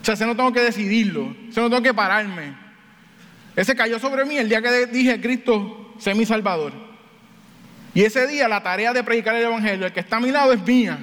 O 0.00 0.04
sea, 0.04 0.14
ese 0.14 0.26
no 0.26 0.36
tengo 0.36 0.52
que 0.52 0.60
decidirlo, 0.60 1.34
ese 1.48 1.60
no 1.60 1.68
tengo 1.68 1.82
que 1.82 1.94
pararme. 1.94 2.54
Ese 3.56 3.74
cayó 3.74 3.98
sobre 3.98 4.24
mí 4.24 4.36
el 4.36 4.48
día 4.48 4.62
que 4.62 4.86
dije, 4.86 5.20
Cristo, 5.20 5.94
sé 5.98 6.14
mi 6.14 6.24
Salvador. 6.24 6.72
Y 7.94 8.04
ese 8.04 8.26
día 8.26 8.46
la 8.46 8.62
tarea 8.62 8.92
de 8.92 9.02
predicar 9.02 9.34
el 9.34 9.42
Evangelio, 9.42 9.86
el 9.86 9.92
que 9.92 10.00
está 10.00 10.18
a 10.18 10.20
mi 10.20 10.30
lado 10.30 10.52
es 10.52 10.62
mía. 10.64 10.98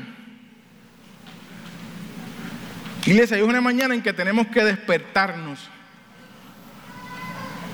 Iglesia, 3.05 3.37
hay 3.37 3.43
una 3.43 3.61
mañana 3.61 3.93
en 3.93 4.01
que 4.01 4.13
tenemos 4.13 4.47
que 4.47 4.63
despertarnos. 4.63 5.69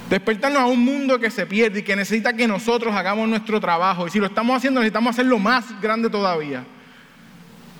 Despertarnos 0.09 0.61
a 0.61 0.65
un 0.65 0.83
mundo 0.83 1.19
que 1.19 1.31
se 1.31 1.45
pierde 1.45 1.79
y 1.79 1.83
que 1.83 1.95
necesita 1.95 2.33
que 2.33 2.47
nosotros 2.47 2.93
hagamos 2.93 3.29
nuestro 3.29 3.61
trabajo. 3.61 4.07
Y 4.07 4.09
si 4.09 4.19
lo 4.19 4.25
estamos 4.25 4.57
haciendo, 4.57 4.81
necesitamos 4.81 5.11
hacerlo 5.11 5.39
más 5.39 5.79
grande 5.79 6.09
todavía. 6.09 6.65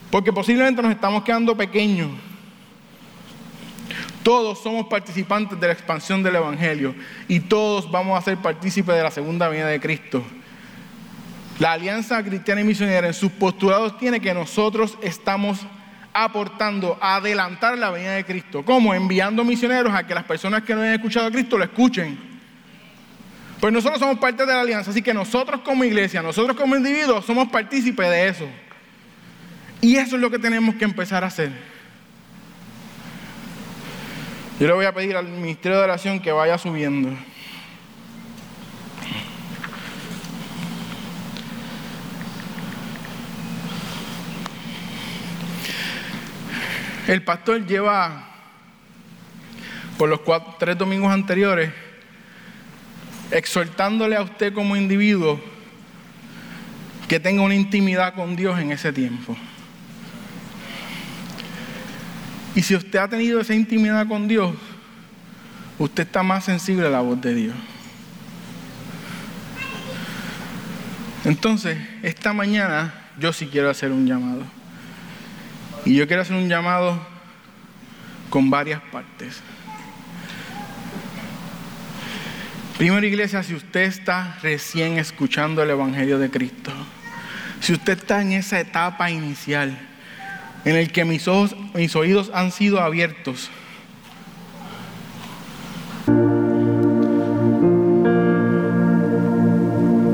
Porque 0.10 0.32
posiblemente 0.32 0.82
nos 0.82 0.92
estamos 0.92 1.24
quedando 1.24 1.58
pequeños. 1.58 2.12
Todos 4.24 4.62
somos 4.62 4.88
participantes 4.88 5.60
de 5.60 5.68
la 5.68 5.74
expansión 5.74 6.22
del 6.22 6.36
Evangelio 6.36 6.94
y 7.28 7.40
todos 7.40 7.90
vamos 7.90 8.18
a 8.18 8.22
ser 8.22 8.38
partícipes 8.38 8.96
de 8.96 9.04
la 9.04 9.12
segunda 9.12 9.48
venida 9.48 9.68
de 9.68 9.80
Cristo. 9.80 10.24
La 11.58 11.74
Alianza 11.74 12.24
Cristiana 12.24 12.62
y 12.62 12.64
Misionera 12.64 13.08
en 13.08 13.14
sus 13.14 13.32
postulados 13.32 13.98
tiene 13.98 14.20
que 14.20 14.34
nosotros 14.34 14.98
estamos 15.02 15.60
aportando 16.14 16.98
a 17.02 17.16
adelantar 17.16 17.78
la 17.78 17.90
venida 17.90 18.14
de 18.14 18.26
Cristo. 18.26 18.64
¿Cómo? 18.66 18.94
Enviando 18.94 19.44
misioneros 19.44 19.94
a 19.94 20.06
que 20.06 20.14
las 20.14 20.24
personas 20.24 20.64
que 20.64 20.76
no 20.76 20.82
hayan 20.82 20.96
escuchado 20.96 21.28
a 21.28 21.32
Cristo 21.32 21.58
lo 21.58 21.64
escuchen. 21.64 22.32
Pues 23.60 23.72
nosotros 23.72 24.00
somos 24.00 24.18
parte 24.18 24.46
de 24.46 24.54
la 24.54 24.62
alianza, 24.62 24.90
así 24.92 25.02
que 25.02 25.14
nosotros 25.14 25.62
como 25.62 25.84
iglesia, 25.84 26.22
nosotros 26.22 26.58
como 26.58 26.76
individuos 26.76 27.26
somos 27.26 27.48
partícipes 27.50 28.10
de 28.10 28.28
eso. 28.28 28.48
Y 29.82 29.96
eso 29.98 30.16
es 30.16 30.22
lo 30.22 30.30
que 30.30 30.40
tenemos 30.40 30.76
que 30.76 30.86
empezar 30.86 31.24
a 31.24 31.28
hacer. 31.28 31.52
Yo 34.62 34.68
le 34.68 34.74
voy 34.74 34.86
a 34.86 34.94
pedir 34.94 35.18
al 35.18 35.28
Ministerio 35.28 35.80
de 35.80 35.86
Oración 35.86 36.20
que 36.20 36.32
vaya 36.32 36.56
subiendo. 36.56 37.10
El 47.08 47.24
pastor 47.24 47.66
lleva 47.66 48.30
por 49.98 50.10
los 50.10 50.20
tres 50.60 50.78
domingos 50.78 51.12
anteriores 51.12 51.72
exhortándole 53.32 54.16
a 54.16 54.22
usted 54.22 54.54
como 54.54 54.76
individuo 54.76 55.42
que 57.08 57.20
tenga 57.20 57.42
una 57.42 57.56
intimidad 57.56 58.14
con 58.14 58.36
Dios 58.36 58.60
en 58.60 58.72
ese 58.72 58.94
tiempo. 58.94 59.36
Y 62.56 62.62
si 62.62 62.76
usted 62.76 63.00
ha 63.00 63.08
tenido 63.08 63.40
esa 63.40 63.54
intimidad 63.54 64.08
con 64.08 64.28
Dios, 64.28 64.56
usted 65.80 66.04
está 66.04 66.22
más 66.24 66.46
sensible 66.46 66.88
a 66.88 66.90
la 66.90 67.02
voz 67.02 67.22
de 67.22 67.34
Dios. 67.34 67.56
Entonces, 71.24 71.78
esta 72.02 72.34
mañana 72.34 72.94
yo 73.20 73.32
sí 73.32 73.48
quiero 73.48 73.70
hacer 73.70 73.92
un 73.92 74.06
llamado. 74.06 74.44
Y 75.86 75.96
yo 75.96 76.08
quiero 76.08 76.24
hacer 76.24 76.36
un 76.36 76.50
llamado 76.50 77.00
con 78.30 78.50
varias 78.50 78.82
partes. 78.92 79.42
Primero, 82.78 83.06
iglesia, 83.06 83.44
si 83.44 83.54
usted 83.54 83.82
está 83.82 84.38
recién 84.42 84.98
escuchando 84.98 85.62
el 85.62 85.70
Evangelio 85.70 86.18
de 86.18 86.32
Cristo, 86.32 86.72
si 87.60 87.74
usted 87.74 88.00
está 88.00 88.22
en 88.22 88.32
esa 88.32 88.60
etapa 88.60 89.12
inicial 89.12 89.78
en 90.66 90.76
el 90.76 90.92
que 90.92 91.06
mis, 91.06 91.28
ojos, 91.28 91.56
mis 91.74 91.96
oídos 91.96 92.32
han 92.34 92.52
sido 92.52 92.80
abiertos, 92.80 93.50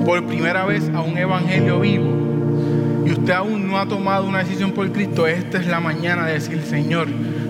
por 0.05 0.25
primera 0.25 0.65
vez 0.65 0.89
a 0.89 1.01
un 1.01 1.17
Evangelio 1.17 1.79
vivo, 1.79 3.03
y 3.05 3.11
usted 3.11 3.33
aún 3.33 3.67
no 3.67 3.77
ha 3.77 3.87
tomado 3.87 4.25
una 4.25 4.39
decisión 4.39 4.71
por 4.71 4.91
Cristo, 4.91 5.27
esta 5.27 5.59
es 5.59 5.67
la 5.67 5.79
mañana 5.79 6.25
de 6.25 6.33
decir, 6.33 6.61
Señor, 6.61 7.07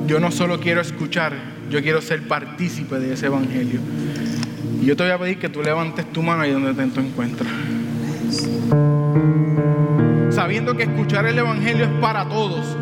yo 0.07 0.19
no 0.19 0.31
solo 0.31 0.59
quiero 0.59 0.81
escuchar, 0.81 1.33
yo 1.69 1.81
quiero 1.81 2.01
ser 2.01 2.27
partícipe 2.27 2.99
de 2.99 3.13
ese 3.13 3.27
Evangelio. 3.27 3.79
Y 4.81 4.85
yo 4.85 4.95
te 4.95 5.03
voy 5.03 5.11
a 5.11 5.17
pedir 5.17 5.39
que 5.39 5.49
tú 5.49 5.61
levantes 5.61 6.11
tu 6.11 6.21
mano 6.23 6.43
ahí 6.43 6.51
donde 6.51 6.73
te 6.73 6.99
encuentras. 6.99 7.51
Sabiendo 10.37 10.77
que 10.77 10.83
escuchar 10.83 11.25
el 11.25 11.35
Evangelio 11.39 11.85
es 11.85 11.91
para 11.99 12.23
todos. 12.29 12.77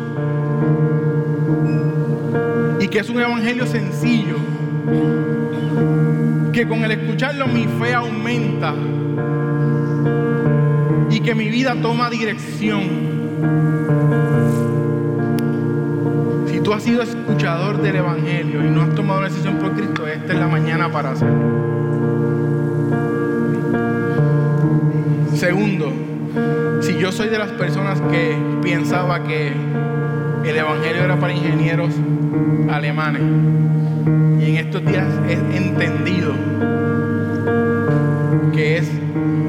Y 2.78 2.88
que 2.88 2.98
es 2.98 3.08
un 3.08 3.18
Evangelio 3.18 3.64
sencillo. 3.64 4.36
Que 6.52 6.68
con 6.68 6.84
el 6.84 6.90
escucharlo 6.90 7.46
mi 7.46 7.64
fe 7.80 7.94
aumenta 7.94 8.74
y 11.08 11.20
que 11.20 11.34
mi 11.34 11.48
vida 11.48 11.74
toma 11.80 12.10
dirección. 12.10 12.82
Si 16.48 16.60
tú 16.60 16.74
has 16.74 16.82
sido 16.82 17.00
escuchador 17.00 17.80
del 17.80 17.96
Evangelio 17.96 18.66
y 18.66 18.68
no 18.68 18.82
has 18.82 18.94
tomado 18.94 19.20
una 19.20 19.30
decisión 19.30 19.56
por 19.56 19.72
Cristo, 19.72 20.06
esta 20.06 20.34
es 20.34 20.38
la 20.38 20.48
mañana 20.48 20.92
para 20.92 21.12
hacerlo. 21.12 21.56
Segundo, 25.34 26.05
si 26.80 26.98
yo 26.98 27.12
soy 27.12 27.28
de 27.28 27.38
las 27.38 27.50
personas 27.52 28.00
que 28.10 28.36
pensaba 28.62 29.22
que 29.22 29.52
el 30.44 30.56
Evangelio 30.56 31.02
era 31.02 31.16
para 31.16 31.32
ingenieros 31.32 31.92
alemanes 32.70 33.22
y 34.40 34.50
en 34.50 34.56
estos 34.56 34.84
días 34.84 35.06
he 35.28 35.56
entendido 35.56 36.34
que 38.52 38.78
es 38.78 38.90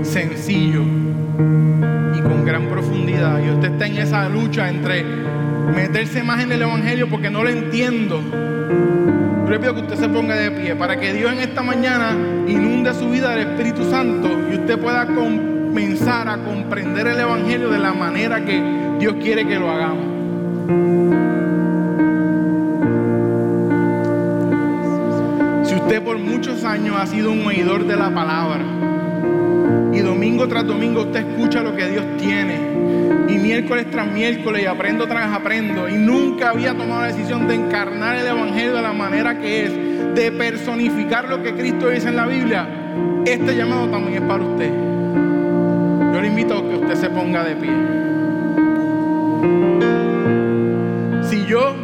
sencillo 0.03 0.81
y 0.81 2.21
con 2.21 2.45
gran 2.45 2.67
profundidad. 2.67 3.39
Y 3.45 3.49
usted 3.51 3.71
está 3.71 3.88
en 3.88 3.97
esa 3.97 4.27
lucha 4.29 4.69
entre 4.69 5.03
meterse 5.75 6.23
más 6.23 6.43
en 6.43 6.51
el 6.51 6.61
Evangelio 6.61 7.09
porque 7.09 7.29
no 7.29 7.43
lo 7.43 7.49
entiendo. 7.49 8.21
Yo 9.45 9.49
le 9.49 9.59
pido 9.59 9.75
que 9.75 9.81
usted 9.81 9.95
se 9.95 10.09
ponga 10.09 10.35
de 10.35 10.51
pie 10.51 10.75
para 10.75 10.99
que 10.99 11.13
Dios 11.13 11.31
en 11.31 11.39
esta 11.39 11.61
mañana 11.61 12.11
inunde 12.47 12.93
su 12.93 13.09
vida 13.09 13.31
del 13.31 13.47
Espíritu 13.47 13.89
Santo 13.89 14.29
y 14.51 14.55
usted 14.55 14.77
pueda 14.79 15.05
comenzar 15.78 16.28
a 16.28 16.39
comprender 16.39 17.05
el 17.05 17.19
Evangelio 17.19 17.69
de 17.69 17.78
la 17.78 17.93
manera 17.93 18.43
que 18.43 18.59
Dios 18.97 19.13
quiere 19.21 19.45
que 19.45 19.59
lo 19.59 19.69
hagamos. 19.69 20.07
Si 25.67 25.75
usted 25.75 26.01
por 26.01 26.17
muchos 26.17 26.63
años 26.63 26.95
ha 26.99 27.05
sido 27.05 27.32
un 27.32 27.45
oidor 27.45 27.86
de 27.86 27.95
la 27.95 28.11
palabra, 28.11 28.63
y 29.93 29.99
domingo 29.99 30.47
tras 30.47 30.65
domingo 30.65 31.01
usted 31.01 31.30
escucha 31.30 31.61
lo 31.61 31.75
que 31.75 31.88
Dios 31.89 32.05
tiene. 32.17 32.57
Y 33.30 33.38
miércoles 33.38 33.86
tras 33.91 34.11
miércoles 34.11 34.63
y 34.63 34.65
aprendo 34.65 35.05
tras 35.05 35.32
aprendo. 35.32 35.88
Y 35.88 35.93
nunca 35.93 36.49
había 36.49 36.75
tomado 36.75 37.01
la 37.01 37.07
decisión 37.13 37.47
de 37.47 37.53
encarnar 37.53 38.15
el 38.15 38.25
Evangelio 38.25 38.73
de 38.73 38.82
la 38.82 38.93
manera 38.93 39.38
que 39.38 39.65
es. 39.65 40.15
De 40.15 40.32
personificar 40.32 41.30
lo 41.30 41.43
que 41.43 41.53
Cristo 41.53 41.89
dice 41.89 42.09
en 42.09 42.15
la 42.15 42.25
Biblia. 42.25 42.67
este 43.28 43.55
llamado 43.55 43.88
también 43.89 44.23
es 44.23 44.28
para 44.28 44.43
usted. 44.43 44.96
Invito 46.38 46.69
que 46.69 46.75
usted 46.75 46.95
se 46.97 47.09
ponga 47.09 47.43
de 47.43 47.55
pie. 47.55 47.71
Si 51.27 51.43
yo 51.47 51.75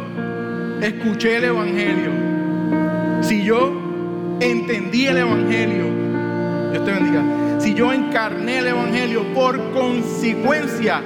escuché 0.80 1.38
el 1.38 1.44
Evangelio, 1.46 2.12
si 3.20 3.42
yo 3.42 3.72
entendí 4.38 5.06
el 5.06 5.16
Evangelio, 5.16 5.86
Dios 6.70 6.84
te 6.84 6.92
bendiga. 6.92 7.24
Si 7.58 7.74
yo 7.74 7.92
encarné 7.92 8.58
el 8.58 8.68
Evangelio, 8.68 9.24
por 9.34 9.72
consecuencia, 9.72 11.02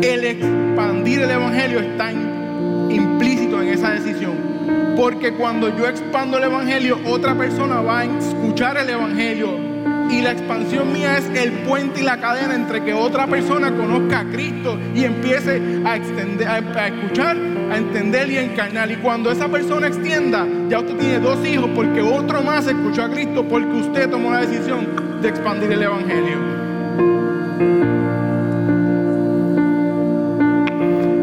el 0.00 0.24
expandir 0.24 1.20
el 1.20 1.32
Evangelio 1.32 1.80
está 1.80 2.10
implícito 2.12 3.60
en 3.60 3.68
esa 3.68 3.90
decisión. 3.90 4.96
Porque 4.96 5.34
cuando 5.34 5.76
yo 5.76 5.86
expando 5.86 6.38
el 6.38 6.44
Evangelio, 6.44 6.98
otra 7.04 7.36
persona 7.36 7.82
va 7.82 7.98
a 7.98 8.04
escuchar 8.06 8.78
el 8.78 8.88
Evangelio. 8.88 9.69
Y 10.10 10.22
la 10.22 10.32
expansión 10.32 10.92
mía 10.92 11.18
es 11.18 11.24
el 11.40 11.52
puente 11.62 12.00
y 12.00 12.02
la 12.02 12.20
cadena 12.20 12.54
entre 12.54 12.82
que 12.82 12.92
otra 12.92 13.28
persona 13.28 13.70
conozca 13.70 14.20
a 14.20 14.24
Cristo 14.24 14.76
y 14.92 15.04
empiece 15.04 15.62
a, 15.84 15.96
extender, 15.96 16.48
a, 16.48 16.88
escuchar, 16.88 17.36
a 17.36 17.76
entender 17.76 18.28
y 18.28 18.38
a 18.38 18.42
encarnar. 18.42 18.90
Y 18.90 18.96
cuando 18.96 19.30
esa 19.30 19.48
persona 19.48 19.86
extienda, 19.86 20.46
ya 20.68 20.80
usted 20.80 20.96
tiene 20.96 21.20
dos 21.20 21.46
hijos 21.46 21.70
porque 21.76 22.02
otro 22.02 22.42
más 22.42 22.66
escuchó 22.66 23.04
a 23.04 23.10
Cristo 23.10 23.46
porque 23.46 23.70
usted 23.70 24.10
tomó 24.10 24.32
la 24.32 24.40
decisión 24.40 25.20
de 25.22 25.28
expandir 25.28 25.70
el 25.70 25.82
Evangelio. 25.82 26.38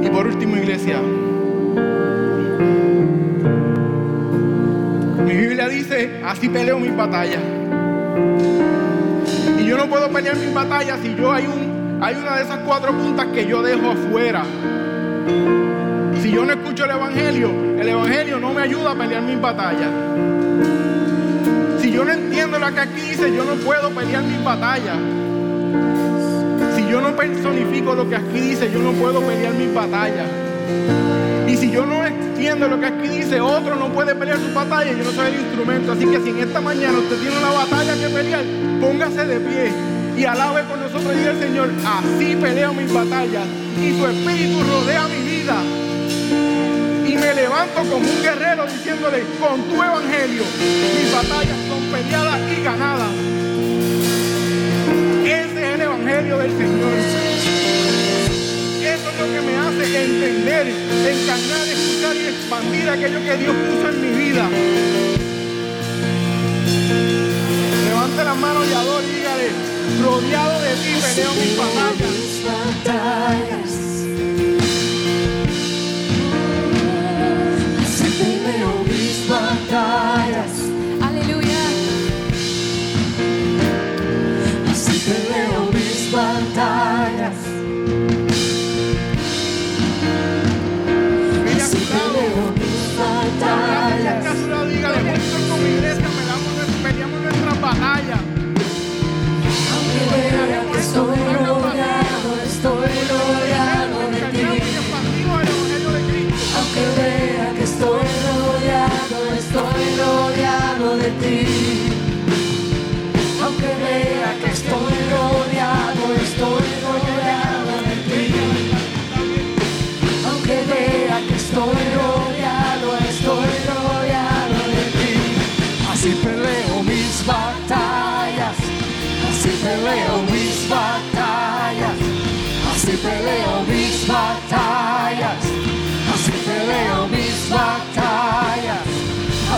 Y 0.02 0.10
por 0.10 0.28
último, 0.28 0.56
iglesia, 0.56 1.02
mi 5.26 5.36
Biblia 5.36 5.68
dice, 5.68 6.22
así 6.24 6.48
peleo 6.48 6.80
mis 6.80 6.96
batallas. 6.96 7.57
Yo 9.78 9.84
no 9.84 9.92
puedo 9.92 10.10
pelear 10.10 10.36
mis 10.38 10.52
batallas 10.52 11.00
si 11.04 11.14
yo 11.14 11.32
hay, 11.32 11.46
un, 11.46 12.00
hay 12.02 12.16
una 12.16 12.38
de 12.38 12.42
esas 12.42 12.58
cuatro 12.66 12.92
puntas 12.94 13.28
que 13.28 13.46
yo 13.46 13.62
dejo 13.62 13.92
afuera. 13.92 14.44
Si 16.20 16.32
yo 16.32 16.46
no 16.46 16.52
escucho 16.52 16.86
el 16.86 16.90
Evangelio, 16.90 17.52
el 17.80 17.88
Evangelio 17.88 18.40
no 18.40 18.56
me 18.56 18.64
ayuda 18.64 18.94
a 18.94 18.96
pelear 18.96 19.22
mis 19.22 19.40
batallas. 19.40 19.92
Si 21.80 21.92
yo 21.92 22.04
no 22.04 22.12
entiendo 22.12 22.58
lo 22.58 22.74
que 22.74 22.80
aquí 22.80 23.02
dice, 23.02 23.32
yo 23.32 23.46
no 23.46 23.54
puedo 23.64 23.92
pelear 23.92 24.24
mis 24.24 24.44
batallas. 24.44 24.98
Si 26.76 26.90
yo 26.90 27.00
no 27.00 27.16
personifico 27.16 27.94
lo 27.94 28.10
que 28.10 28.16
aquí 28.16 28.40
dice, 28.40 28.72
yo 28.72 28.80
no 28.80 28.94
puedo 28.94 29.22
pelear 29.22 29.54
mis 29.54 29.72
batallas. 29.72 30.28
Y 31.48 31.56
si 31.56 31.70
yo 31.70 31.86
no 31.86 32.04
entiendo 32.38 32.68
lo 32.68 32.80
que 32.80 32.86
aquí 32.86 33.08
dice, 33.08 33.42
otro 33.42 33.76
no 33.76 33.92
puede 33.92 34.14
pelear 34.14 34.38
su 34.38 34.54
batalla, 34.54 34.92
yo 34.92 35.04
no 35.04 35.12
soy 35.12 35.34
el 35.34 35.42
instrumento. 35.42 35.94
Así 35.94 36.06
que 36.06 36.22
si 36.22 36.30
en 36.30 36.40
esta 36.40 36.62
mañana 36.62 37.00
usted 37.00 37.18
tiene 37.18 37.36
una 37.36 37.50
batalla 37.50 37.96
que 37.96 38.10
pelear, 38.14 38.46
póngase 38.80 39.26
de 39.26 39.40
pie 39.40 39.72
y 40.16 40.24
alabe 40.24 40.62
con 40.70 40.80
nosotros 40.80 41.16
y 41.18 41.28
al 41.28 41.40
Señor, 41.40 41.72
así 41.84 42.36
peleo 42.36 42.76
mis 42.76 42.94
batallas 42.94 43.44
y 43.82 43.92
tu 43.92 44.06
espíritu 44.06 44.60
rodea 44.70 45.08
mi 45.08 45.28
vida. 45.28 45.58
Y 47.08 47.16
me 47.16 47.34
levanto 47.34 47.80
como 47.90 48.08
un 48.08 48.22
guerrero 48.22 48.68
diciéndole, 48.68 49.24
con 49.40 49.60
tu 49.64 49.82
evangelio, 49.82 50.44
mis 50.62 51.12
batallas 51.12 51.58
son 51.68 51.82
peleadas 51.92 52.40
y 52.56 52.64
ganadas. 52.64 53.14
Ese 55.26 55.70
es 55.70 55.74
el 55.74 55.82
evangelio 55.82 56.38
del 56.38 56.52
Señor 56.52 57.38
lo 59.18 59.26
que 59.26 59.42
me 59.42 59.56
hace 59.58 60.04
entender, 60.04 60.68
encarnar, 60.68 61.68
expandir 62.30 62.90
aquello 62.90 63.20
que 63.24 63.38
Dios 63.38 63.56
puso 63.56 63.90
en 63.90 64.02
mi 64.02 64.12
vida. 64.12 64.50
Levante 67.86 68.24
las 68.24 68.38
manos 68.38 68.66
y 68.70 68.74
adore 68.74 69.08
dígale, 69.08 69.50
rodeado 70.04 70.62
de 70.62 70.74
ti 70.76 70.94
peleo 71.02 71.34
mis 71.34 71.58
batallas. 72.46 73.77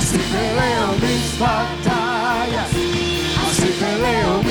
Así 0.10 0.18
peleo 0.18 0.88
mis 1.02 1.40
batallas, 1.40 2.70
así 3.48 3.68
peleo 3.80 4.42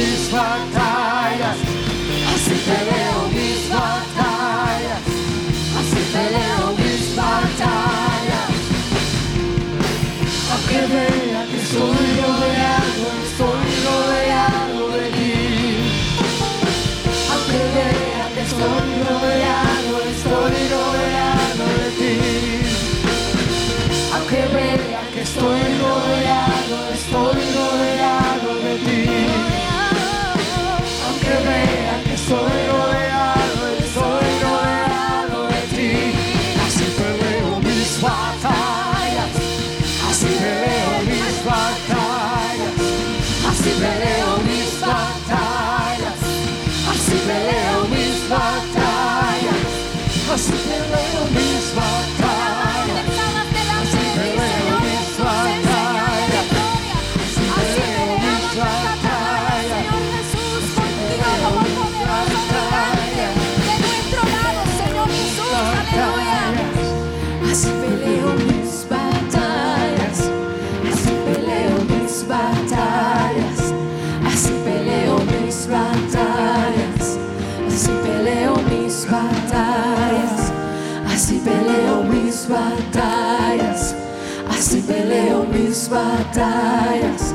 mis 85.88 85.96
batallas, 85.96 87.34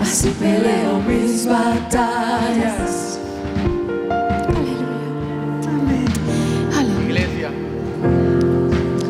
así 0.00 0.30
peleo 0.38 1.00
mis 1.06 1.46
batallas. 1.46 3.18
Aleluya. 6.78 7.02
Iglesia, 7.04 7.50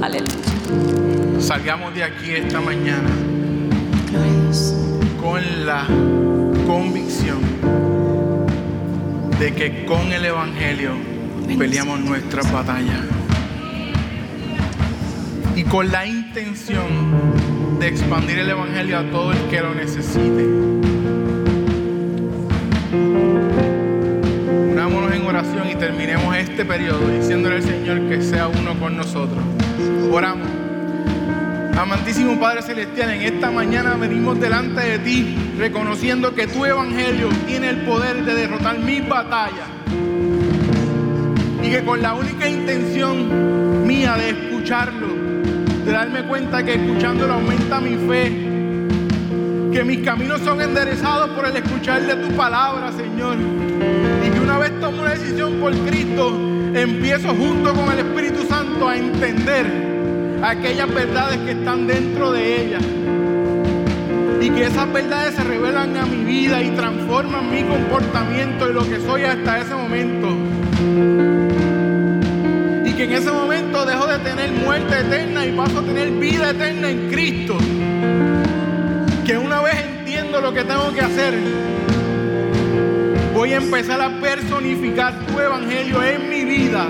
Aleluya. 0.02 1.40
salgamos 1.40 1.94
de 1.94 2.02
aquí 2.04 2.32
esta 2.32 2.60
mañana 2.60 3.08
Gloria 4.10 4.32
a 4.32 4.42
Dios. 4.42 4.74
con 5.20 5.66
la 5.66 5.86
convicción 6.66 7.38
de 9.38 9.54
que 9.54 9.84
con 9.86 10.12
el 10.12 10.24
Evangelio 10.24 10.92
peleamos 11.58 12.00
nuestras 12.00 12.50
batallas. 12.52 13.19
Y 15.60 15.64
con 15.64 15.92
la 15.92 16.06
intención 16.06 16.88
de 17.78 17.88
expandir 17.88 18.38
el 18.38 18.48
Evangelio 18.48 18.98
a 18.98 19.02
todo 19.10 19.30
el 19.32 19.38
que 19.50 19.60
lo 19.60 19.74
necesite. 19.74 20.46
Unámonos 24.72 25.12
en 25.12 25.26
oración 25.26 25.68
y 25.70 25.74
terminemos 25.74 26.34
este 26.34 26.64
periodo 26.64 27.06
diciéndole 27.08 27.56
al 27.56 27.62
Señor 27.62 28.08
que 28.08 28.22
sea 28.22 28.48
uno 28.48 28.74
con 28.80 28.96
nosotros. 28.96 29.44
Oramos. 30.10 30.48
Amantísimo 31.76 32.40
Padre 32.40 32.62
Celestial, 32.62 33.10
en 33.10 33.34
esta 33.34 33.50
mañana 33.50 33.96
venimos 33.96 34.40
delante 34.40 34.80
de 34.80 34.98
ti 35.00 35.36
reconociendo 35.58 36.34
que 36.34 36.46
tu 36.46 36.64
Evangelio 36.64 37.28
tiene 37.46 37.68
el 37.68 37.84
poder 37.84 38.24
de 38.24 38.32
derrotar 38.32 38.78
mis 38.78 39.06
batallas. 39.06 39.68
Y 41.62 41.68
que 41.68 41.84
con 41.84 42.00
la 42.00 42.14
única 42.14 42.48
intención 42.48 43.86
mía 43.86 44.16
de 44.16 44.30
escucharlo, 44.30 45.29
de 45.90 45.96
darme 45.96 46.22
cuenta 46.22 46.62
que 46.62 46.74
escuchándolo 46.74 47.32
aumenta 47.32 47.80
mi 47.80 47.96
fe, 48.08 48.28
que 49.72 49.82
mis 49.84 49.98
caminos 50.04 50.40
son 50.42 50.60
enderezados 50.60 51.30
por 51.30 51.44
el 51.46 51.56
escuchar 51.56 52.02
de 52.02 52.14
tu 52.14 52.36
palabra, 52.36 52.92
Señor. 52.92 53.36
Y 54.24 54.30
que 54.30 54.38
una 54.38 54.58
vez 54.58 54.78
tomo 54.78 55.02
una 55.02 55.10
decisión 55.10 55.54
por 55.54 55.74
Cristo, 55.78 56.38
empiezo 56.74 57.34
junto 57.34 57.74
con 57.74 57.90
el 57.90 57.98
Espíritu 57.98 58.46
Santo 58.46 58.88
a 58.88 58.96
entender 58.96 59.66
aquellas 60.44 60.94
verdades 60.94 61.38
que 61.38 61.50
están 61.52 61.88
dentro 61.88 62.30
de 62.30 62.62
ella. 62.62 62.78
Y 64.40 64.48
que 64.50 64.66
esas 64.66 64.92
verdades 64.92 65.34
se 65.34 65.42
revelan 65.42 65.96
a 65.96 66.06
mi 66.06 66.24
vida 66.24 66.62
y 66.62 66.70
transforman 66.70 67.50
mi 67.50 67.64
comportamiento 67.64 68.70
y 68.70 68.74
lo 68.74 68.88
que 68.88 69.00
soy 69.00 69.24
hasta 69.24 69.58
ese 69.58 69.74
momento. 69.74 71.29
En 73.10 73.16
ese 73.16 73.32
momento 73.32 73.84
dejo 73.84 74.06
de 74.06 74.20
tener 74.20 74.52
muerte 74.52 75.00
eterna 75.00 75.44
y 75.44 75.50
paso 75.50 75.80
a 75.80 75.82
tener 75.82 76.12
vida 76.12 76.50
eterna 76.50 76.90
en 76.90 77.10
Cristo. 77.10 77.58
Que 79.26 79.36
una 79.36 79.60
vez 79.62 79.74
entiendo 79.84 80.40
lo 80.40 80.54
que 80.54 80.62
tengo 80.62 80.92
que 80.94 81.00
hacer, 81.00 81.34
voy 83.34 83.52
a 83.52 83.56
empezar 83.56 84.00
a 84.00 84.20
personificar 84.20 85.26
tu 85.26 85.40
evangelio 85.40 86.00
en 86.04 86.30
mi 86.30 86.44
vida 86.44 86.86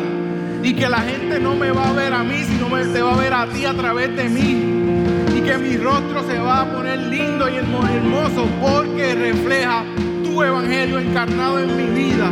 y 0.62 0.74
que 0.74 0.90
la 0.90 1.00
gente 1.00 1.40
no 1.40 1.54
me 1.54 1.70
va 1.70 1.88
a 1.88 1.92
ver 1.94 2.12
a 2.12 2.22
mí, 2.22 2.44
sino 2.44 2.68
me 2.68 2.84
te 2.84 3.00
va 3.00 3.14
a 3.14 3.16
ver 3.16 3.32
a 3.32 3.46
ti 3.46 3.64
a 3.64 3.72
través 3.72 4.14
de 4.14 4.28
mí. 4.28 5.38
Y 5.38 5.40
que 5.40 5.56
mi 5.56 5.78
rostro 5.78 6.22
se 6.28 6.38
va 6.38 6.60
a 6.60 6.70
poner 6.70 6.98
lindo 6.98 7.48
y 7.48 7.56
hermoso 7.56 8.46
porque 8.60 9.14
refleja 9.14 9.84
tu 10.22 10.42
evangelio 10.42 10.98
encarnado 10.98 11.60
en 11.60 11.76
mi 11.78 11.98
vida. 11.98 12.30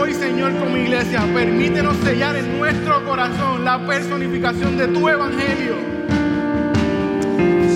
Hoy, 0.00 0.14
Señor, 0.14 0.29
como 0.48 0.76
iglesia, 0.76 1.22
permítenos 1.34 1.96
sellar 1.98 2.34
en 2.34 2.58
nuestro 2.58 3.04
corazón 3.04 3.62
la 3.62 3.84
personificación 3.86 4.78
de 4.78 4.88
tu 4.88 5.06
evangelio. 5.06 5.74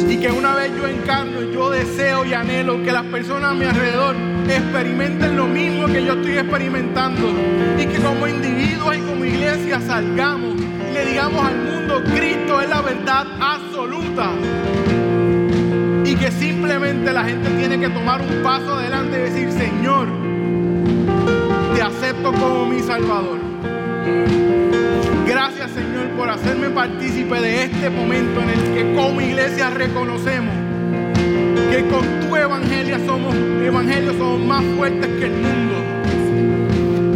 Y 0.09 0.17
que 0.17 0.31
una 0.31 0.55
vez 0.55 0.73
yo 0.75 0.87
encarno, 0.87 1.43
yo 1.43 1.71
deseo 1.71 2.25
y 2.25 2.33
anhelo 2.33 2.83
que 2.83 2.91
las 2.91 3.05
personas 3.05 3.51
a 3.51 3.55
mi 3.55 3.67
alrededor 3.67 4.17
experimenten 4.49 5.37
lo 5.37 5.47
mismo 5.47 5.87
que 5.87 6.05
yo 6.05 6.15
estoy 6.15 6.39
experimentando. 6.39 7.33
Y 7.79 7.87
que 7.87 7.99
como 7.99 8.27
individuos 8.27 8.97
y 8.97 9.01
como 9.01 9.25
iglesia 9.25 9.81
salgamos 9.81 10.55
y 10.57 10.95
le 10.95 11.05
digamos 11.05 11.45
al 11.45 11.57
mundo, 11.57 12.03
Cristo 12.15 12.61
es 12.63 12.69
la 12.71 12.81
verdad 12.81 13.27
absoluta. 13.41 14.31
Y 16.07 16.15
que 16.15 16.31
simplemente 16.31 17.13
la 17.13 17.25
gente 17.25 17.51
tiene 17.51 17.79
que 17.79 17.91
tomar 17.91 18.23
un 18.23 18.43
paso 18.43 18.75
adelante 18.75 19.19
y 19.19 19.31
decir, 19.31 19.53
Señor, 19.53 20.09
te 21.75 21.83
acepto 21.83 22.33
como 22.33 22.67
mi 22.67 22.81
Salvador. 22.81 23.39
Gracias 25.27 25.71
Señor 25.73 26.09
por 26.17 26.31
hacerme 26.31 26.71
partícipe 26.71 27.41
de 27.41 27.65
este 27.65 27.91
momento 27.91 28.41
en 28.43 28.51
el 28.51 28.75
que 28.75 28.95
como 28.95 29.21
iglesia 29.21 29.71
reconocemos 29.71 30.55
que 31.71 31.89
con 31.89 32.21
tu 32.21 32.37
evangelio 32.37 32.99
somos, 33.05 33.35
evangelio 33.35 34.13
somos 34.13 34.41
más 34.41 34.63
fuertes 34.77 35.09
que 35.19 35.27
el 35.27 35.33
mundo. 35.33 35.75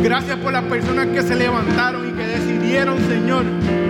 Gracias 0.03 0.37
por 0.39 0.53
las 0.53 0.65
personas 0.65 1.07
que 1.09 1.23
se 1.23 1.37
levantaron 1.37 2.09
y 2.09 2.13
que 2.13 2.27
decidieron, 2.27 2.99
Señor, 3.09 3.45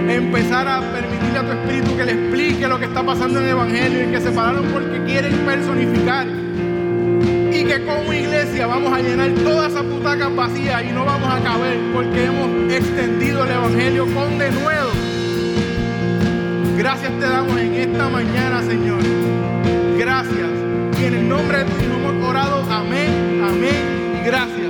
empezar 0.09 0.67
a 0.67 0.81
permitirle 0.93 1.39
a 1.39 1.43
tu 1.43 1.53
Espíritu 1.53 1.97
que 1.97 2.05
le 2.05 2.13
explique 2.13 2.69
lo 2.69 2.79
que 2.79 2.87
está 2.87 3.03
pasando 3.03 3.39
en 3.39 3.45
el 3.45 3.51
Evangelio 3.51 4.09
y 4.09 4.13
que 4.13 4.21
se 4.21 4.31
pararon 4.31 4.65
porque 4.73 5.03
quieren 5.05 5.35
personificar. 5.47 6.27
Que 7.69 7.85
como 7.85 8.15
iglesia 8.15 8.67
vamos 8.67 8.91
a 8.95 8.99
llenar 8.99 9.31
todas 9.45 9.73
esas 9.73 9.85
butacas 9.85 10.35
vacías 10.35 10.83
y 10.85 10.93
no 10.93 11.05
vamos 11.05 11.29
a 11.29 11.39
caber 11.41 11.79
porque 11.93 12.25
hemos 12.25 12.73
extendido 12.73 13.45
el 13.45 13.51
Evangelio 13.51 14.07
con 14.15 14.39
denuedo. 14.39 14.91
Gracias 16.79 17.13
te 17.21 17.29
damos 17.29 17.61
en 17.61 17.75
esta 17.75 18.09
mañana, 18.09 18.63
Señor. 18.63 19.01
Gracias. 19.99 20.49
Y 20.99 21.05
en 21.05 21.15
el 21.15 21.29
nombre 21.29 21.59
de 21.59 21.65
tu 21.67 21.85
Hijo 21.85 21.95
hemos 21.95 22.27
orado. 22.27 22.65
Amén, 22.73 23.45
amén 23.47 23.99
gracias. 24.25 24.68